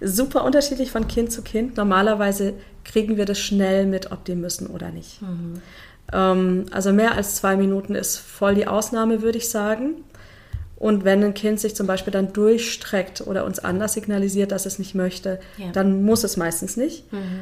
Super 0.02 0.43
unterschiedlich 0.43 0.91
von 0.91 1.08
Kind 1.08 1.32
zu 1.32 1.41
Kind. 1.41 1.78
Normalerweise 1.78 2.54
kriegen 2.84 3.17
wir 3.17 3.25
das 3.25 3.39
schnell 3.39 3.86
mit, 3.86 4.12
ob 4.12 4.25
die 4.25 4.36
müssen 4.36 4.67
oder 4.67 4.89
nicht. 4.89 5.21
Mhm. 5.21 5.62
Ähm, 6.12 6.65
also 6.71 6.91
mehr 6.91 7.15
als 7.15 7.36
zwei 7.36 7.56
Minuten 7.56 7.95
ist 7.95 8.17
voll 8.17 8.56
die 8.56 8.67
Ausnahme, 8.67 9.21
würde 9.21 9.38
ich 9.38 9.49
sagen. 9.49 10.04
Und 10.78 11.04
wenn 11.04 11.23
ein 11.23 11.34
Kind 11.34 11.60
sich 11.60 11.75
zum 11.75 11.88
Beispiel 11.88 12.12
dann 12.13 12.32
durchstreckt 12.32 13.21
oder 13.21 13.45
uns 13.45 13.60
anders 13.60 13.93
signalisiert, 13.93 14.52
dass 14.52 14.65
es 14.65 14.80
nicht 14.80 14.95
möchte, 14.95 15.39
ja. 15.58 15.71
dann 15.73 16.04
muss 16.04 16.23
es 16.23 16.38
meistens 16.38 16.78
nicht. 16.78 17.12
Mhm. 17.12 17.41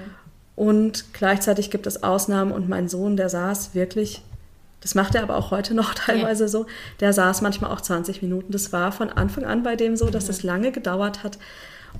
Und 0.56 1.14
gleichzeitig 1.14 1.70
gibt 1.70 1.86
es 1.86 2.02
Ausnahmen 2.02 2.52
und 2.52 2.68
mein 2.68 2.90
Sohn, 2.90 3.16
der 3.16 3.30
saß 3.30 3.76
wirklich 3.76 4.24
das 4.82 4.96
macht 4.96 5.16
er 5.16 5.24
aber 5.24 5.36
auch 5.36 5.52
heute 5.52 5.74
noch 5.74 5.94
teilweise 5.96 6.46
ja. 6.46 6.48
so. 6.50 6.66
Der 7.00 7.14
saß 7.14 7.42
manchmal 7.42 7.72
auch 7.72 7.82
20 7.82 8.22
Minuten. 8.22 8.52
Das 8.52 8.72
war 8.74 8.92
von 8.92 9.10
Anfang 9.10 9.46
an 9.46 9.64
bei 9.64 9.76
dem 9.76 9.96
so, 9.96 10.10
dass 10.10 10.26
mhm. 10.26 10.30
es 10.30 10.44
lange 10.44 10.72
gedauert 10.72 11.24
hat. 11.24 11.38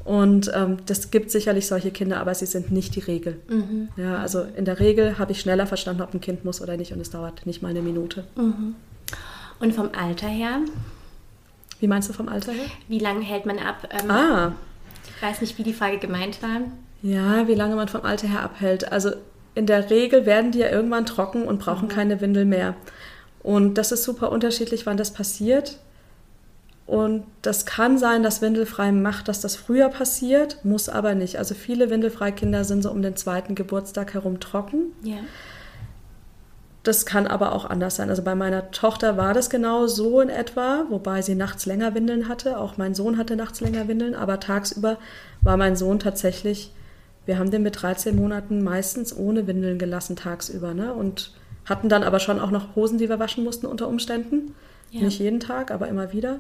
Und 0.04 0.52
ähm, 0.54 0.78
das 0.86 1.12
gibt 1.12 1.32
sicherlich 1.32 1.68
solche 1.68 1.92
Kinder, 1.92 2.20
aber 2.20 2.36
sie 2.36 2.46
sind 2.46 2.72
nicht 2.72 2.96
die 2.96 3.00
Regel. 3.00 3.40
Mhm. 3.50 3.90
Ja, 3.98 4.18
also 4.18 4.46
in 4.56 4.66
der 4.66 4.80
Regel 4.80 5.18
habe 5.18 5.32
ich 5.32 5.40
schneller 5.40 5.66
verstanden, 5.66 6.02
ob 6.02 6.14
ein 6.14 6.22
Kind 6.22 6.46
muss 6.46 6.62
oder 6.62 6.78
nicht 6.78 6.94
und 6.94 7.02
es 7.02 7.10
dauert 7.10 7.46
nicht 7.46 7.62
mal 7.62 7.70
eine 7.70 7.82
Minute. 7.82 8.26
Mhm. 8.36 8.76
Und 9.60 9.74
vom 9.74 9.90
Alter 9.98 10.28
her? 10.28 10.60
Wie 11.80 11.88
meinst 11.88 12.10
du 12.10 12.14
vom 12.14 12.30
Alter 12.30 12.52
her? 12.52 12.68
Wie 12.88 13.00
lange 13.00 13.22
hält 13.22 13.46
man 13.46 13.60
ab? 13.60 13.90
Ähm, 13.92 14.12
ah. 14.12 14.52
Ich 15.16 15.22
weiß 15.22 15.42
nicht, 15.42 15.58
wie 15.58 15.64
die 15.64 15.74
Frage 15.74 15.98
gemeint 15.98 16.42
war. 16.42 16.62
Ja, 17.02 17.48
wie 17.48 17.56
lange 17.56 17.76
man 17.76 17.88
vom 17.88 18.02
Alter 18.02 18.28
her 18.28 18.44
abhält. 18.44 18.92
Also 18.92 19.12
in 19.58 19.66
der 19.66 19.90
Regel 19.90 20.28
werden 20.28 20.52
die 20.52 20.60
ja 20.60 20.70
irgendwann 20.70 21.08
trocken 21.08 21.44
und 21.44 21.58
brauchen 21.60 21.88
mhm. 21.88 21.92
keine 21.92 22.22
Windel 22.22 22.46
mehr. 22.46 22.76
Und 23.42 23.80
das 23.80 23.92
ist 23.92 24.04
super 24.04 24.32
unterschiedlich, 24.32 24.86
wann 24.86 24.98
das 24.98 25.12
passiert. 25.12 25.80
Und 26.86 27.26
das 27.42 27.66
kann 27.66 27.98
sein, 27.98 28.22
dass 28.22 28.42
Windelfrei 28.42 28.92
macht, 28.92 29.28
dass 29.28 29.42
das 29.42 29.56
früher 29.56 29.90
passiert, 29.90 30.64
muss 30.64 30.90
aber 30.90 31.16
nicht. 31.16 31.38
Also 31.40 31.56
viele 31.56 31.90
Windelfreikinder 31.90 32.64
sind 32.64 32.84
so 32.84 32.92
um 32.92 33.02
den 33.02 33.16
zweiten 33.16 33.56
Geburtstag 33.56 34.14
herum 34.14 34.40
trocken. 34.40 34.94
Ja. 35.02 35.18
Das 36.84 37.06
kann 37.06 37.26
aber 37.26 37.52
auch 37.52 37.66
anders 37.66 37.98
sein. 37.98 38.10
Also 38.10 38.22
bei 38.22 38.36
meiner 38.36 38.70
Tochter 38.72 39.18
war 39.18 39.34
das 39.34 39.50
genau 39.50 39.88
so 39.88 40.22
in 40.22 40.30
etwa, 40.30 40.86
wobei 40.90 41.22
sie 41.24 41.36
nachts 41.36 41.66
länger 41.66 41.96
Windeln 41.96 42.30
hatte. 42.30 42.60
Auch 42.60 42.78
mein 42.78 42.94
Sohn 42.94 43.18
hatte 43.18 43.36
nachts 43.36 43.60
länger 43.60 43.88
Windeln, 43.88 44.14
aber 44.14 44.40
tagsüber 44.40 44.98
war 45.42 45.58
mein 45.58 45.76
Sohn 45.76 46.00
tatsächlich 46.00 46.72
wir 47.28 47.38
haben 47.38 47.52
den 47.52 47.62
mit 47.62 47.82
13 47.82 48.16
Monaten 48.16 48.64
meistens 48.64 49.16
ohne 49.16 49.46
Windeln 49.46 49.78
gelassen 49.78 50.16
tagsüber. 50.16 50.74
Ne? 50.74 50.94
Und 50.94 51.34
hatten 51.66 51.90
dann 51.90 52.04
aber 52.04 52.20
schon 52.20 52.40
auch 52.40 52.52
noch 52.52 52.76
Hosen, 52.76 52.98
die 52.98 53.10
wir 53.10 53.20
waschen 53.20 53.44
mussten 53.44 53.68
unter 53.68 53.88
Umständen. 53.88 54.56
Ja. 54.92 55.02
Nicht 55.02 55.20
jeden 55.20 55.42
Tag, 55.42 55.70
aber 55.70 55.88
immer 55.88 56.14
wieder. 56.14 56.40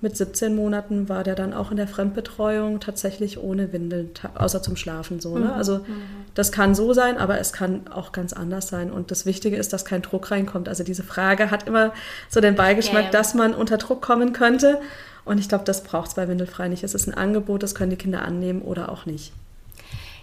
mit 0.00 0.16
17 0.16 0.56
Monaten 0.56 1.08
war 1.08 1.22
der 1.22 1.36
dann 1.36 1.52
auch 1.52 1.70
in 1.70 1.76
der 1.76 1.86
Fremdbetreuung 1.86 2.80
tatsächlich 2.80 3.38
ohne 3.38 3.72
Windeln, 3.72 4.10
außer 4.34 4.60
zum 4.60 4.74
Schlafen 4.74 5.20
so. 5.20 5.38
Ne? 5.38 5.46
Mhm. 5.46 5.52
Also 5.52 5.78
mhm. 5.78 6.02
das 6.34 6.50
kann 6.50 6.74
so 6.74 6.92
sein, 6.92 7.18
aber 7.18 7.38
es 7.38 7.52
kann 7.52 7.86
auch 7.88 8.10
ganz 8.10 8.32
anders 8.32 8.68
sein. 8.68 8.90
Und 8.90 9.12
das 9.12 9.26
Wichtige 9.26 9.56
ist, 9.56 9.72
dass 9.72 9.84
kein 9.84 10.02
Druck 10.02 10.30
reinkommt. 10.30 10.68
Also 10.68 10.82
diese 10.82 11.04
Frage 11.04 11.50
hat 11.50 11.68
immer 11.68 11.92
so 12.28 12.40
den 12.40 12.56
Beigeschmack, 12.56 13.04
ja, 13.04 13.06
ja. 13.06 13.12
dass 13.12 13.34
man 13.34 13.54
unter 13.54 13.76
Druck 13.78 14.02
kommen 14.02 14.32
könnte. 14.32 14.80
Und 15.24 15.38
ich 15.38 15.48
glaube, 15.48 15.64
das 15.64 15.84
braucht 15.84 16.08
es 16.08 16.14
bei 16.14 16.26
Windelfrei 16.26 16.68
nicht. 16.68 16.82
Es 16.82 16.94
ist 16.94 17.06
ein 17.06 17.14
Angebot, 17.14 17.62
das 17.62 17.74
können 17.74 17.90
die 17.90 17.96
Kinder 17.96 18.22
annehmen 18.22 18.62
oder 18.62 18.90
auch 18.90 19.06
nicht. 19.06 19.32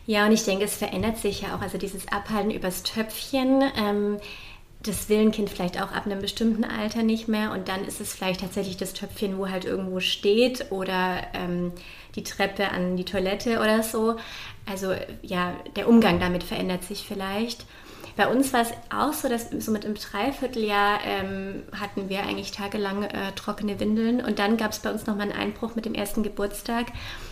Ja, 0.09 0.25
und 0.25 0.31
ich 0.31 0.43
denke, 0.43 0.65
es 0.65 0.75
verändert 0.75 1.19
sich 1.19 1.41
ja 1.41 1.55
auch. 1.55 1.61
Also 1.61 1.77
dieses 1.77 2.07
Abhalten 2.07 2.49
übers 2.49 2.81
Töpfchen. 2.81 3.61
Ähm, 3.77 4.17
das 4.81 5.07
will 5.07 5.19
ein 5.19 5.31
Kind 5.31 5.51
vielleicht 5.51 5.79
auch 5.79 5.91
ab 5.91 6.07
einem 6.07 6.19
bestimmten 6.19 6.63
Alter 6.63 7.03
nicht 7.03 7.27
mehr 7.27 7.51
und 7.51 7.67
dann 7.67 7.85
ist 7.85 8.01
es 8.01 8.15
vielleicht 8.15 8.41
tatsächlich 8.41 8.75
das 8.75 8.93
Töpfchen, 8.93 9.37
wo 9.37 9.49
halt 9.49 9.65
irgendwo 9.65 9.99
steht 9.99 10.71
oder 10.71 11.21
ähm, 11.35 11.73
die 12.15 12.23
Treppe 12.23 12.71
an 12.71 12.97
die 12.97 13.05
Toilette 13.05 13.59
oder 13.59 13.83
so. 13.83 14.15
Also 14.65 14.95
ja, 15.21 15.53
der 15.75 15.87
Umgang 15.87 16.19
damit 16.19 16.43
verändert 16.43 16.85
sich 16.85 17.05
vielleicht. 17.07 17.67
Bei 18.19 18.27
uns 18.27 18.51
war 18.51 18.63
es 18.63 18.73
auch 18.89 19.13
so, 19.13 19.29
dass 19.29 19.49
so 19.49 19.71
mit 19.71 19.85
einem 19.85 19.95
Dreivierteljahr 19.95 20.99
ähm, 21.05 21.63
hatten 21.71 22.09
wir 22.09 22.23
eigentlich 22.23 22.51
tagelang 22.51 23.03
äh, 23.03 23.31
trockene 23.33 23.79
Windeln 23.79 24.19
und 24.19 24.39
dann 24.39 24.57
gab 24.57 24.73
es 24.73 24.79
bei 24.79 24.91
uns 24.91 25.05
nochmal 25.05 25.31
einen 25.31 25.39
Einbruch 25.39 25.75
mit 25.75 25.85
dem 25.85 25.93
ersten 25.93 26.21
Geburtstag. 26.21 26.87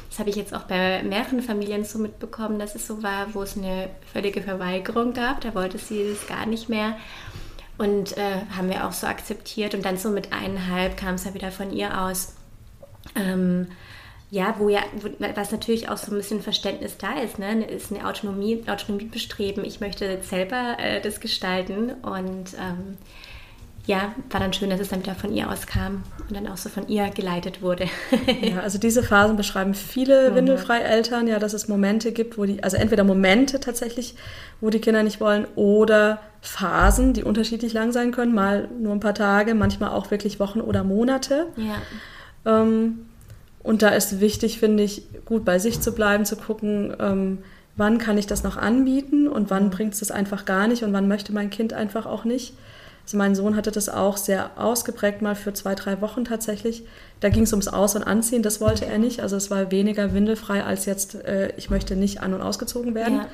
Das 0.10 0.20
habe 0.20 0.30
ich 0.30 0.38
jetzt 0.38 0.56
auch 0.56 0.62
bei 0.62 1.04
mehreren 1.04 1.42
Familien 1.42 1.84
so 1.84 2.00
mitbekommen, 2.00 2.58
dass 2.58 2.74
es 2.74 2.88
so 2.88 3.04
war, 3.04 3.34
wo 3.34 3.42
es 3.42 3.58
eine 3.58 3.90
völlige 4.14 4.42
Verweigerung 4.42 5.12
gab. 5.12 5.42
Da 5.42 5.54
wollte 5.54 5.78
sie 5.78 6.04
es 6.04 6.26
gar 6.26 6.46
nicht 6.46 6.70
mehr. 6.70 6.96
Und 7.78 8.16
äh, 8.16 8.44
haben 8.56 8.70
wir 8.70 8.88
auch 8.88 8.94
so 8.94 9.08
akzeptiert. 9.08 9.76
Und 9.76 9.84
dann 9.84 9.98
so 9.98 10.10
mit 10.10 10.32
eineinhalb 10.32 10.96
kam 10.96 11.16
es 11.16 11.26
ja 11.26 11.34
wieder 11.34 11.52
von 11.52 11.74
ihr 11.74 12.02
aus. 12.02 12.34
Ähm, 13.14 13.68
ja, 14.30 14.56
wo 14.58 14.68
ja, 14.70 14.82
wo, 15.02 15.10
was 15.36 15.52
natürlich 15.52 15.90
auch 15.90 15.98
so 15.98 16.12
ein 16.12 16.18
bisschen 16.18 16.42
Verständnis 16.42 16.98
da 16.98 17.20
ist, 17.20 17.40
ne, 17.40 17.64
ist 17.66 17.92
eine 17.92 18.06
Autonomie, 18.06 18.64
Autonomiebestreben. 18.68 19.64
Ich 19.64 19.80
möchte 19.80 20.20
selber 20.22 20.76
äh, 20.80 21.00
das 21.00 21.20
gestalten 21.20 21.92
und 22.02 22.54
ähm, 22.60 22.98
ja, 23.86 24.14
war 24.30 24.42
dann 24.42 24.52
schön, 24.52 24.70
dass 24.70 24.82
es 24.82 24.90
dann 24.90 25.00
wieder 25.00 25.16
von 25.16 25.34
ihr 25.34 25.50
aus 25.50 25.66
kam 25.66 26.04
und 26.28 26.36
dann 26.36 26.46
auch 26.48 26.58
so 26.58 26.68
von 26.68 26.90
ihr 26.90 27.10
geleitet 27.10 27.62
wurde. 27.62 27.86
ja, 28.42 28.60
also 28.60 28.78
diese 28.78 29.02
Phasen 29.02 29.38
beschreiben 29.38 29.74
viele 29.74 30.30
mhm. 30.32 30.36
windelfreie 30.36 30.84
Eltern, 30.84 31.26
ja, 31.28 31.40
dass 31.40 31.54
es 31.54 31.70
Momente 31.70 32.12
gibt, 32.12 32.38
wo 32.38 32.44
die, 32.44 32.62
also 32.62 32.76
entweder 32.76 33.06
Momente 33.06 33.62
tatsächlich, 33.62 34.16
wo 34.60 34.70
die 34.70 34.80
Kinder 34.80 35.04
nicht 35.04 35.22
wollen 35.22 35.48
oder 35.56 36.20
Phasen, 36.42 37.14
die 37.14 37.24
unterschiedlich 37.24 37.72
lang 37.72 37.94
sein 37.94 38.12
können, 38.12 38.36
mal 38.36 38.68
nur 38.78 38.92
ein 38.92 39.00
paar 39.00 39.16
Tage, 39.16 39.56
manchmal 39.56 39.92
auch 39.92 40.12
wirklich 40.12 40.38
Wochen 40.42 40.60
oder 40.60 40.84
Monate. 40.84 41.48
Ja. 41.56 42.62
Ähm, 42.62 43.06
und 43.68 43.82
da 43.82 43.90
ist 43.90 44.22
wichtig, 44.22 44.60
finde 44.60 44.82
ich, 44.82 45.04
gut 45.26 45.44
bei 45.44 45.60
sich 45.60 45.82
zu 45.82 45.92
bleiben, 45.92 46.24
zu 46.24 46.38
gucken, 46.38 46.96
ähm, 47.02 47.40
wann 47.76 47.98
kann 47.98 48.18
ich 48.18 48.26
das 48.26 48.42
noch 48.42 48.56
anbieten 48.56 49.28
und 49.28 49.50
wann 49.50 49.66
mhm. 49.66 49.70
bringt 49.72 49.94
es 49.94 50.00
das 50.00 50.10
einfach 50.10 50.46
gar 50.46 50.70
nicht 50.70 50.84
und 50.84 50.94
wann 50.94 51.10
möchte 51.10 51.34
mein 51.34 51.50
Kind 51.50 51.74
einfach 51.74 52.06
auch 52.06 52.24
nicht. 52.24 52.54
Also 53.04 53.18
mein 53.18 53.36
Sohn 53.36 53.58
hatte 53.58 53.72
das 53.72 53.90
auch 53.90 54.16
sehr 54.16 54.52
ausgeprägt, 54.56 55.22
mal 55.22 55.36
für 55.36 55.52
zwei, 55.52 55.76
drei 55.76 56.00
Wochen 56.00 56.24
tatsächlich. 56.24 56.84
Da 57.20 57.28
ging 57.28 57.44
es 57.44 57.52
ums 57.52 57.68
Aus- 57.68 57.98
und 57.98 58.04
Anziehen, 58.04 58.42
das 58.42 58.62
wollte 58.62 58.86
er 58.86 59.00
nicht. 59.00 59.20
Also 59.20 59.36
es 59.36 59.52
war 59.52 59.70
weniger 59.70 60.14
windelfrei 60.14 60.64
als 60.64 60.86
jetzt, 60.86 61.16
äh, 61.26 61.52
ich 61.58 61.70
möchte 61.70 61.98
nicht 61.98 62.22
an- 62.22 62.34
und 62.34 62.42
ausgezogen 62.42 62.96
werden. 62.96 63.18
Ja. 63.18 63.28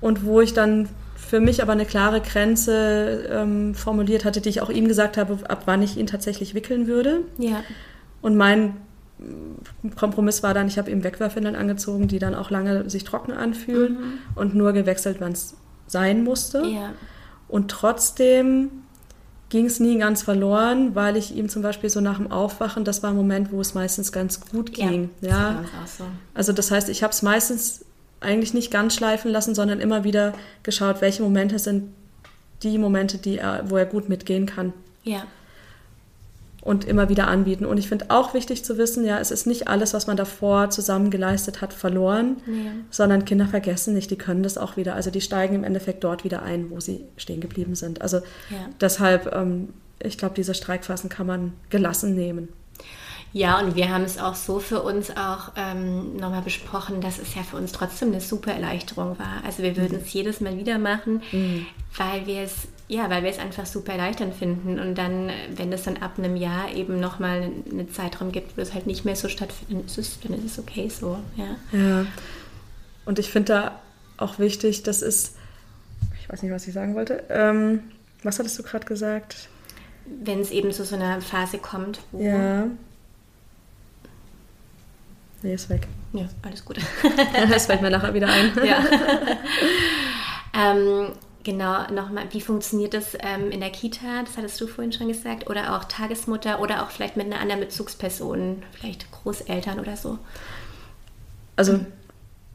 Und 0.00 0.24
wo 0.24 0.40
ich 0.40 0.54
dann 0.54 0.88
für 1.16 1.40
mich 1.40 1.60
aber 1.60 1.72
eine 1.72 1.86
klare 1.86 2.20
Grenze 2.20 3.28
ähm, 3.32 3.74
formuliert 3.74 4.24
hatte, 4.24 4.40
die 4.40 4.48
ich 4.48 4.60
auch 4.60 4.70
ihm 4.70 4.86
gesagt 4.86 5.16
habe, 5.16 5.38
ab 5.48 5.62
wann 5.66 5.82
ich 5.82 5.96
ihn 5.96 6.06
tatsächlich 6.06 6.54
wickeln 6.54 6.86
würde. 6.86 7.22
Ja. 7.38 7.64
Und 8.20 8.36
mein 8.36 8.76
Kompromiss 9.96 10.42
war 10.42 10.54
dann, 10.54 10.68
ich 10.68 10.78
habe 10.78 10.90
ihm 10.90 11.04
Wegwerfwindeln 11.04 11.56
angezogen, 11.56 12.08
die 12.08 12.18
dann 12.18 12.34
auch 12.34 12.50
lange 12.50 12.88
sich 12.88 13.04
trocken 13.04 13.32
anfühlen 13.32 13.92
mhm. 13.94 14.18
und 14.34 14.54
nur 14.54 14.72
gewechselt, 14.72 15.20
wenn 15.20 15.32
es 15.32 15.54
sein 15.86 16.24
musste. 16.24 16.64
Ja. 16.66 16.92
Und 17.48 17.70
trotzdem 17.70 18.70
ging 19.50 19.66
es 19.66 19.80
nie 19.80 19.98
ganz 19.98 20.22
verloren, 20.22 20.94
weil 20.94 21.16
ich 21.16 21.36
ihm 21.36 21.48
zum 21.48 21.62
Beispiel 21.62 21.90
so 21.90 22.00
nach 22.00 22.16
dem 22.16 22.32
Aufwachen, 22.32 22.84
das 22.84 23.02
war 23.02 23.10
ein 23.10 23.16
Moment, 23.16 23.52
wo 23.52 23.60
es 23.60 23.74
meistens 23.74 24.10
ganz 24.10 24.40
gut 24.40 24.72
ging. 24.72 25.10
Ja, 25.20 25.28
ja. 25.28 25.64
Das 25.82 25.98
so. 25.98 26.04
Also 26.32 26.52
das 26.52 26.70
heißt, 26.70 26.88
ich 26.88 27.02
habe 27.02 27.12
es 27.12 27.22
meistens 27.22 27.84
eigentlich 28.20 28.54
nicht 28.54 28.70
ganz 28.70 28.94
schleifen 28.94 29.30
lassen, 29.30 29.54
sondern 29.54 29.80
immer 29.80 30.04
wieder 30.04 30.32
geschaut, 30.62 31.00
welche 31.00 31.22
Momente 31.22 31.58
sind 31.58 31.92
die 32.62 32.78
Momente, 32.78 33.18
die 33.18 33.38
er, 33.38 33.68
wo 33.68 33.76
er 33.76 33.86
gut 33.86 34.08
mitgehen 34.08 34.46
kann. 34.46 34.72
Ja 35.02 35.24
und 36.62 36.84
immer 36.84 37.08
wieder 37.08 37.26
anbieten. 37.26 37.66
Und 37.66 37.76
ich 37.76 37.88
finde 37.88 38.06
auch 38.08 38.34
wichtig 38.34 38.64
zu 38.64 38.78
wissen, 38.78 39.04
ja, 39.04 39.18
es 39.18 39.32
ist 39.32 39.46
nicht 39.46 39.68
alles, 39.68 39.92
was 39.94 40.06
man 40.06 40.16
davor 40.16 40.70
zusammen 40.70 41.10
geleistet 41.10 41.60
hat, 41.60 41.72
verloren, 41.72 42.36
nee. 42.46 42.70
sondern 42.88 43.24
Kinder 43.24 43.46
vergessen 43.46 43.94
nicht, 43.94 44.10
die 44.10 44.16
können 44.16 44.44
das 44.44 44.56
auch 44.56 44.76
wieder. 44.76 44.94
Also 44.94 45.10
die 45.10 45.20
steigen 45.20 45.56
im 45.56 45.64
Endeffekt 45.64 46.04
dort 46.04 46.22
wieder 46.22 46.42
ein, 46.42 46.70
wo 46.70 46.78
sie 46.78 47.04
stehen 47.16 47.40
geblieben 47.40 47.74
sind. 47.74 48.00
Also 48.00 48.18
ja. 48.48 48.68
deshalb, 48.80 49.34
ähm, 49.34 49.70
ich 49.98 50.16
glaube, 50.16 50.36
diese 50.36 50.54
Streikphasen 50.54 51.10
kann 51.10 51.26
man 51.26 51.52
gelassen 51.68 52.14
nehmen. 52.14 52.48
Ja, 53.32 53.58
und 53.60 53.74
wir 53.74 53.88
haben 53.88 54.04
es 54.04 54.18
auch 54.18 54.34
so 54.34 54.60
für 54.60 54.82
uns 54.82 55.10
auch 55.10 55.52
ähm, 55.56 56.16
nochmal 56.16 56.42
besprochen, 56.42 57.00
dass 57.00 57.18
es 57.18 57.34
ja 57.34 57.42
für 57.42 57.56
uns 57.56 57.72
trotzdem 57.72 58.08
eine 58.08 58.20
super 58.20 58.52
Erleichterung 58.52 59.18
war. 59.18 59.42
Also 59.44 59.62
wir 59.62 59.76
würden 59.76 59.96
mhm. 59.98 60.04
es 60.04 60.12
jedes 60.12 60.40
Mal 60.40 60.58
wieder 60.58 60.78
machen, 60.78 61.22
mhm. 61.32 61.66
weil 61.96 62.26
wir 62.26 62.42
es 62.42 62.68
ja, 62.92 63.08
weil 63.08 63.22
wir 63.22 63.30
es 63.30 63.38
einfach 63.38 63.64
super 63.64 63.92
erleichternd 63.92 64.34
finden. 64.34 64.78
Und 64.78 64.96
dann, 64.96 65.30
wenn 65.56 65.72
es 65.72 65.84
dann 65.84 65.96
ab 65.96 66.18
einem 66.18 66.36
Jahr 66.36 66.70
eben 66.74 67.00
nochmal 67.00 67.50
einen 67.70 67.90
Zeitraum 67.90 68.32
gibt, 68.32 68.58
wo 68.58 68.60
es 68.60 68.74
halt 68.74 68.86
nicht 68.86 69.06
mehr 69.06 69.16
so 69.16 69.28
stattfindet, 69.28 69.78
dann 69.78 69.86
ist 69.86 69.98
es, 69.98 70.20
dann 70.20 70.34
ist 70.34 70.44
es 70.44 70.58
okay 70.58 70.90
so. 70.90 71.18
Ja. 71.34 71.56
ja. 71.72 72.06
Und 73.06 73.18
ich 73.18 73.30
finde 73.30 73.54
da 73.54 73.80
auch 74.18 74.38
wichtig, 74.38 74.82
das 74.82 75.00
ist, 75.00 75.36
ich 76.20 76.28
weiß 76.28 76.42
nicht, 76.42 76.52
was 76.52 76.66
ich 76.66 76.74
sagen 76.74 76.94
wollte. 76.94 77.24
Ähm, 77.30 77.80
was 78.22 78.38
hattest 78.38 78.58
du 78.58 78.62
gerade 78.62 78.84
gesagt? 78.84 79.48
Wenn 80.04 80.40
es 80.40 80.50
eben 80.50 80.70
zu 80.70 80.84
so 80.84 80.94
einer 80.94 81.22
Phase 81.22 81.56
kommt, 81.56 82.00
wo. 82.12 82.22
Ja. 82.22 82.66
Nee, 85.42 85.54
ist 85.54 85.70
weg. 85.70 85.88
Ja, 86.12 86.28
alles 86.42 86.62
gut. 86.62 86.76
das 87.50 87.66
fällt 87.66 87.80
mir 87.80 87.90
nachher 87.90 88.12
wieder 88.12 88.28
ein. 88.28 88.52
Ja. 88.64 88.84
ähm, 90.72 91.12
Genau, 91.44 91.90
nochmal, 91.90 92.24
wie 92.30 92.40
funktioniert 92.40 92.94
das 92.94 93.16
ähm, 93.20 93.50
in 93.50 93.60
der 93.60 93.70
Kita? 93.70 94.22
Das 94.24 94.36
hattest 94.36 94.60
du 94.60 94.68
vorhin 94.68 94.92
schon 94.92 95.08
gesagt. 95.08 95.50
Oder 95.50 95.76
auch 95.76 95.84
Tagesmutter 95.84 96.60
oder 96.60 96.82
auch 96.82 96.90
vielleicht 96.90 97.16
mit 97.16 97.26
einer 97.26 97.40
anderen 97.40 97.60
Bezugsperson, 97.60 98.62
vielleicht 98.72 99.10
Großeltern 99.10 99.80
oder 99.80 99.96
so. 99.96 100.18
Also, 101.56 101.80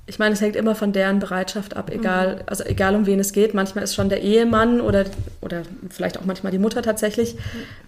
ich 0.05 0.19
meine, 0.19 0.33
es 0.33 0.41
hängt 0.41 0.55
immer 0.55 0.73
von 0.73 0.93
deren 0.93 1.19
Bereitschaft 1.19 1.75
ab, 1.75 1.91
egal, 1.91 2.37
mhm. 2.37 2.41
also 2.45 2.63
egal 2.63 2.95
um 2.95 3.05
wen 3.05 3.19
es 3.19 3.33
geht. 3.33 3.53
Manchmal 3.53 3.83
ist 3.83 3.93
schon 3.93 4.07
der 4.07 4.21
Ehemann 4.21 4.79
oder, 4.79 5.05
oder 5.41 5.63
vielleicht 5.89 6.17
auch 6.17 6.23
manchmal 6.23 6.53
die 6.53 6.59
Mutter 6.59 6.81
tatsächlich. 6.81 7.35
Mhm. 7.35 7.39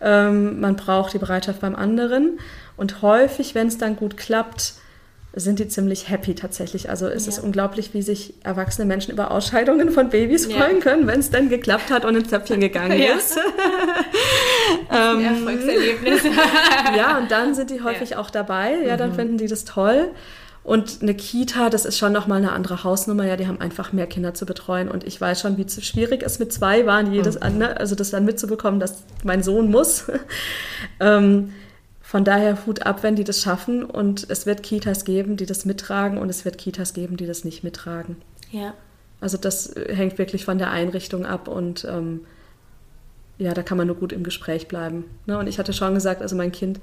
Ähm, 0.01 0.59
man 0.59 0.75
braucht 0.75 1.13
die 1.13 1.17
Bereitschaft 1.17 1.61
beim 1.61 1.75
anderen. 1.75 2.39
Und 2.75 3.01
häufig, 3.01 3.55
wenn 3.55 3.67
es 3.67 3.77
dann 3.77 3.95
gut 3.95 4.17
klappt, 4.17 4.73
sind 5.39 5.59
die 5.59 5.67
ziemlich 5.67 6.09
happy 6.09 6.35
tatsächlich. 6.35 6.89
Also 6.89 7.07
es 7.07 7.25
ja. 7.25 7.33
ist 7.33 7.39
unglaublich, 7.39 7.93
wie 7.93 8.01
sich 8.01 8.33
erwachsene 8.43 8.85
Menschen 8.85 9.11
über 9.11 9.31
Ausscheidungen 9.31 9.91
von 9.91 10.09
Babys 10.09 10.47
ja. 10.47 10.57
freuen 10.57 10.79
können, 10.79 11.07
wenn 11.07 11.19
es 11.19 11.29
dann 11.29 11.49
geklappt 11.49 11.91
hat 11.91 12.05
und 12.05 12.15
ins 12.15 12.29
Zöpfchen 12.29 12.59
gegangen 12.59 12.99
ja. 13.01 13.13
ist. 13.13 13.37
ähm, 14.91 15.21
Erfolgserlebnis. 15.21 16.23
ja, 16.97 17.17
und 17.17 17.31
dann 17.31 17.55
sind 17.55 17.69
die 17.69 17.81
häufig 17.81 18.15
auch 18.15 18.29
dabei. 18.29 18.75
Ja, 18.85 18.97
dann 18.97 19.11
mhm. 19.11 19.15
finden 19.15 19.37
die 19.37 19.47
das 19.47 19.65
toll. 19.65 20.11
Und 20.63 21.01
eine 21.01 21.15
Kita, 21.15 21.69
das 21.69 21.85
ist 21.85 21.97
schon 21.97 22.11
nochmal 22.11 22.39
eine 22.39 22.51
andere 22.51 22.83
Hausnummer. 22.83 23.25
Ja, 23.25 23.37
die 23.37 23.47
haben 23.47 23.61
einfach 23.61 23.93
mehr 23.93 24.07
Kinder 24.07 24.33
zu 24.33 24.45
betreuen. 24.45 24.89
Und 24.89 25.03
ich 25.03 25.19
weiß 25.19 25.41
schon, 25.41 25.57
wie 25.57 25.65
schwierig 25.67 26.21
es 26.21 26.39
mit 26.39 26.53
zwei 26.53 26.85
waren, 26.85 27.13
jedes 27.13 27.35
mhm. 27.35 27.43
andere, 27.43 27.77
also 27.77 27.95
das 27.95 28.11
dann 28.11 28.25
mitzubekommen, 28.25 28.79
dass 28.79 29.03
mein 29.23 29.41
Sohn 29.41 29.71
muss. 29.71 30.05
ähm, 30.99 31.53
von 32.09 32.23
daher 32.23 32.65
Hut 32.65 32.87
ab, 32.87 33.03
wenn 33.03 33.15
die 33.15 33.23
das 33.23 33.39
schaffen. 33.39 33.83
Und 33.83 34.27
es 34.31 34.47
wird 34.47 34.63
Kitas 34.63 35.05
geben, 35.05 35.37
die 35.37 35.45
das 35.45 35.65
mittragen 35.65 36.17
und 36.17 36.27
es 36.27 36.43
wird 36.43 36.57
Kitas 36.57 36.95
geben, 36.95 37.17
die 37.17 37.27
das 37.27 37.43
nicht 37.43 37.63
mittragen. 37.63 38.15
Ja. 38.51 38.73
Also 39.21 39.37
das 39.37 39.75
äh, 39.75 39.93
hängt 39.93 40.17
wirklich 40.17 40.43
von 40.43 40.57
der 40.57 40.71
Einrichtung 40.71 41.27
ab 41.27 41.47
und 41.47 41.85
ähm, 41.85 42.21
ja, 43.37 43.53
da 43.53 43.61
kann 43.61 43.77
man 43.77 43.85
nur 43.85 43.95
gut 43.95 44.11
im 44.11 44.23
Gespräch 44.23 44.67
bleiben. 44.67 45.05
Ne? 45.27 45.37
Und 45.37 45.45
ich 45.45 45.59
hatte 45.59 45.71
schon 45.71 45.93
gesagt, 45.93 46.23
also 46.23 46.35
mein 46.35 46.51
Kind 46.51 46.79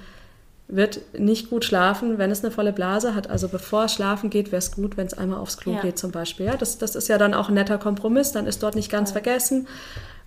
wird 0.68 1.00
nicht 1.18 1.50
gut 1.50 1.64
schlafen, 1.64 2.18
wenn 2.18 2.31
es 2.31 2.44
eine 2.44 2.52
volle 2.52 2.72
Blase 2.72 3.16
hat. 3.16 3.29
Also 3.29 3.48
bevor 3.48 3.87
es 3.87 3.94
schlafen 3.94 4.31
geht, 4.31 4.52
wäre 4.52 4.58
es 4.58 4.70
gut, 4.70 4.96
wenn 4.96 5.08
es 5.08 5.14
einmal 5.14 5.40
aufs 5.40 5.56
Klo 5.56 5.72
ja. 5.72 5.81
geht 5.81 5.98
zum 5.98 6.12
Beispiel. 6.12 6.46
Ja, 6.46 6.56
das, 6.56 6.79
das 6.79 6.94
ist 6.94 7.08
ja 7.08 7.18
dann 7.18 7.35
auch 7.35 7.48
ein 7.48 7.54
netter 7.54 7.79
Kompromiss, 7.79 8.31
dann 8.31 8.46
ist 8.46 8.62
dort 8.62 8.77
nicht 8.77 8.92
ganz 8.92 9.10
ja. 9.10 9.14
vergessen. 9.14 9.66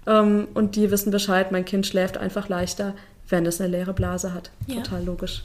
Ähm, 0.06 0.50
und 0.56 0.76
die 0.76 0.92
wissen 0.92 1.12
Bescheid, 1.12 1.54
mein 1.54 1.64
Kind 1.64 1.88
schläft 1.88 2.18
einfach 2.18 2.50
leichter, 2.50 2.96
wenn 3.30 3.46
es 3.46 3.62
eine 3.62 3.70
leere 3.70 3.94
Blase 3.94 4.34
hat. 4.34 4.52
Ja. 4.68 4.82
Total 4.82 5.04
logisch. 5.04 5.44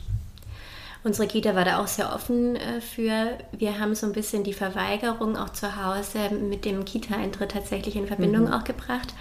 Unsere 1.04 1.28
Kita 1.28 1.54
war 1.54 1.66
da 1.66 1.80
auch 1.80 1.86
sehr 1.86 2.14
offen 2.14 2.56
äh, 2.56 2.80
für. 2.80 3.36
Wir 3.52 3.78
haben 3.78 3.94
so 3.94 4.06
ein 4.06 4.14
bisschen 4.14 4.42
die 4.42 4.54
Verweigerung 4.54 5.36
auch 5.36 5.50
zu 5.50 5.76
Hause 5.84 6.30
mit 6.30 6.64
dem 6.64 6.86
Kita-Eintritt 6.86 7.50
tatsächlich 7.50 7.94
in 7.96 8.06
Verbindung 8.06 8.46
mhm. 8.46 8.52
auch 8.54 8.64
gebracht. 8.64 9.12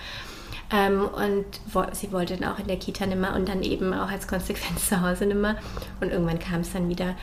Ähm, 0.72 1.06
und 1.06 1.46
wo, 1.72 1.84
sie 1.92 2.14
wollte 2.14 2.38
dann 2.38 2.52
auch 2.52 2.60
in 2.60 2.68
der 2.68 2.78
Kita 2.78 3.06
nimmer 3.06 3.36
und 3.36 3.50
dann 3.50 3.64
eben 3.64 3.94
auch 3.94 4.10
als 4.10 4.30
Konsequenz 4.30 4.88
zu 4.90 5.02
Hause 5.02 5.26
nimmer. 5.26 5.58
Und 6.00 6.12
irgendwann 6.12 6.40
kam 6.40 6.62
es 6.62 6.72
dann 6.72 6.88
wieder. 6.88 7.16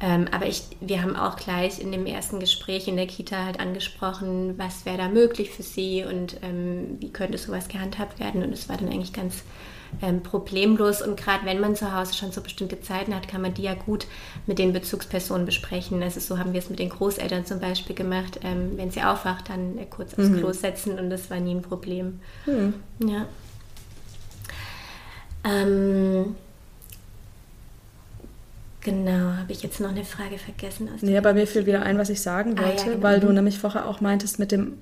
Ähm, 0.00 0.26
aber 0.30 0.46
ich, 0.46 0.62
wir 0.80 1.02
haben 1.02 1.14
auch 1.14 1.36
gleich 1.36 1.78
in 1.78 1.92
dem 1.92 2.06
ersten 2.06 2.40
Gespräch 2.40 2.88
in 2.88 2.96
der 2.96 3.06
Kita 3.06 3.44
halt 3.44 3.60
angesprochen, 3.60 4.54
was 4.58 4.86
wäre 4.86 4.98
da 4.98 5.08
möglich 5.08 5.50
für 5.50 5.62
sie 5.62 6.04
und 6.04 6.38
ähm, 6.42 6.96
wie 7.00 7.10
könnte 7.10 7.36
sowas 7.36 7.68
gehandhabt 7.68 8.18
werden. 8.18 8.42
Und 8.42 8.52
es 8.52 8.68
war 8.68 8.78
dann 8.78 8.88
eigentlich 8.88 9.12
ganz 9.12 9.42
ähm, 10.02 10.22
problemlos. 10.22 11.02
Und 11.02 11.16
gerade 11.16 11.44
wenn 11.44 11.60
man 11.60 11.76
zu 11.76 11.94
Hause 11.94 12.14
schon 12.14 12.32
so 12.32 12.40
bestimmte 12.40 12.80
Zeiten 12.80 13.14
hat, 13.14 13.28
kann 13.28 13.42
man 13.42 13.54
die 13.54 13.62
ja 13.62 13.74
gut 13.74 14.06
mit 14.46 14.58
den 14.58 14.72
Bezugspersonen 14.72 15.46
besprechen. 15.46 16.02
Also 16.02 16.20
so 16.20 16.38
haben 16.38 16.52
wir 16.52 16.60
es 16.60 16.70
mit 16.70 16.78
den 16.78 16.88
Großeltern 16.88 17.46
zum 17.46 17.60
Beispiel 17.60 17.96
gemacht. 17.96 18.40
Ähm, 18.42 18.72
wenn 18.76 18.90
sie 18.90 19.02
aufwacht, 19.02 19.48
dann 19.48 19.78
äh, 19.78 19.86
kurz 19.86 20.14
aufs 20.14 20.28
mhm. 20.28 20.38
Klo 20.38 20.52
setzen 20.52 20.98
und 20.98 21.10
das 21.10 21.30
war 21.30 21.40
nie 21.40 21.54
ein 21.54 21.62
Problem. 21.62 22.20
Mhm. 22.46 22.74
Ja. 23.00 23.26
Ähm, 25.44 26.36
Genau, 28.86 29.32
habe 29.36 29.50
ich 29.50 29.64
jetzt 29.64 29.80
noch 29.80 29.88
eine 29.88 30.04
Frage 30.04 30.38
vergessen? 30.38 30.88
Aus 30.94 31.02
nee, 31.02 31.18
aber 31.18 31.34
mir 31.34 31.48
fiel 31.48 31.66
wieder 31.66 31.82
ein, 31.82 31.98
was 31.98 32.08
ich 32.08 32.22
sagen 32.22 32.56
wollte, 32.56 32.82
ah, 32.82 32.86
ja, 32.86 32.92
genau. 32.92 33.02
weil 33.02 33.18
du 33.18 33.26
mhm. 33.26 33.34
nämlich 33.34 33.58
vorher 33.58 33.88
auch 33.88 34.00
meintest 34.00 34.38
mit 34.38 34.52
dem 34.52 34.78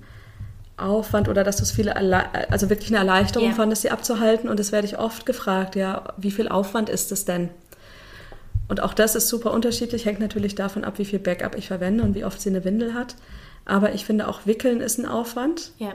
Aufwand 0.76 1.28
oder 1.28 1.44
dass 1.44 1.56
du 1.56 1.62
es 1.62 1.70
viele, 1.70 1.94
also 2.50 2.68
wirklich 2.68 2.90
eine 2.90 2.98
Erleichterung 2.98 3.48
ja. 3.48 3.54
fandest, 3.54 3.82
sie 3.82 3.90
abzuhalten. 3.90 4.48
Und 4.48 4.58
das 4.58 4.72
werde 4.72 4.86
ich 4.86 4.98
oft 4.98 5.26
gefragt, 5.26 5.76
ja, 5.76 6.14
wie 6.16 6.30
viel 6.30 6.48
Aufwand 6.48 6.88
ist 6.88 7.12
es 7.12 7.24
denn? 7.24 7.50
Und 8.66 8.82
auch 8.82 8.94
das 8.94 9.14
ist 9.14 9.28
super 9.28 9.52
unterschiedlich, 9.52 10.06
hängt 10.06 10.20
natürlich 10.20 10.54
davon 10.54 10.84
ab, 10.84 10.98
wie 10.98 11.04
viel 11.04 11.18
Backup 11.18 11.56
ich 11.56 11.68
verwende 11.68 12.02
und 12.02 12.14
wie 12.14 12.24
oft 12.24 12.40
sie 12.40 12.48
eine 12.48 12.64
Windel 12.64 12.94
hat. 12.94 13.14
Aber 13.66 13.94
ich 13.94 14.04
finde 14.04 14.26
auch 14.26 14.46
Wickeln 14.46 14.80
ist 14.80 14.98
ein 14.98 15.06
Aufwand. 15.06 15.72
Ja. 15.78 15.92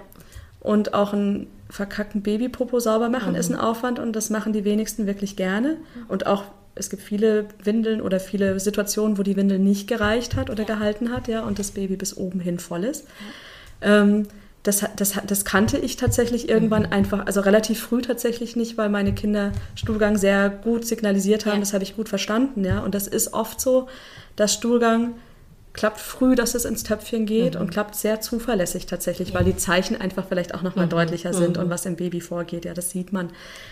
Und 0.59 0.93
auch 0.93 1.13
ein 1.13 1.47
verkackten 1.69 2.21
Babypopo 2.21 2.79
sauber 2.79 3.09
machen 3.09 3.33
mhm. 3.33 3.39
ist 3.39 3.49
ein 3.49 3.55
Aufwand 3.55 3.99
und 3.99 4.13
das 4.13 4.29
machen 4.29 4.53
die 4.53 4.65
wenigsten 4.65 5.07
wirklich 5.07 5.35
gerne. 5.35 5.77
Und 6.07 6.27
auch 6.27 6.43
es 6.75 6.89
gibt 6.89 7.01
viele 7.03 7.47
Windeln 7.63 8.01
oder 8.01 8.19
viele 8.19 8.59
Situationen, 8.59 9.17
wo 9.17 9.23
die 9.23 9.35
Windel 9.35 9.59
nicht 9.59 9.87
gereicht 9.87 10.35
hat 10.35 10.49
oder 10.49 10.63
ja. 10.63 10.75
gehalten 10.75 11.11
hat, 11.11 11.27
ja, 11.27 11.43
und 11.43 11.59
das 11.59 11.71
Baby 11.71 11.95
bis 11.95 12.15
oben 12.15 12.39
hin 12.39 12.59
voll 12.59 12.83
ist. 12.83 13.05
Ja. 13.81 14.01
Ähm, 14.01 14.27
das, 14.63 14.83
das, 14.95 15.13
das 15.25 15.45
kannte 15.45 15.77
ich 15.77 15.95
tatsächlich 15.95 16.49
irgendwann 16.49 16.83
mhm. 16.83 16.91
einfach, 16.91 17.25
also 17.25 17.41
relativ 17.41 17.79
früh 17.79 18.01
tatsächlich 18.01 18.55
nicht, 18.55 18.77
weil 18.77 18.89
meine 18.89 19.13
Kinder 19.13 19.53
Stuhlgang 19.75 20.17
sehr 20.17 20.49
gut 20.49 20.85
signalisiert 20.85 21.45
haben. 21.45 21.55
Ja. 21.55 21.59
Das 21.61 21.73
habe 21.73 21.83
ich 21.83 21.95
gut 21.95 22.09
verstanden, 22.09 22.65
ja. 22.65 22.79
Und 22.79 22.93
das 22.93 23.07
ist 23.07 23.33
oft 23.33 23.61
so, 23.61 23.87
dass 24.35 24.53
Stuhlgang 24.53 25.15
klappt 25.71 25.99
früh, 25.99 26.35
dass 26.35 26.55
es 26.55 26.65
ins 26.65 26.83
Töpfchen 26.83 27.25
geht 27.25 27.55
mhm. 27.55 27.61
und 27.61 27.71
klappt 27.71 27.95
sehr 27.95 28.19
zuverlässig 28.19 28.85
tatsächlich, 28.85 29.29
ja. 29.29 29.35
weil 29.35 29.45
die 29.45 29.55
Zeichen 29.55 29.99
einfach 29.99 30.25
vielleicht 30.27 30.53
auch 30.53 30.61
nochmal 30.61 30.87
mhm. 30.87 30.91
deutlicher 30.91 31.33
sind 31.33 31.55
mhm. 31.55 31.63
und 31.63 31.69
was 31.69 31.85
im 31.85 31.95
Baby 31.95 32.19
vorgeht. 32.19 32.65
Ja, 32.65 32.73
das 32.73 32.89
sieht 32.89 33.13
man, 33.13 33.29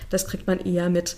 das 0.09 0.25
kriegt 0.25 0.47
man 0.47 0.59
eher 0.59 0.89
mit. 0.89 1.17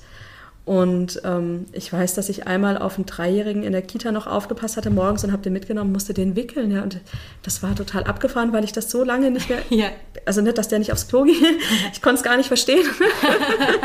Und 0.70 1.20
ähm, 1.24 1.66
ich 1.72 1.92
weiß, 1.92 2.14
dass 2.14 2.30
ich 2.30 2.46
einmal 2.46 2.78
auf 2.78 2.98
einen 2.98 3.08
Dreijährigen 3.08 3.64
in 3.64 3.72
der 3.72 3.82
Kita 3.82 4.12
noch 4.12 4.28
aufgepasst 4.28 4.78
hatte 4.78 4.92
morgens 4.92 5.24
und 5.24 5.32
habe 5.32 5.42
den 5.42 5.52
mitgenommen, 5.52 5.92
musste 5.92 6.14
den 6.14 6.36
wickeln. 6.36 6.70
Ja, 6.70 6.84
und 6.84 7.02
das 7.42 7.64
war 7.64 7.74
total 7.74 8.04
abgefahren, 8.04 8.54
weil 8.54 8.64
ich 8.64 8.72
das 8.72 8.92
so 8.92 9.04
lange 9.04 9.32
nicht 9.32 9.50
mehr. 9.50 9.64
Ja. 9.72 9.88
Also 10.28 10.42
nicht, 10.42 10.60
dass 10.60 10.68
der 10.68 10.78
nicht 10.78 10.94
aufs 10.94 11.08
Klo 11.08 11.24
ging. 11.24 11.42
Ich 11.92 12.04
konnte 12.04 12.18
es 12.18 12.24
gar 12.24 12.38
nicht 12.38 12.46
verstehen. 12.46 12.86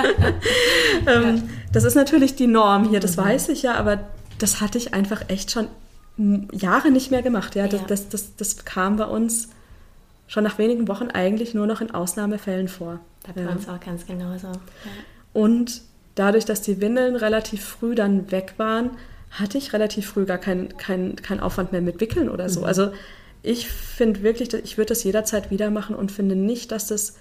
ähm, 1.07 1.37
ja. 1.37 1.43
Das 1.73 1.85
ist 1.85 1.95
natürlich 1.95 2.37
die 2.37 2.49
Norm 2.49 2.91
hier, 2.91 3.01
das 3.01 3.17
mhm. 3.17 3.23
weiß 3.23 3.49
ich 3.49 3.63
ja, 3.63 3.77
aber 3.77 4.01
das 4.39 4.61
hatte 4.61 4.77
ich 4.77 4.93
einfach 4.93 5.23
echt 5.29 5.53
schon 5.53 5.69
Jahre 6.53 6.91
nicht 6.91 7.11
mehr 7.11 7.23
gemacht. 7.23 7.55
Ja, 7.55 7.67
das, 7.67 7.81
ja. 7.81 7.87
Das, 7.87 8.11
das, 8.11 8.37
das, 8.37 8.67
kam 8.67 8.99
bei 8.99 9.07
uns 9.07 9.49
schon 10.27 10.45
nach 10.45 10.59
wenigen 10.59 10.87
Wochen 10.89 11.09
eigentlich 11.09 11.55
nur 11.55 11.67
noch 11.67 11.81
in 11.81 11.93
Ausnahmefällen 11.93 12.69
vor. 12.69 13.01
Da 13.23 13.33
bei 13.33 13.41
ja. 13.41 13.49
uns 13.49 13.71
auch 13.71 13.81
ganz 13.81 14.05
genauso. 14.05 14.49
Ja. 14.49 14.55
Und 15.33 15.81
dadurch, 16.15 16.45
dass 16.45 16.63
die 16.63 16.81
Windeln 16.81 17.17
relativ 17.17 17.65
früh 17.65 17.95
dann 17.95 18.31
weg 18.31 18.55
waren, 18.57 18.91
hatte 19.31 19.59
ich 19.59 19.73
relativ 19.73 20.07
früh 20.07 20.25
gar 20.25 20.39
keinen 20.39 20.77
kein, 20.77 21.17
kein 21.17 21.41
Aufwand 21.41 21.73
mehr 21.73 21.81
mit 21.81 22.01
Wickeln 22.01 22.29
oder 22.29 22.49
so. 22.49 22.61
Mhm. 22.61 22.67
Also 22.67 22.93
ich 23.43 23.69
finde 23.69 24.23
wirklich, 24.23 24.53
ich 24.55 24.79
würde 24.79 24.89
das 24.89 25.05
jederzeit 25.05 25.51
wieder 25.51 25.71
machen 25.71 25.95
und 25.95 26.13
finde 26.13 26.37
nicht, 26.37 26.73
dass 26.73 26.87
das 26.87 27.15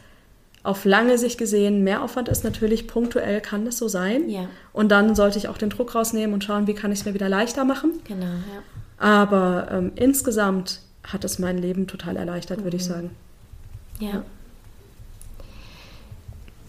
auf 0.64 0.86
lange 0.86 1.18
Sicht 1.18 1.38
gesehen 1.38 1.84
mehr 1.84 2.02
Aufwand 2.02 2.30
ist. 2.30 2.46
Natürlich 2.46 2.88
punktuell 2.88 3.42
kann 3.42 3.66
das 3.66 3.78
so 3.78 3.90
sein. 3.90 4.30
Ja. 4.30 4.48
Und 4.72 4.90
dann 4.90 5.16
sollte 5.16 5.38
ich 5.38 5.50
auch 5.50 5.58
den 5.58 5.70
Druck 5.70 5.94
rausnehmen 5.94 6.34
und 6.34 6.44
schauen, 6.44 6.68
wie 6.68 6.74
kann 6.74 6.92
ich 6.94 7.00
es 7.00 7.06
mir 7.06 7.14
wieder 7.14 7.28
leichter 7.28 7.66
machen. 7.66 8.00
Genau, 8.08 8.26
ja. 8.26 8.64
Aber 8.98 9.68
ähm, 9.72 9.92
insgesamt 9.96 10.80
hat 11.04 11.26
es 11.26 11.38
mein 11.38 11.58
Leben 11.58 11.88
total 11.88 12.16
erleichtert, 12.16 12.60
mhm. 12.60 12.64
würde 12.64 12.78
ich 12.78 12.86
sagen. 12.86 13.10
Ja. 14.00 14.24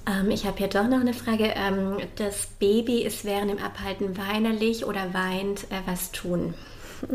Ähm, 0.07 0.31
ich 0.31 0.47
habe 0.47 0.59
hier 0.59 0.69
doch 0.69 0.89
noch 0.89 1.01
eine 1.01 1.15
Frage. 1.15 1.55
Ähm, 1.57 1.99
das 2.17 2.47
Baby 2.59 3.03
ist 3.03 3.25
während 3.25 3.51
dem 3.51 3.59
Abhalten 3.59 4.17
weinerlich 4.17 4.85
oder 4.85 5.15
weint. 5.15 5.65
Äh, 5.65 5.81
was 5.87 6.13
tun? 6.13 6.55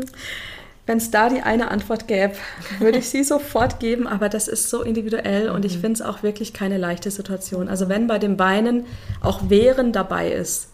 Wenn 0.86 0.98
es 0.98 1.10
da 1.10 1.28
die 1.28 1.42
eine 1.42 1.70
Antwort 1.70 2.08
gäbe, 2.08 2.34
würde 2.80 2.98
ich 2.98 3.08
sie 3.08 3.22
sofort 3.24 3.78
geben, 3.78 4.08
aber 4.08 4.28
das 4.28 4.48
ist 4.48 4.70
so 4.70 4.82
individuell 4.82 5.50
und 5.50 5.64
ich 5.64 5.76
mhm. 5.76 5.80
finde 5.82 5.92
es 5.94 6.02
auch 6.02 6.22
wirklich 6.22 6.52
keine 6.52 6.78
leichte 6.78 7.10
Situation. 7.10 7.68
Also 7.68 7.88
wenn 7.88 8.08
bei 8.08 8.18
dem 8.18 8.38
Weinen 8.38 8.86
auch 9.20 9.50
Wehren 9.50 9.92
dabei 9.92 10.32
ist, 10.32 10.70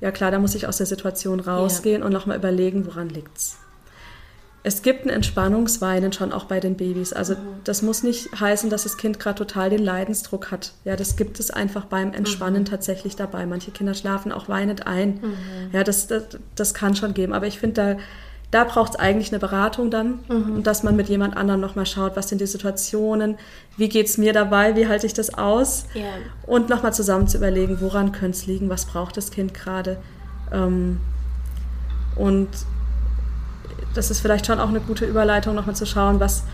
ja 0.00 0.10
klar, 0.10 0.32
da 0.32 0.40
muss 0.40 0.56
ich 0.56 0.66
aus 0.66 0.78
der 0.78 0.86
Situation 0.86 1.38
rausgehen 1.38 2.00
ja. 2.00 2.06
und 2.06 2.12
nochmal 2.12 2.36
überlegen, 2.36 2.86
woran 2.86 3.08
liegt 3.08 3.36
es 4.66 4.80
gibt 4.80 5.04
ein 5.04 5.10
Entspannungsweinen 5.10 6.10
schon 6.14 6.32
auch 6.32 6.44
bei 6.44 6.58
den 6.58 6.74
Babys. 6.74 7.12
Also 7.12 7.34
mhm. 7.34 7.60
das 7.64 7.82
muss 7.82 8.02
nicht 8.02 8.40
heißen, 8.40 8.70
dass 8.70 8.84
das 8.84 8.96
Kind 8.96 9.20
gerade 9.20 9.36
total 9.36 9.68
den 9.68 9.84
Leidensdruck 9.84 10.50
hat. 10.50 10.72
Ja, 10.84 10.96
das 10.96 11.16
gibt 11.16 11.38
es 11.38 11.50
einfach 11.50 11.84
beim 11.84 12.14
Entspannen 12.14 12.62
mhm. 12.62 12.66
tatsächlich 12.66 13.14
dabei. 13.14 13.44
Manche 13.44 13.72
Kinder 13.72 13.92
schlafen 13.92 14.32
auch 14.32 14.48
weinend 14.48 14.86
ein. 14.86 15.20
Mhm. 15.20 15.70
Ja, 15.72 15.84
das, 15.84 16.06
das, 16.06 16.38
das, 16.54 16.72
kann 16.72 16.96
schon 16.96 17.12
geben. 17.12 17.34
Aber 17.34 17.46
ich 17.46 17.58
finde, 17.58 17.74
da, 18.50 18.62
da 18.62 18.64
braucht 18.64 18.94
es 18.94 18.98
eigentlich 18.98 19.32
eine 19.32 19.38
Beratung 19.38 19.90
dann. 19.90 20.20
Mhm. 20.30 20.56
Und 20.56 20.66
dass 20.66 20.82
man 20.82 20.96
mit 20.96 21.10
jemand 21.10 21.36
anderem 21.36 21.60
nochmal 21.60 21.84
schaut, 21.84 22.16
was 22.16 22.30
sind 22.30 22.40
die 22.40 22.46
Situationen, 22.46 23.36
wie 23.76 23.90
geht 23.90 24.06
es 24.06 24.16
mir 24.16 24.32
dabei, 24.32 24.76
wie 24.76 24.88
halte 24.88 25.06
ich 25.06 25.12
das 25.12 25.34
aus? 25.34 25.84
Yeah. 25.94 26.06
Und 26.46 26.70
nochmal 26.70 26.94
zusammen 26.94 27.28
zu 27.28 27.36
überlegen, 27.36 27.82
woran 27.82 28.12
könnte 28.12 28.38
es 28.38 28.46
liegen, 28.46 28.70
was 28.70 28.86
braucht 28.86 29.18
das 29.18 29.30
Kind 29.30 29.52
gerade. 29.52 29.98
Ähm, 30.50 31.00
und 32.16 32.48
das 33.94 34.10
ist 34.10 34.20
vielleicht 34.20 34.46
schon 34.46 34.60
auch 34.60 34.68
eine 34.68 34.80
gute 34.80 35.06
Überleitung, 35.06 35.54
nochmal 35.54 35.76
zu 35.76 35.86
schauen, 35.86 36.20
was, 36.20 36.44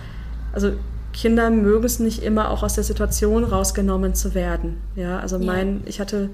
also 0.52 0.72
Kinder 1.12 1.50
mögen 1.50 1.84
es 1.84 1.98
nicht 1.98 2.22
immer 2.22 2.50
auch 2.50 2.62
aus 2.62 2.74
der 2.74 2.84
Situation 2.84 3.44
rausgenommen 3.44 4.14
zu 4.14 4.34
werden. 4.34 4.76
Ja, 4.94 5.18
also 5.18 5.38
mein, 5.38 5.78
ja. 5.78 5.82
ich 5.86 6.00
hatte 6.00 6.30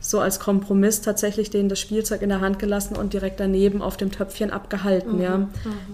so 0.00 0.20
als 0.20 0.40
Kompromiss 0.40 1.02
tatsächlich 1.02 1.50
denen 1.50 1.68
das 1.68 1.80
Spielzeug 1.80 2.22
in 2.22 2.28
der 2.28 2.40
Hand 2.40 2.58
gelassen 2.58 2.96
und 2.96 3.12
direkt 3.12 3.40
daneben 3.40 3.82
auf 3.82 3.96
dem 3.96 4.10
Töpfchen 4.10 4.50
abgehalten, 4.50 5.16
mhm. 5.16 5.22
ja, 5.22 5.38
mhm. 5.38 5.48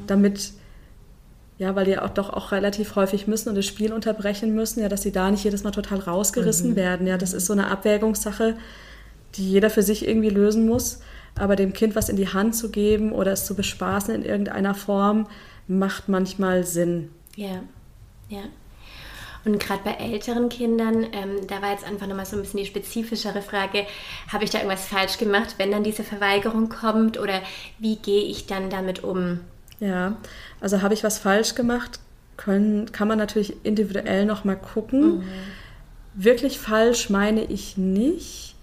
damit 0.06 0.52
ja, 1.56 1.76
weil 1.76 1.84
die 1.84 1.98
auch 1.98 2.10
doch 2.10 2.30
auch 2.30 2.50
relativ 2.50 2.96
häufig 2.96 3.28
müssen 3.28 3.48
und 3.48 3.54
das 3.54 3.64
Spiel 3.64 3.92
unterbrechen 3.92 4.54
müssen, 4.54 4.80
ja, 4.80 4.88
dass 4.88 5.02
sie 5.02 5.12
da 5.12 5.30
nicht 5.30 5.44
jedes 5.44 5.62
Mal 5.62 5.70
total 5.70 6.00
rausgerissen 6.00 6.70
mhm. 6.70 6.76
werden. 6.76 7.06
Ja, 7.06 7.16
das 7.16 7.32
ist 7.32 7.46
so 7.46 7.52
eine 7.52 7.68
Abwägungssache, 7.68 8.56
die 9.36 9.50
jeder 9.50 9.70
für 9.70 9.82
sich 9.82 10.06
irgendwie 10.06 10.30
lösen 10.30 10.66
muss. 10.66 11.00
Aber 11.36 11.56
dem 11.56 11.72
Kind 11.72 11.96
was 11.96 12.08
in 12.08 12.16
die 12.16 12.28
Hand 12.28 12.54
zu 12.54 12.70
geben 12.70 13.12
oder 13.12 13.32
es 13.32 13.46
zu 13.46 13.54
bespaßen 13.54 14.14
in 14.14 14.24
irgendeiner 14.24 14.74
Form, 14.74 15.26
macht 15.66 16.08
manchmal 16.08 16.64
Sinn. 16.64 17.10
Ja, 17.36 17.62
ja. 18.28 18.42
Und 19.44 19.60
gerade 19.60 19.82
bei 19.84 19.92
älteren 19.92 20.48
Kindern, 20.48 21.04
ähm, 21.12 21.46
da 21.46 21.60
war 21.60 21.72
jetzt 21.72 21.84
einfach 21.84 22.06
nochmal 22.06 22.24
so 22.24 22.36
ein 22.36 22.42
bisschen 22.42 22.60
die 22.60 22.66
spezifischere 22.66 23.42
Frage, 23.42 23.84
habe 24.32 24.44
ich 24.44 24.50
da 24.50 24.58
irgendwas 24.58 24.86
falsch 24.86 25.18
gemacht, 25.18 25.56
wenn 25.58 25.70
dann 25.70 25.84
diese 25.84 26.02
Verweigerung 26.02 26.70
kommt 26.70 27.18
oder 27.18 27.42
wie 27.78 27.96
gehe 27.96 28.22
ich 28.22 28.46
dann 28.46 28.70
damit 28.70 29.04
um? 29.04 29.40
Ja, 29.80 30.16
also 30.60 30.80
habe 30.80 30.94
ich 30.94 31.04
was 31.04 31.18
falsch 31.18 31.54
gemacht, 31.54 32.00
können, 32.36 32.90
kann 32.92 33.06
man 33.06 33.18
natürlich 33.18 33.54
individuell 33.64 34.24
nochmal 34.24 34.56
gucken. 34.56 35.18
Mhm. 35.18 35.24
Wirklich 36.14 36.58
falsch 36.58 37.10
meine 37.10 37.44
ich 37.44 37.76
nicht 37.76 38.53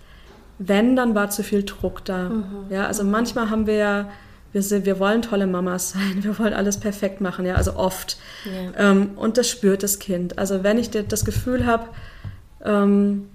wenn, 0.68 0.95
dann 0.95 1.16
war 1.16 1.30
zu 1.30 1.43
viel 1.43 1.64
Druck 1.64 2.05
da. 2.05 2.30
Mhm. 2.30 2.66
Ja, 2.70 2.86
also 2.86 3.03
manchmal 3.03 3.49
haben 3.49 3.66
wir 3.66 3.76
ja, 3.76 4.09
wir, 4.51 4.62
sind, 4.62 4.86
wir 4.86 4.99
wollen 4.99 5.22
tolle 5.22 5.47
Mamas 5.47 5.91
sein, 5.91 6.18
wir 6.24 6.38
wollen 6.38 6.53
alles 6.53 6.80
perfekt 6.80 7.22
machen, 7.22 7.45
ja, 7.45 7.55
also 7.55 7.76
oft. 7.76 8.18
Ja. 8.45 8.91
Ähm, 8.91 9.12
und 9.16 9.38
das 9.38 9.49
spürt 9.49 9.84
das 9.84 9.99
Kind. 9.99 10.38
Also 10.38 10.64
wenn 10.64 10.78
ich 10.78 10.91
das 10.91 11.26
Gefühl 11.26 11.66
habe, 11.66 11.88
ähm, 12.64 13.28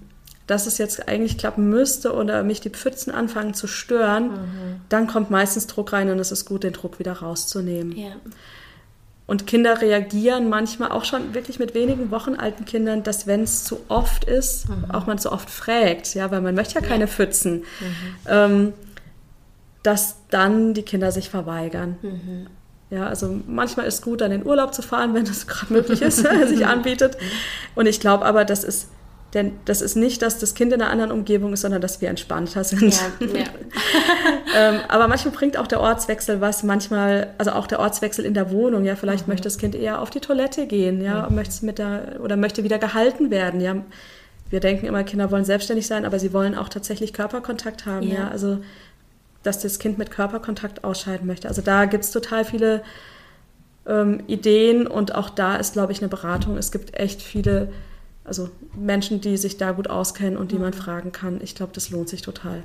dass 0.47 0.67
es 0.67 0.79
jetzt 0.79 1.09
eigentlich 1.09 1.39
klappen 1.39 1.69
müsste 1.69 2.15
oder 2.15 2.45
mich 2.45 2.61
die 2.61 2.71
Pfützen 2.71 3.13
anfangen 3.13 3.55
zu 3.55 3.67
stören, 3.67 4.29
mhm. 4.29 4.81
dann 4.89 5.09
kommt 5.09 5.29
meistens 5.29 5.67
Druck 5.67 5.93
rein 5.93 6.09
und 6.11 6.21
es 6.21 6.31
ist 6.31 6.45
gut, 6.45 6.63
den 6.63 6.73
Druck 6.73 7.01
wieder 7.01 7.15
rauszunehmen. 7.15 7.97
Ja. 7.97 8.13
Und 9.27 9.47
Kinder 9.49 9.83
reagieren 9.83 10.49
manchmal 10.49 10.93
auch 10.93 11.05
schon 11.05 11.35
wirklich 11.35 11.59
mit 11.59 11.75
wenigen 11.75 12.13
Wochen 12.13 12.35
alten 12.35 12.65
Kindern, 12.65 13.03
dass 13.03 13.27
wenn 13.27 13.43
es 13.43 13.65
zu 13.65 13.81
oft 13.89 14.25
ist, 14.25 14.69
mhm. 14.69 14.91
auch 14.93 15.07
man 15.07 15.19
zu 15.19 15.33
oft 15.33 15.51
fragt, 15.51 16.15
ja, 16.15 16.31
weil 16.31 16.41
man 16.41 16.55
möchte 16.55 16.77
ja 16.77 16.81
keine. 16.81 17.09
Pfützen, 17.09 17.59
mhm. 17.59 17.65
ähm, 18.29 18.73
dass 19.83 20.17
dann 20.31 20.75
die 20.75 20.83
Kinder 20.83 21.13
sich 21.13 21.31
verweigern. 21.31 21.97
Mhm. 22.03 22.47
Ja, 22.91 23.07
also 23.07 23.41
manchmal 23.47 23.87
ist 23.87 23.95
es 23.95 24.03
gut, 24.03 24.21
dann 24.21 24.31
in 24.31 24.43
den 24.43 24.47
Urlaub 24.47 24.73
zu 24.73 24.83
fahren, 24.83 25.15
wenn 25.15 25.25
das 25.25 25.47
gerade 25.47 25.73
möglich 25.73 26.03
ist, 26.03 26.19
sich 26.49 26.67
anbietet. 26.67 27.17
Und 27.75 27.87
ich 27.87 27.99
glaube 27.99 28.25
aber, 28.25 28.45
das 28.45 28.63
ist 28.63 28.89
denn 29.35 29.53
das 29.65 29.83
ist 29.83 29.97
nicht, 29.97 30.23
dass 30.23 30.39
das 30.39 30.55
Kind 30.55 30.73
in 30.73 30.81
einer 30.81 30.91
anderen 30.91 31.11
Umgebung 31.11 31.53
ist, 31.53 31.63
sondern 31.63 31.81
dass 31.81 32.01
wir 32.01 32.09
entspannter 32.09 32.65
sind. 32.65 32.95
Ja, 32.95 33.27
ja. 33.27 33.45
ähm, 34.57 34.81
aber 34.89 35.09
manchmal 35.09 35.35
bringt 35.35 35.57
auch 35.57 35.67
der 35.67 35.81
Ortswechsel 35.81 36.41
was, 36.41 36.63
manchmal, 36.63 37.35
also 37.37 37.53
auch 37.53 37.67
der 37.67 37.81
Ortswechsel 37.81 38.25
in 38.25 38.35
der 38.35 38.51
Wohnung, 38.51 38.85
ja, 38.85 38.97
vielleicht 38.97 39.27
mhm. 39.27 39.33
möchte 39.33 39.45
das 39.45 39.59
Kind 39.59 39.75
eher 39.75 40.01
auf 40.01 40.11
die 40.11 40.21
Toilette 40.21 40.67
gehen, 40.67 41.03
ja, 41.03 41.29
mhm. 41.29 41.35
möchte 41.35 41.67
mit 41.67 41.79
der, 41.79 42.21
oder 42.23 42.37
möchte 42.37 42.65
wieder 42.65 42.79
gehalten 42.79 43.31
werden, 43.31 43.61
ja. 43.61 43.77
Wir 44.49 44.61
denken 44.61 44.87
immer, 44.87 45.03
Kinder 45.03 45.31
wollen 45.33 45.45
selbstständig 45.45 45.89
sein, 45.89 46.05
aber 46.05 46.21
sie 46.21 46.33
wollen 46.33 46.55
auch 46.55 46.69
tatsächlich 46.69 47.13
Körperkontakt 47.13 47.85
haben, 47.85 48.07
ja. 48.07 48.15
ja? 48.15 48.29
Also, 48.29 48.59
dass 49.43 49.61
das 49.61 49.79
Kind 49.79 49.99
mit 49.99 50.11
Körperkontakt 50.11 50.85
ausscheiden 50.85 51.27
möchte. 51.27 51.49
Also 51.49 51.63
da 51.63 51.85
gibt 51.85 52.05
es 52.05 52.11
total 52.11 52.45
viele 52.45 52.83
ähm, 53.87 54.23
Ideen 54.27 54.87
und 54.87 55.15
auch 55.15 55.31
da 55.31 55.57
ist, 55.57 55.75
glaube 55.75 55.93
ich, 55.93 56.01
eine 56.01 56.09
Beratung. 56.09 56.57
Es 56.57 56.73
gibt 56.73 56.99
echt 56.99 57.23
viele 57.23 57.69
also 58.27 58.51
Menschen, 58.75 59.21
die 59.21 59.37
sich 59.37 59.57
da 59.57 59.73
gut 59.73 59.89
auskennen 59.89 60.37
und 60.37 60.53
die 60.53 60.57
mhm. 60.57 60.63
man 60.63 60.73
fragen 60.73 61.13
kann. 61.13 61.41
Ich 61.43 61.55
glaube, 61.55 61.73
das 61.73 61.91
lohnt 61.91 62.09
sich 62.09 62.23
total. 62.23 62.65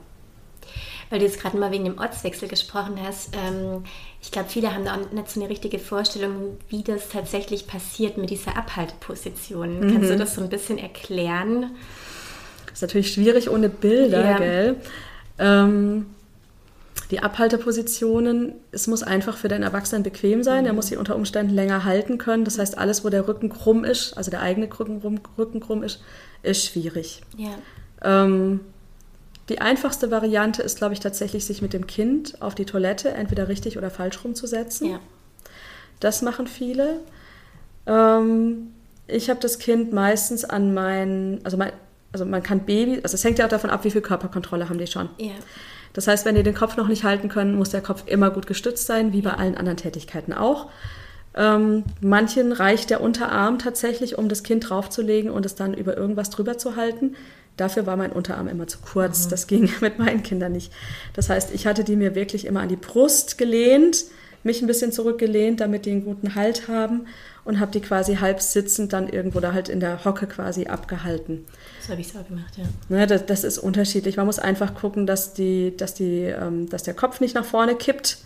Weil 1.09 1.19
du 1.19 1.25
jetzt 1.25 1.39
gerade 1.39 1.57
mal 1.57 1.71
wegen 1.71 1.85
dem 1.85 1.97
Ortswechsel 1.97 2.47
gesprochen 2.47 2.95
hast. 3.03 3.35
Ähm, 3.35 3.83
ich 4.21 4.31
glaube, 4.31 4.49
viele 4.49 4.73
haben 4.73 4.85
da 4.85 4.95
auch 4.95 5.11
nicht 5.11 5.29
so 5.29 5.41
eine 5.41 5.49
richtige 5.49 5.77
Vorstellung, 5.77 6.57
wie 6.69 6.83
das 6.83 7.09
tatsächlich 7.09 7.67
passiert 7.67 8.17
mit 8.17 8.29
dieser 8.29 8.57
Abhalteposition. 8.57 9.79
Mhm. 9.79 9.93
Kannst 9.93 10.09
du 10.09 10.17
das 10.17 10.35
so 10.35 10.41
ein 10.41 10.49
bisschen 10.49 10.77
erklären? 10.77 11.71
Das 12.65 12.75
ist 12.75 12.81
natürlich 12.81 13.13
schwierig 13.13 13.49
ohne 13.49 13.69
Bilder, 13.69 14.23
ja. 14.23 14.37
gell? 14.37 14.75
Ähm, 15.37 16.05
die 17.11 17.19
Abhaltepositionen, 17.19 18.53
es 18.71 18.87
muss 18.87 19.03
einfach 19.03 19.37
für 19.37 19.49
den 19.49 19.63
Erwachsenen 19.63 20.01
bequem 20.03 20.43
sein. 20.43 20.61
Mhm. 20.61 20.67
Er 20.67 20.73
muss 20.73 20.87
sie 20.87 20.95
unter 20.95 21.15
Umständen 21.15 21.53
länger 21.53 21.83
halten 21.83 22.17
können. 22.17 22.45
Das 22.45 22.57
heißt, 22.57 22.77
alles, 22.77 23.03
wo 23.03 23.09
der 23.09 23.27
Rücken 23.27 23.49
krumm 23.49 23.83
ist, 23.83 24.17
also 24.17 24.31
der 24.31 24.41
eigene 24.41 24.67
Rücken, 24.67 25.19
Rücken 25.37 25.59
krumm 25.59 25.83
ist, 25.83 26.01
ist 26.41 26.65
schwierig. 26.65 27.21
Ja. 27.37 27.51
Ähm, 28.03 28.61
die 29.49 29.59
einfachste 29.59 30.09
Variante 30.09 30.61
ist, 30.61 30.77
glaube 30.77 30.93
ich, 30.93 31.01
tatsächlich, 31.01 31.45
sich 31.45 31.61
mit 31.61 31.73
dem 31.73 31.85
Kind 31.85 32.41
auf 32.41 32.55
die 32.55 32.65
Toilette 32.65 33.09
entweder 33.09 33.49
richtig 33.49 33.77
oder 33.77 33.89
falsch 33.89 34.23
rumzusetzen. 34.23 34.91
Ja. 34.91 34.99
Das 35.99 36.21
machen 36.21 36.47
viele. 36.47 37.01
Ähm, 37.85 38.71
ich 39.07 39.29
habe 39.29 39.41
das 39.41 39.59
Kind 39.59 39.91
meistens 39.91 40.45
an 40.45 40.73
mein, 40.73 41.41
also 41.43 41.57
mein, 41.57 41.73
also 42.13 42.25
man 42.25 42.41
kann 42.41 42.61
Baby, 42.61 43.01
also 43.03 43.15
es 43.15 43.23
hängt 43.25 43.39
ja 43.39 43.45
auch 43.45 43.49
davon 43.49 43.69
ab, 43.69 43.83
wie 43.83 43.91
viel 43.91 44.01
Körperkontrolle 44.01 44.69
haben 44.69 44.77
die 44.77 44.87
schon. 44.87 45.09
Ja. 45.17 45.33
Das 45.93 46.07
heißt, 46.07 46.25
wenn 46.25 46.35
die 46.35 46.43
den 46.43 46.55
Kopf 46.55 46.77
noch 46.77 46.87
nicht 46.87 47.03
halten 47.03 47.29
können, 47.29 47.55
muss 47.55 47.69
der 47.69 47.81
Kopf 47.81 48.03
immer 48.05 48.31
gut 48.31 48.47
gestützt 48.47 48.87
sein, 48.87 49.13
wie 49.13 49.21
bei 49.21 49.33
allen 49.33 49.57
anderen 49.57 49.77
Tätigkeiten 49.77 50.33
auch. 50.33 50.69
Ähm, 51.35 51.83
manchen 52.01 52.51
reicht 52.51 52.89
der 52.89 53.01
Unterarm 53.01 53.59
tatsächlich, 53.59 54.17
um 54.17 54.27
das 54.27 54.43
Kind 54.43 54.69
draufzulegen 54.69 55.31
und 55.31 55.45
es 55.45 55.55
dann 55.55 55.73
über 55.73 55.95
irgendwas 55.95 56.29
drüber 56.29 56.57
zu 56.57 56.75
halten. 56.75 57.15
Dafür 57.57 57.85
war 57.85 57.95
mein 57.95 58.11
Unterarm 58.11 58.47
immer 58.47 58.67
zu 58.67 58.79
kurz. 58.79 59.25
Mhm. 59.25 59.29
Das 59.29 59.47
ging 59.47 59.69
mit 59.81 59.99
meinen 59.99 60.23
Kindern 60.23 60.51
nicht. 60.51 60.71
Das 61.13 61.29
heißt, 61.29 61.53
ich 61.53 61.67
hatte 61.67 61.83
die 61.83 61.95
mir 61.95 62.15
wirklich 62.15 62.45
immer 62.45 62.61
an 62.61 62.69
die 62.69 62.75
Brust 62.75 63.37
gelehnt, 63.37 64.05
mich 64.43 64.61
ein 64.61 64.67
bisschen 64.67 64.91
zurückgelehnt, 64.91 65.59
damit 65.59 65.85
die 65.85 65.91
einen 65.91 66.03
guten 66.03 66.35
Halt 66.35 66.67
haben 66.67 67.05
und 67.43 67.59
habe 67.59 67.71
die 67.71 67.81
quasi 67.81 68.15
halb 68.15 68.41
sitzend 68.41 68.91
dann 68.93 69.07
irgendwo 69.07 69.39
da 69.39 69.53
halt 69.53 69.69
in 69.69 69.79
der 69.79 70.03
Hocke 70.03 70.27
quasi 70.27 70.65
abgehalten. 70.65 71.45
Habe 71.91 72.01
ich 72.01 72.07
so 72.07 72.23
gemacht, 72.23 72.57
ja. 72.57 72.63
Ne, 72.87 73.05
das, 73.05 73.25
das, 73.25 73.43
ist 73.43 73.57
unterschiedlich. 73.57 74.15
Man 74.15 74.25
muss 74.25 74.39
einfach 74.39 74.73
gucken, 74.75 75.05
dass, 75.05 75.33
die, 75.33 75.75
dass, 75.75 75.93
die, 75.93 76.21
ähm, 76.21 76.69
dass 76.69 76.83
der 76.83 76.93
Kopf 76.93 77.19
nicht 77.19 77.35
nach 77.35 77.43
vorne 77.43 77.75
kippt, 77.75 78.19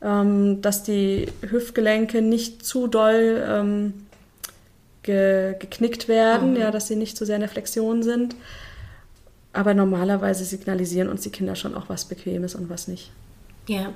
ähm, 0.00 0.62
dass 0.62 0.84
die 0.84 1.26
Hüftgelenke 1.42 2.22
nicht 2.22 2.64
zu 2.64 2.86
doll 2.86 3.44
ähm, 3.44 4.06
ge, 5.02 5.56
geknickt 5.58 6.06
werden, 6.06 6.52
mhm. 6.52 6.60
ja, 6.60 6.70
dass 6.70 6.86
sie 6.86 6.94
nicht 6.94 7.16
zu 7.16 7.26
sehr 7.26 7.36
in 7.36 7.40
der 7.40 7.50
Flexion 7.50 8.04
sind. 8.04 8.36
Aber 9.52 9.74
normalerweise 9.74 10.44
signalisieren 10.44 11.08
uns 11.08 11.22
die 11.22 11.30
Kinder 11.30 11.56
schon 11.56 11.74
auch, 11.74 11.88
was 11.88 12.04
bequem 12.04 12.44
ist 12.44 12.54
und 12.54 12.70
was 12.70 12.86
nicht. 12.86 13.10
Ja. 13.66 13.92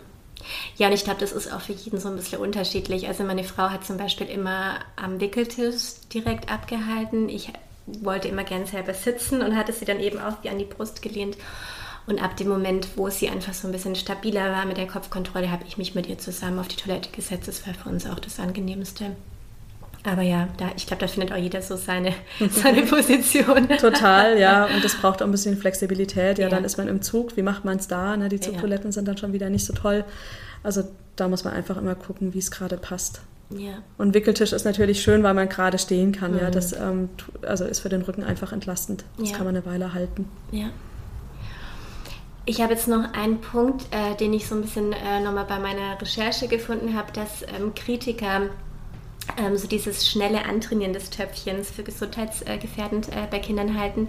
Ja, 0.76 0.88
und 0.88 0.94
ich 0.94 1.04
glaube, 1.04 1.20
das 1.20 1.30
ist 1.32 1.52
auch 1.52 1.60
für 1.60 1.72
jeden 1.72 2.00
so 2.00 2.08
ein 2.08 2.16
bisschen 2.16 2.40
unterschiedlich. 2.40 3.06
Also 3.08 3.22
meine 3.22 3.44
Frau 3.44 3.70
hat 3.70 3.86
zum 3.86 3.96
Beispiel 3.96 4.26
immer 4.26 4.80
am 4.96 5.20
Wickeltisch 5.20 5.94
direkt 6.12 6.50
abgehalten. 6.50 7.28
Ich 7.28 7.52
wollte 7.86 8.28
immer 8.28 8.44
gern 8.44 8.66
selber 8.66 8.94
sitzen 8.94 9.42
und 9.42 9.56
hatte 9.56 9.72
sie 9.72 9.84
dann 9.84 10.00
eben 10.00 10.18
auch 10.18 10.42
wie 10.42 10.48
an 10.48 10.58
die 10.58 10.64
Brust 10.64 11.02
gelehnt. 11.02 11.36
Und 12.06 12.22
ab 12.22 12.36
dem 12.36 12.48
Moment, 12.48 12.88
wo 12.96 13.10
sie 13.10 13.28
einfach 13.28 13.52
so 13.52 13.66
ein 13.66 13.72
bisschen 13.72 13.96
stabiler 13.96 14.52
war 14.52 14.64
mit 14.64 14.76
der 14.76 14.86
Kopfkontrolle, 14.86 15.50
habe 15.50 15.64
ich 15.66 15.76
mich 15.76 15.94
mit 15.94 16.06
ihr 16.06 16.18
zusammen 16.18 16.58
auf 16.60 16.68
die 16.68 16.76
Toilette 16.76 17.10
gesetzt. 17.10 17.48
Das 17.48 17.66
war 17.66 17.74
für 17.74 17.88
uns 17.88 18.06
auch 18.06 18.20
das 18.20 18.38
Angenehmste. 18.38 19.16
Aber 20.04 20.22
ja, 20.22 20.48
da, 20.56 20.70
ich 20.76 20.86
glaube, 20.86 21.00
da 21.00 21.08
findet 21.08 21.32
auch 21.32 21.36
jeder 21.36 21.62
so 21.62 21.76
seine, 21.76 22.14
seine 22.50 22.82
Position. 22.82 23.68
Total, 23.68 24.38
ja. 24.38 24.66
Und 24.66 24.84
das 24.84 24.94
braucht 24.94 25.20
auch 25.20 25.26
ein 25.26 25.32
bisschen 25.32 25.58
Flexibilität. 25.58 26.38
Ja, 26.38 26.44
ja. 26.44 26.48
dann 26.48 26.64
ist 26.64 26.78
man 26.78 26.86
im 26.86 27.02
Zug. 27.02 27.36
Wie 27.36 27.42
macht 27.42 27.64
man 27.64 27.78
es 27.78 27.88
da? 27.88 28.16
Ne? 28.16 28.28
Die 28.28 28.38
Zugtoiletten 28.38 28.86
ja. 28.86 28.92
sind 28.92 29.08
dann 29.08 29.16
schon 29.16 29.32
wieder 29.32 29.50
nicht 29.50 29.66
so 29.66 29.72
toll. 29.72 30.04
Also 30.62 30.84
da 31.16 31.26
muss 31.26 31.42
man 31.42 31.54
einfach 31.54 31.76
immer 31.76 31.96
gucken, 31.96 32.34
wie 32.34 32.38
es 32.38 32.52
gerade 32.52 32.76
passt. 32.76 33.20
Ja. 33.50 33.82
Und 33.96 34.14
Wickeltisch 34.14 34.52
ist 34.52 34.64
natürlich 34.64 35.02
schön, 35.02 35.22
weil 35.22 35.34
man 35.34 35.48
gerade 35.48 35.78
stehen 35.78 36.12
kann. 36.12 36.32
Mhm. 36.32 36.38
Ja, 36.38 36.50
das 36.50 36.72
ähm, 36.72 37.08
also 37.42 37.64
ist 37.64 37.80
für 37.80 37.88
den 37.88 38.02
Rücken 38.02 38.24
einfach 38.24 38.52
entlastend. 38.52 39.04
Das 39.18 39.30
ja. 39.30 39.36
kann 39.36 39.46
man 39.46 39.56
eine 39.56 39.66
Weile 39.66 39.94
halten. 39.94 40.28
Ja. 40.50 40.70
Ich 42.44 42.60
habe 42.60 42.74
jetzt 42.74 42.86
noch 42.86 43.12
einen 43.12 43.40
Punkt, 43.40 43.86
äh, 43.90 44.16
den 44.16 44.32
ich 44.32 44.46
so 44.46 44.54
ein 44.54 44.62
bisschen 44.62 44.92
äh, 44.92 45.20
nochmal 45.20 45.46
bei 45.46 45.58
meiner 45.58 46.00
Recherche 46.00 46.46
gefunden 46.46 46.94
habe, 46.94 47.12
dass 47.12 47.42
ähm, 47.42 47.74
Kritiker 47.74 48.42
ähm, 49.36 49.56
so 49.56 49.66
dieses 49.66 50.08
schnelle 50.08 50.44
Antrainieren 50.44 50.92
des 50.92 51.10
Töpfchens 51.10 51.70
für 51.70 51.82
gesundheitsgefährdend 51.82 53.08
äh, 53.08 53.26
bei 53.30 53.40
Kindern 53.40 53.78
halten, 53.78 54.08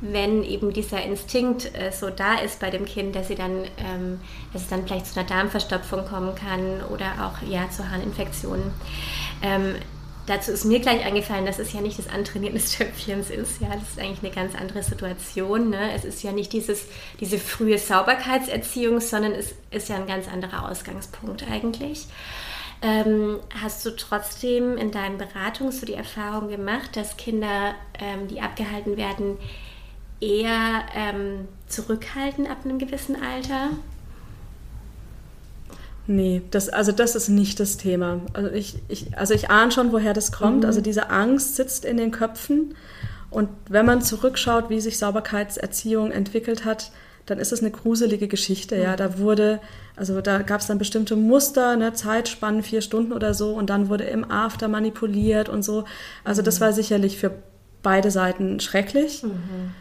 wenn 0.00 0.44
eben 0.44 0.72
dieser 0.72 1.02
Instinkt 1.02 1.74
äh, 1.74 1.90
so 1.90 2.10
da 2.10 2.36
ist 2.36 2.60
bei 2.60 2.70
dem 2.70 2.84
Kind, 2.84 3.16
dass, 3.16 3.28
sie 3.28 3.34
dann, 3.34 3.64
ähm, 3.78 4.20
dass 4.52 4.62
es 4.62 4.68
dann 4.68 4.86
vielleicht 4.86 5.06
zu 5.06 5.18
einer 5.18 5.28
Darmverstopfung 5.28 6.04
kommen 6.06 6.34
kann 6.34 6.82
oder 6.92 7.06
auch 7.26 7.46
ja, 7.48 7.68
zu 7.70 7.90
Harninfektionen. 7.90 8.72
Ähm, 9.42 9.74
dazu 10.26 10.52
ist 10.52 10.64
mir 10.64 10.78
gleich 10.78 11.04
eingefallen, 11.04 11.46
dass 11.46 11.58
es 11.58 11.72
ja 11.72 11.80
nicht 11.80 11.98
das 11.98 12.08
Antrainieren 12.08 12.54
des 12.54 12.72
Töpfchens 12.76 13.30
ist. 13.30 13.60
Ja, 13.60 13.68
das 13.68 13.90
ist 13.90 13.98
eigentlich 13.98 14.22
eine 14.22 14.32
ganz 14.32 14.54
andere 14.54 14.82
Situation. 14.82 15.70
Ne? 15.70 15.92
Es 15.94 16.04
ist 16.04 16.22
ja 16.22 16.32
nicht 16.32 16.52
dieses, 16.52 16.86
diese 17.20 17.38
frühe 17.38 17.78
Sauberkeitserziehung, 17.78 19.00
sondern 19.00 19.32
es 19.32 19.54
ist 19.70 19.88
ja 19.88 19.96
ein 19.96 20.06
ganz 20.06 20.28
anderer 20.28 20.70
Ausgangspunkt 20.70 21.44
eigentlich. 21.50 22.06
Ähm, 22.80 23.40
hast 23.60 23.84
du 23.84 23.90
trotzdem 23.96 24.76
in 24.76 24.92
deinen 24.92 25.18
Beratungen 25.18 25.72
so 25.72 25.84
die 25.84 25.94
Erfahrung 25.94 26.48
gemacht, 26.48 26.96
dass 26.96 27.16
Kinder, 27.16 27.74
ähm, 27.98 28.28
die 28.28 28.40
abgehalten 28.40 28.96
werden, 28.96 29.36
eher 30.20 30.82
ähm, 30.94 31.48
zurückhalten 31.66 32.46
ab 32.46 32.58
einem 32.64 32.78
gewissen 32.78 33.16
Alter? 33.16 33.70
Nee, 36.06 36.42
das, 36.50 36.70
also 36.70 36.90
das 36.90 37.14
ist 37.14 37.28
nicht 37.28 37.60
das 37.60 37.76
Thema. 37.76 38.20
Also 38.32 38.50
ich, 38.50 38.78
ich, 38.88 39.16
also 39.18 39.34
ich 39.34 39.50
ahne 39.50 39.70
schon, 39.70 39.92
woher 39.92 40.14
das 40.14 40.32
kommt. 40.32 40.60
Mhm. 40.60 40.66
Also 40.66 40.80
diese 40.80 41.10
Angst 41.10 41.56
sitzt 41.56 41.84
in 41.84 41.98
den 41.98 42.10
Köpfen. 42.10 42.74
Und 43.30 43.50
wenn 43.68 43.84
man 43.84 44.00
zurückschaut, 44.00 44.70
wie 44.70 44.80
sich 44.80 44.98
Sauberkeitserziehung 44.98 46.10
entwickelt 46.10 46.64
hat, 46.64 46.92
dann 47.26 47.38
ist 47.38 47.52
es 47.52 47.60
eine 47.60 47.70
gruselige 47.70 48.26
Geschichte. 48.26 48.76
Ja, 48.76 48.96
da 48.96 49.18
wurde, 49.18 49.60
also 49.96 50.22
da 50.22 50.38
gab 50.40 50.62
es 50.62 50.66
dann 50.66 50.78
bestimmte 50.78 51.14
Muster, 51.14 51.76
ne, 51.76 51.92
Zeitspannen, 51.92 52.62
vier 52.62 52.80
Stunden 52.80 53.12
oder 53.12 53.34
so, 53.34 53.52
und 53.52 53.68
dann 53.68 53.90
wurde 53.90 54.04
im 54.04 54.30
After 54.30 54.66
manipuliert 54.68 55.50
und 55.50 55.62
so. 55.62 55.84
Also 56.24 56.40
das 56.40 56.58
mhm. 56.58 56.64
war 56.64 56.72
sicherlich 56.72 57.18
für 57.18 57.32
beide 57.82 58.10
Seiten 58.10 58.60
schrecklich. 58.60 59.22
Mhm. 59.22 59.74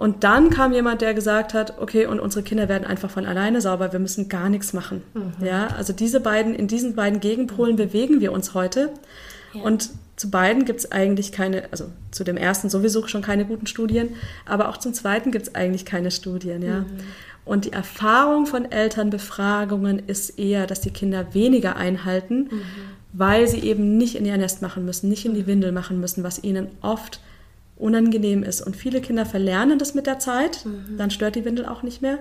Und 0.00 0.24
dann 0.24 0.48
kam 0.48 0.72
jemand, 0.72 1.02
der 1.02 1.12
gesagt 1.12 1.52
hat, 1.52 1.78
okay, 1.78 2.06
und 2.06 2.20
unsere 2.20 2.42
Kinder 2.42 2.70
werden 2.70 2.86
einfach 2.86 3.10
von 3.10 3.26
alleine 3.26 3.60
sauber, 3.60 3.92
wir 3.92 3.98
müssen 3.98 4.30
gar 4.30 4.48
nichts 4.48 4.72
machen. 4.72 5.02
Mhm. 5.12 5.44
Ja, 5.44 5.66
also 5.76 5.92
diese 5.92 6.20
beiden, 6.20 6.54
in 6.54 6.68
diesen 6.68 6.94
beiden 6.94 7.20
Gegenpolen 7.20 7.76
bewegen 7.76 8.18
wir 8.18 8.32
uns 8.32 8.54
heute. 8.54 8.94
Ja. 9.52 9.60
Und 9.60 9.90
zu 10.16 10.30
beiden 10.30 10.64
gibt 10.64 10.80
es 10.80 10.90
eigentlich 10.90 11.32
keine, 11.32 11.64
also 11.70 11.84
zu 12.12 12.24
dem 12.24 12.38
ersten 12.38 12.70
sowieso 12.70 13.06
schon 13.08 13.20
keine 13.20 13.44
guten 13.44 13.66
Studien, 13.66 14.14
aber 14.46 14.70
auch 14.70 14.78
zum 14.78 14.94
zweiten 14.94 15.32
gibt 15.32 15.48
es 15.48 15.54
eigentlich 15.54 15.84
keine 15.84 16.10
Studien, 16.10 16.62
ja. 16.62 16.80
Mhm. 16.80 16.86
Und 17.44 17.66
die 17.66 17.72
Erfahrung 17.74 18.46
von 18.46 18.72
Elternbefragungen 18.72 19.98
ist 20.06 20.38
eher, 20.38 20.66
dass 20.66 20.80
die 20.80 20.92
Kinder 20.92 21.34
weniger 21.34 21.76
einhalten, 21.76 22.48
mhm. 22.50 22.62
weil 23.12 23.46
sie 23.46 23.60
eben 23.60 23.98
nicht 23.98 24.14
in 24.14 24.24
ihr 24.24 24.38
Nest 24.38 24.62
machen 24.62 24.86
müssen, 24.86 25.10
nicht 25.10 25.26
in 25.26 25.34
die 25.34 25.46
Windel 25.46 25.72
machen 25.72 26.00
müssen, 26.00 26.24
was 26.24 26.42
ihnen 26.42 26.68
oft 26.80 27.20
unangenehm 27.80 28.42
ist. 28.42 28.60
Und 28.60 28.76
viele 28.76 29.00
Kinder 29.00 29.26
verlernen 29.26 29.78
das 29.78 29.94
mit 29.94 30.06
der 30.06 30.18
Zeit, 30.18 30.64
mhm. 30.64 30.96
dann 30.96 31.10
stört 31.10 31.34
die 31.34 31.44
Windel 31.44 31.66
auch 31.66 31.82
nicht 31.82 32.02
mehr. 32.02 32.18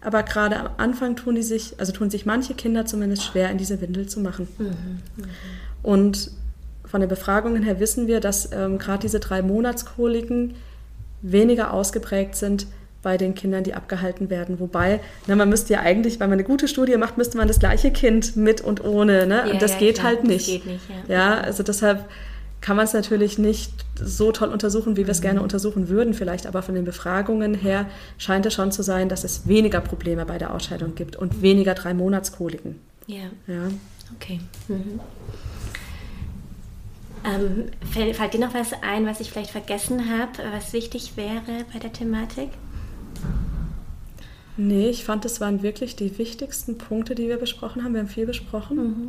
Aber 0.00 0.22
gerade 0.24 0.58
am 0.58 0.70
Anfang 0.78 1.14
tun 1.14 1.36
die 1.36 1.42
sich, 1.42 1.74
also 1.78 1.92
tun 1.92 2.10
sich 2.10 2.26
manche 2.26 2.54
Kinder 2.54 2.86
zumindest 2.86 3.22
schwer, 3.22 3.50
in 3.50 3.58
diese 3.58 3.80
Windel 3.80 4.08
zu 4.08 4.20
machen. 4.20 4.48
Mhm. 4.58 4.66
Mhm. 4.66 5.24
Und 5.82 6.30
von 6.84 7.00
den 7.00 7.08
Befragungen 7.08 7.62
her 7.62 7.78
wissen 7.78 8.06
wir, 8.06 8.20
dass 8.20 8.50
ähm, 8.52 8.78
gerade 8.78 9.00
diese 9.00 9.20
drei 9.20 9.42
Monatskoliken 9.42 10.54
weniger 11.22 11.72
ausgeprägt 11.72 12.34
sind 12.34 12.66
bei 13.02 13.16
den 13.16 13.34
Kindern, 13.34 13.64
die 13.64 13.74
abgehalten 13.74 14.30
werden. 14.30 14.60
Wobei, 14.60 15.00
na, 15.26 15.34
man 15.34 15.48
müsste 15.48 15.72
ja 15.72 15.80
eigentlich, 15.80 16.20
wenn 16.20 16.28
man 16.28 16.38
eine 16.38 16.44
gute 16.44 16.68
Studie 16.68 16.96
macht, 16.96 17.18
müsste 17.18 17.36
man 17.36 17.48
das 17.48 17.58
gleiche 17.58 17.90
Kind 17.90 18.36
mit 18.36 18.60
und 18.60 18.84
ohne. 18.84 19.26
Ne? 19.26 19.42
Ja, 19.46 19.52
und 19.52 19.62
das 19.62 19.72
ja, 19.72 19.78
geht 19.78 20.02
halt 20.02 20.24
nicht. 20.24 20.46
Das 20.46 20.54
geht 20.54 20.66
nicht 20.66 20.84
ja. 21.08 21.14
ja, 21.14 21.40
also 21.40 21.62
deshalb 21.62 22.08
kann 22.62 22.76
man 22.76 22.86
es 22.86 22.94
natürlich 22.94 23.38
nicht 23.38 23.72
so 23.96 24.32
toll 24.32 24.48
untersuchen, 24.48 24.96
wie 24.96 25.04
wir 25.04 25.10
es 25.10 25.18
mhm. 25.18 25.24
gerne 25.24 25.42
untersuchen 25.42 25.88
würden, 25.88 26.14
vielleicht 26.14 26.46
aber 26.46 26.62
von 26.62 26.74
den 26.74 26.84
Befragungen 26.84 27.54
her 27.54 27.86
scheint 28.16 28.46
es 28.46 28.54
schon 28.54 28.72
zu 28.72 28.82
sein, 28.82 29.08
dass 29.08 29.24
es 29.24 29.46
weniger 29.46 29.80
Probleme 29.80 30.24
bei 30.24 30.38
der 30.38 30.54
Ausscheidung 30.54 30.94
gibt 30.94 31.16
und 31.16 31.42
weniger 31.42 31.74
drei 31.74 31.92
Monatskoliken. 31.92 32.80
Ja. 33.08 33.24
ja. 33.48 33.68
Okay. 34.14 34.40
Mhm. 34.68 35.00
Ähm, 37.24 37.64
fällt, 37.92 38.16
fällt 38.16 38.34
dir 38.34 38.40
noch 38.40 38.54
was 38.54 38.72
ein, 38.82 39.06
was 39.06 39.20
ich 39.20 39.30
vielleicht 39.30 39.50
vergessen 39.50 40.10
habe, 40.10 40.32
was 40.52 40.72
wichtig 40.72 41.16
wäre 41.16 41.64
bei 41.72 41.78
der 41.78 41.92
Thematik? 41.92 42.48
Nee, 44.56 44.90
ich 44.90 45.04
fand, 45.04 45.24
das 45.24 45.40
waren 45.40 45.62
wirklich 45.62 45.96
die 45.96 46.18
wichtigsten 46.18 46.78
Punkte, 46.78 47.14
die 47.14 47.28
wir 47.28 47.38
besprochen 47.38 47.82
haben. 47.82 47.94
Wir 47.94 48.00
haben 48.00 48.08
viel 48.08 48.26
besprochen. 48.26 48.76
Mhm. 48.76 49.08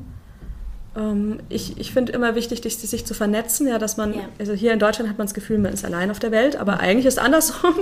Ähm, 0.95 1.39
ich 1.49 1.77
ich 1.77 1.91
finde 1.91 2.11
immer 2.11 2.35
wichtig, 2.35 2.61
sich 2.61 3.05
zu 3.05 3.13
vernetzen, 3.13 3.67
ja, 3.67 3.79
dass 3.79 3.97
man, 3.97 4.13
ja. 4.13 4.21
also 4.39 4.53
hier 4.53 4.73
in 4.73 4.79
Deutschland 4.79 5.09
hat 5.09 5.17
man 5.17 5.27
das 5.27 5.33
Gefühl, 5.33 5.57
man 5.57 5.73
ist 5.73 5.83
allein 5.83 6.11
auf 6.11 6.19
der 6.19 6.31
Welt, 6.31 6.55
aber 6.55 6.79
eigentlich 6.79 7.05
ist 7.05 7.15
es 7.15 7.19
andersrum. 7.19 7.75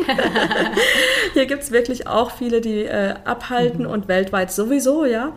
hier 1.33 1.45
gibt 1.45 1.63
es 1.63 1.71
wirklich 1.71 2.07
auch 2.07 2.31
viele, 2.31 2.61
die 2.61 2.85
äh, 2.85 3.15
abhalten 3.25 3.83
mhm. 3.83 3.91
und 3.91 4.07
weltweit 4.07 4.51
sowieso, 4.51 5.05
ja. 5.05 5.33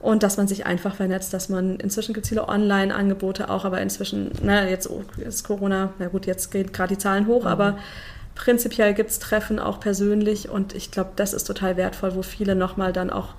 Und 0.00 0.22
dass 0.22 0.36
man 0.36 0.46
sich 0.46 0.64
einfach 0.64 0.94
vernetzt, 0.94 1.34
dass 1.34 1.48
man, 1.48 1.80
inzwischen 1.80 2.14
gibt 2.14 2.24
es 2.24 2.28
viele 2.28 2.48
Online-Angebote 2.48 3.50
auch, 3.50 3.64
aber 3.64 3.80
inzwischen, 3.80 4.30
na, 4.42 4.68
jetzt 4.68 4.88
ist 5.16 5.42
Corona, 5.42 5.92
na 5.98 6.06
gut, 6.06 6.24
jetzt 6.26 6.52
gehen 6.52 6.70
gerade 6.70 6.94
die 6.94 6.98
Zahlen 6.98 7.26
hoch, 7.26 7.42
mhm. 7.42 7.48
aber 7.48 7.78
prinzipiell 8.36 8.94
gibt 8.94 9.10
es 9.10 9.18
Treffen 9.18 9.58
auch 9.58 9.80
persönlich 9.80 10.48
und 10.48 10.72
ich 10.72 10.92
glaube, 10.92 11.10
das 11.16 11.32
ist 11.32 11.44
total 11.44 11.76
wertvoll, 11.76 12.14
wo 12.14 12.22
viele 12.22 12.54
nochmal 12.54 12.92
dann 12.92 13.10
auch 13.10 13.34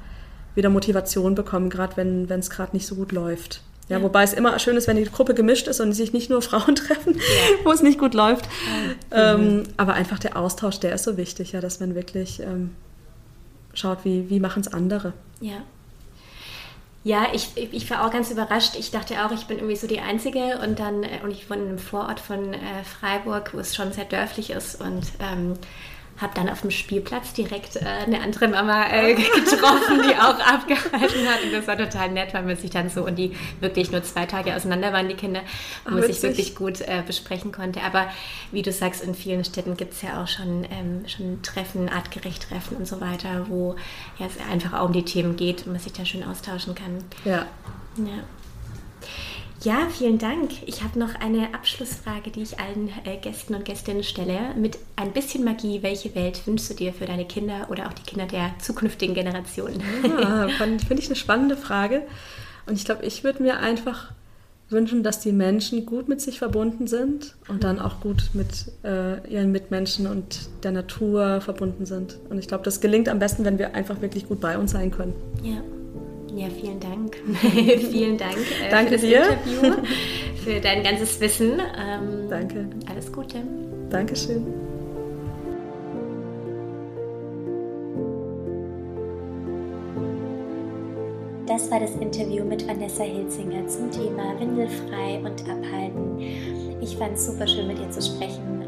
wieder 0.60 0.70
Motivation 0.70 1.34
bekommen, 1.34 1.72
gerade 1.72 1.97
wenn 1.97 2.30
es 2.30 2.51
gerade 2.51 2.76
nicht 2.76 2.86
so 2.86 2.93
gut 2.95 3.12
läuft. 3.12 3.64
Ja, 3.89 3.97
ja, 3.97 4.03
wobei 4.03 4.22
es 4.22 4.34
immer 4.34 4.57
schön 4.60 4.78
ist, 4.78 4.88
wenn 4.88 4.97
die 4.97 5.05
Gruppe 5.05 5.34
gemischt 5.34 5.68
ist 5.68 5.80
und 5.80 5.93
sich 5.93 6.14
nicht 6.14 6.30
nur 6.30 6.41
Frauen 6.43 6.76
treffen, 6.76 7.16
ja. 7.16 7.66
wo 7.66 7.72
es 7.72 7.82
nicht 7.82 7.97
gut 7.97 8.14
läuft. 8.14 8.45
Ja. 9.12 9.34
Ähm, 9.34 9.64
aber 9.78 9.93
einfach 9.93 10.20
der 10.20 10.38
Austausch, 10.38 10.80
der 10.80 10.93
ist 10.93 11.03
so 11.03 11.18
wichtig, 11.18 11.53
ja, 11.53 11.62
dass 11.62 11.80
man 11.80 11.95
wirklich 11.95 12.39
ähm, 12.39 12.76
schaut, 13.74 14.05
wie, 14.05 14.30
wie 14.30 14.39
machen 14.39 14.62
es 14.62 14.72
andere. 14.72 15.14
Ja. 15.41 15.64
Ja, 17.03 17.28
ich, 17.34 17.51
ich 17.55 17.89
war 17.89 18.05
auch 18.05 18.12
ganz 18.12 18.30
überrascht. 18.30 18.76
Ich 18.78 18.91
dachte 18.91 19.26
auch, 19.26 19.32
ich 19.32 19.45
bin 19.45 19.57
irgendwie 19.57 19.78
so 19.78 19.88
die 19.88 20.01
Einzige 20.01 20.60
und 20.64 20.80
dann, 20.80 21.03
äh, 21.03 21.22
und 21.24 21.32
ich 21.32 21.49
wohne 21.49 21.62
in 21.62 21.70
einem 21.70 21.80
Vorort 21.80 22.20
von 22.20 22.53
äh, 22.53 22.84
Freiburg, 22.84 23.53
wo 23.53 23.60
es 23.60 23.76
schon 23.76 23.93
sehr 23.93 24.05
dörflich 24.05 24.51
ist 24.51 24.80
und 24.80 25.03
ähm, 25.20 25.53
habe 26.22 26.34
dann 26.36 26.49
auf 26.49 26.61
dem 26.61 26.72
Spielplatz 26.72 27.34
direkt 27.34 27.76
äh, 27.78 27.86
eine 27.86 28.22
andere 28.22 28.47
Mama 28.47 28.89
äh, 28.89 29.13
getroffen, 29.15 30.01
die 30.07 30.15
auch 30.15 30.39
abgehalten 30.39 31.28
hat. 31.28 31.43
Und 31.43 31.53
das 31.53 31.67
war 31.67 31.78
total 31.78 32.11
nett, 32.11 32.34
weil 32.34 32.43
man 32.43 32.55
sich 32.55 32.72
dann 32.72 32.89
so 32.89 33.05
und 33.05 33.15
die 33.15 33.36
wirklich 33.59 33.91
nur 33.91 34.03
zwei 34.03 34.26
Tage 34.26 34.55
auseinander 34.55 34.91
waren, 34.93 35.07
die 35.07 35.15
Kinder, 35.15 35.41
wo 35.86 35.95
man 35.95 36.03
sich 36.03 36.22
wirklich 36.22 36.55
gut 36.55 36.82
äh, 36.82 37.03
besprechen 37.05 37.51
konnte. 37.51 37.82
Aber 37.82 38.09
wie 38.51 38.61
du 38.61 38.72
sagst, 38.72 39.03
in 39.03 39.15
vielen 39.15 39.45
Städten 39.45 39.78
gibt 39.78 39.93
es 39.93 40.01
ja 40.01 40.22
auch 40.22 40.28
schon, 40.28 40.65
ähm, 40.65 41.07
schon 41.07 41.41
Treffen, 41.41 41.89
artgerecht 41.89 42.49
Treffen 42.49 42.78
und 42.78 42.88
so 42.88 42.99
weiter, 42.99 43.45
wo 43.47 43.76
ja, 44.17 44.26
es 44.26 44.34
einfach 44.51 44.80
auch 44.80 44.86
um 44.86 44.93
die 44.93 45.05
Themen 45.05 45.36
geht 45.36 45.65
und 45.65 45.74
man 45.74 45.82
sich 45.82 45.93
da 45.93 46.05
schön 46.05 46.24
austauschen 46.24 46.76
kann. 46.76 47.03
Ja. 47.26 47.45
Ja. 47.97 48.24
Ja, 49.62 49.88
vielen 49.89 50.20
Dank. 50.20 50.51
Ich 50.68 50.84
habe 50.84 50.97
noch 50.97 51.16
eine 51.16 51.53
Abschlussfrage, 51.53 52.32
die 52.32 52.43
ich 52.43 52.60
allen 52.60 52.89
äh, 53.03 53.18
Gästen 53.18 53.55
und 53.55 53.66
Gästinnen 53.66 54.03
stelle. 54.03 54.55
Mit 54.55 54.78
ein 54.95 55.12
bisschen 55.12 55.43
Magie, 55.43 55.84
welche 55.84 56.16
Welt 56.16 56.47
wünschst 56.47 56.70
du 56.70 56.74
dir 56.76 56.93
für 56.93 57.05
deine 57.05 57.26
Kinder 57.26 57.68
oder 57.70 57.88
auch 57.88 57.93
die 57.93 58.03
Kinder 58.03 58.26
der 58.26 58.51
zukünftigen 58.60 59.16
Generationen? 59.16 59.82
Ja, 60.20 60.47
finde 60.47 60.99
ich 60.99 61.07
eine 61.07 61.16
spannende 61.16 61.57
Frage. 61.57 62.03
Und 62.68 62.76
ich 62.76 62.86
glaube, 62.86 63.05
ich 63.05 63.24
würde 63.24 63.43
mir 63.43 63.60
einfach 63.60 64.12
wünschen, 64.70 65.03
dass 65.03 65.20
die 65.20 65.32
Menschen 65.32 65.86
gut 65.86 66.07
mit 66.07 66.22
sich 66.22 66.39
verbunden 66.39 66.88
sind 66.88 67.36
und 67.47 67.64
dann 67.64 67.80
auch 67.80 67.99
gut 67.99 68.30
mit 68.34 68.72
äh, 68.84 69.28
ihren 69.30 69.51
Mitmenschen 69.51 70.07
und 70.07 70.49
der 70.64 70.72
Natur 70.72 71.41
verbunden 71.41 71.86
sind. 71.86 72.18
Und 72.30 72.38
ich 72.38 72.47
glaube, 72.47 72.64
das 72.64 72.80
gelingt 72.80 73.10
am 73.10 73.20
besten, 73.20 73.43
wenn 73.45 73.57
wir 73.57 73.76
einfach 73.76 74.01
wirklich 74.01 74.28
gut 74.28 74.39
bei 74.39 74.57
uns 74.57 74.72
sein 74.72 74.91
können. 74.91 75.14
Ja. 75.43 75.62
Ja, 76.36 76.47
vielen 76.49 76.80
Dank. 76.80 77.17
vielen 77.91 78.17
Dank 78.17 78.38
äh, 78.38 78.69
Danke 78.69 78.99
für 78.99 79.07
das 79.07 79.09
dir. 79.09 79.23
Interview, 79.23 79.84
für 80.43 80.59
dein 80.59 80.84
ganzes 80.84 81.19
Wissen. 81.19 81.53
Ähm, 81.59 82.30
Danke. 82.30 82.69
Alles 82.89 83.11
Gute. 83.11 83.38
Dankeschön. 83.89 84.45
Das 91.47 91.71
war 91.71 91.80
das 91.80 91.95
Interview 91.95 92.45
mit 92.45 92.67
Vanessa 92.67 93.03
Hilzinger 93.03 93.67
zum 93.67 93.89
Thema 93.89 94.39
Windelfrei 94.39 95.17
und 95.17 95.41
Abhalten. 95.49 96.19
Ich 96.80 96.95
fand 96.95 97.13
es 97.15 97.25
super 97.25 97.47
schön, 97.47 97.67
mit 97.67 97.80
ihr 97.80 97.89
zu 97.89 98.01
sprechen 98.01 98.59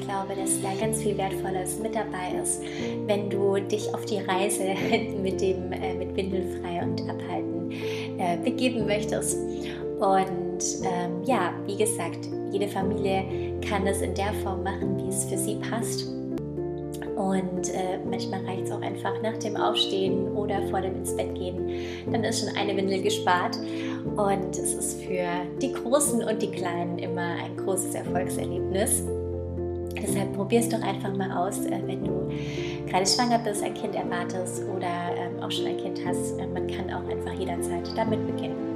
glaube, 0.00 0.34
dass 0.34 0.60
da 0.62 0.68
ganz 0.80 1.02
viel 1.02 1.16
Wertvolles 1.16 1.78
mit 1.78 1.94
dabei 1.94 2.40
ist, 2.42 2.62
wenn 3.06 3.30
du 3.30 3.58
dich 3.60 3.92
auf 3.94 4.04
die 4.04 4.18
Reise 4.18 4.74
mit 5.22 5.40
dem 5.40 5.72
äh, 5.72 5.94
mit 5.94 6.16
Windelfrei 6.16 6.82
und 6.82 7.02
Abhalten 7.08 7.70
äh, 8.18 8.36
begeben 8.42 8.86
möchtest. 8.86 9.38
Und 10.00 10.64
ähm, 10.82 11.22
ja, 11.24 11.52
wie 11.66 11.76
gesagt, 11.76 12.28
jede 12.52 12.68
Familie 12.68 13.24
kann 13.68 13.86
es 13.86 14.00
in 14.00 14.14
der 14.14 14.32
Form 14.42 14.62
machen, 14.62 14.96
wie 14.98 15.08
es 15.08 15.24
für 15.24 15.36
sie 15.36 15.56
passt. 15.56 16.08
Und 17.16 17.68
äh, 17.74 17.98
manchmal 18.08 18.44
reicht 18.46 18.64
es 18.64 18.72
auch 18.72 18.80
einfach 18.80 19.20
nach 19.22 19.36
dem 19.36 19.54
Aufstehen 19.54 20.32
oder 20.32 20.62
vor 20.68 20.80
dem 20.80 20.96
ins 20.96 21.14
Bett 21.14 21.34
gehen. 21.34 21.70
Dann 22.10 22.24
ist 22.24 22.40
schon 22.40 22.56
eine 22.56 22.74
Windel 22.74 23.02
gespart. 23.02 23.58
Und 24.16 24.56
es 24.56 24.72
ist 24.72 25.02
für 25.02 25.28
die 25.60 25.72
Großen 25.72 26.24
und 26.24 26.40
die 26.40 26.50
Kleinen 26.50 26.98
immer 26.98 27.34
ein 27.44 27.54
großes 27.58 27.94
Erfolgserlebnis. 27.94 29.04
Deshalb 29.96 30.32
probier 30.34 30.60
es 30.60 30.68
doch 30.68 30.82
einfach 30.82 31.16
mal 31.16 31.32
aus, 31.32 31.64
äh, 31.66 31.80
wenn 31.86 32.04
du 32.04 32.28
gerade 32.86 33.06
schwanger 33.06 33.38
bist, 33.38 33.62
ein 33.62 33.74
Kind 33.74 33.94
erwartest 33.94 34.62
oder 34.76 35.14
ähm, 35.16 35.42
auch 35.42 35.50
schon 35.50 35.66
ein 35.66 35.76
Kind 35.76 36.00
hast. 36.06 36.38
Äh, 36.38 36.46
man 36.46 36.66
kann 36.66 36.90
auch 36.90 37.06
einfach 37.08 37.32
jederzeit 37.32 37.90
damit 37.96 38.26
beginnen. 38.26 38.70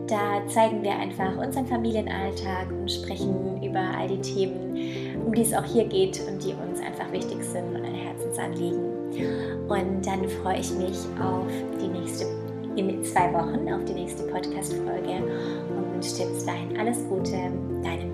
Da 0.06 0.46
zeigen 0.46 0.82
wir 0.82 0.92
einfach 0.92 1.36
unseren 1.38 1.66
Familienalltag 1.66 2.70
und 2.70 2.90
sprechen 2.90 3.62
über 3.62 3.80
all 3.80 4.08
die 4.08 4.20
Themen, 4.20 4.76
um 5.24 5.34
die 5.34 5.42
es 5.42 5.54
auch 5.54 5.64
hier 5.64 5.84
geht 5.84 6.20
und 6.28 6.44
die 6.44 6.52
uns 6.52 6.80
einfach 6.80 7.10
wichtig 7.12 7.44
sind 7.44 7.74
und 7.74 7.84
ein 7.84 7.94
Herzensanliegen. 7.94 8.91
Und 9.68 10.06
dann 10.06 10.28
freue 10.42 10.58
ich 10.58 10.70
mich 10.72 10.98
auf 11.20 11.46
die 11.80 11.88
nächste, 11.88 12.26
in 12.76 13.04
zwei 13.04 13.32
Wochen, 13.32 13.72
auf 13.72 13.84
die 13.84 13.94
nächste 13.94 14.24
Podcast-Folge 14.24 15.22
und 15.76 15.92
wünsche 15.94 16.16
dir 16.16 16.26
bis 16.26 16.44
dahin 16.44 16.78
alles 16.78 16.98
Gute, 17.08 17.52
deine 17.82 18.11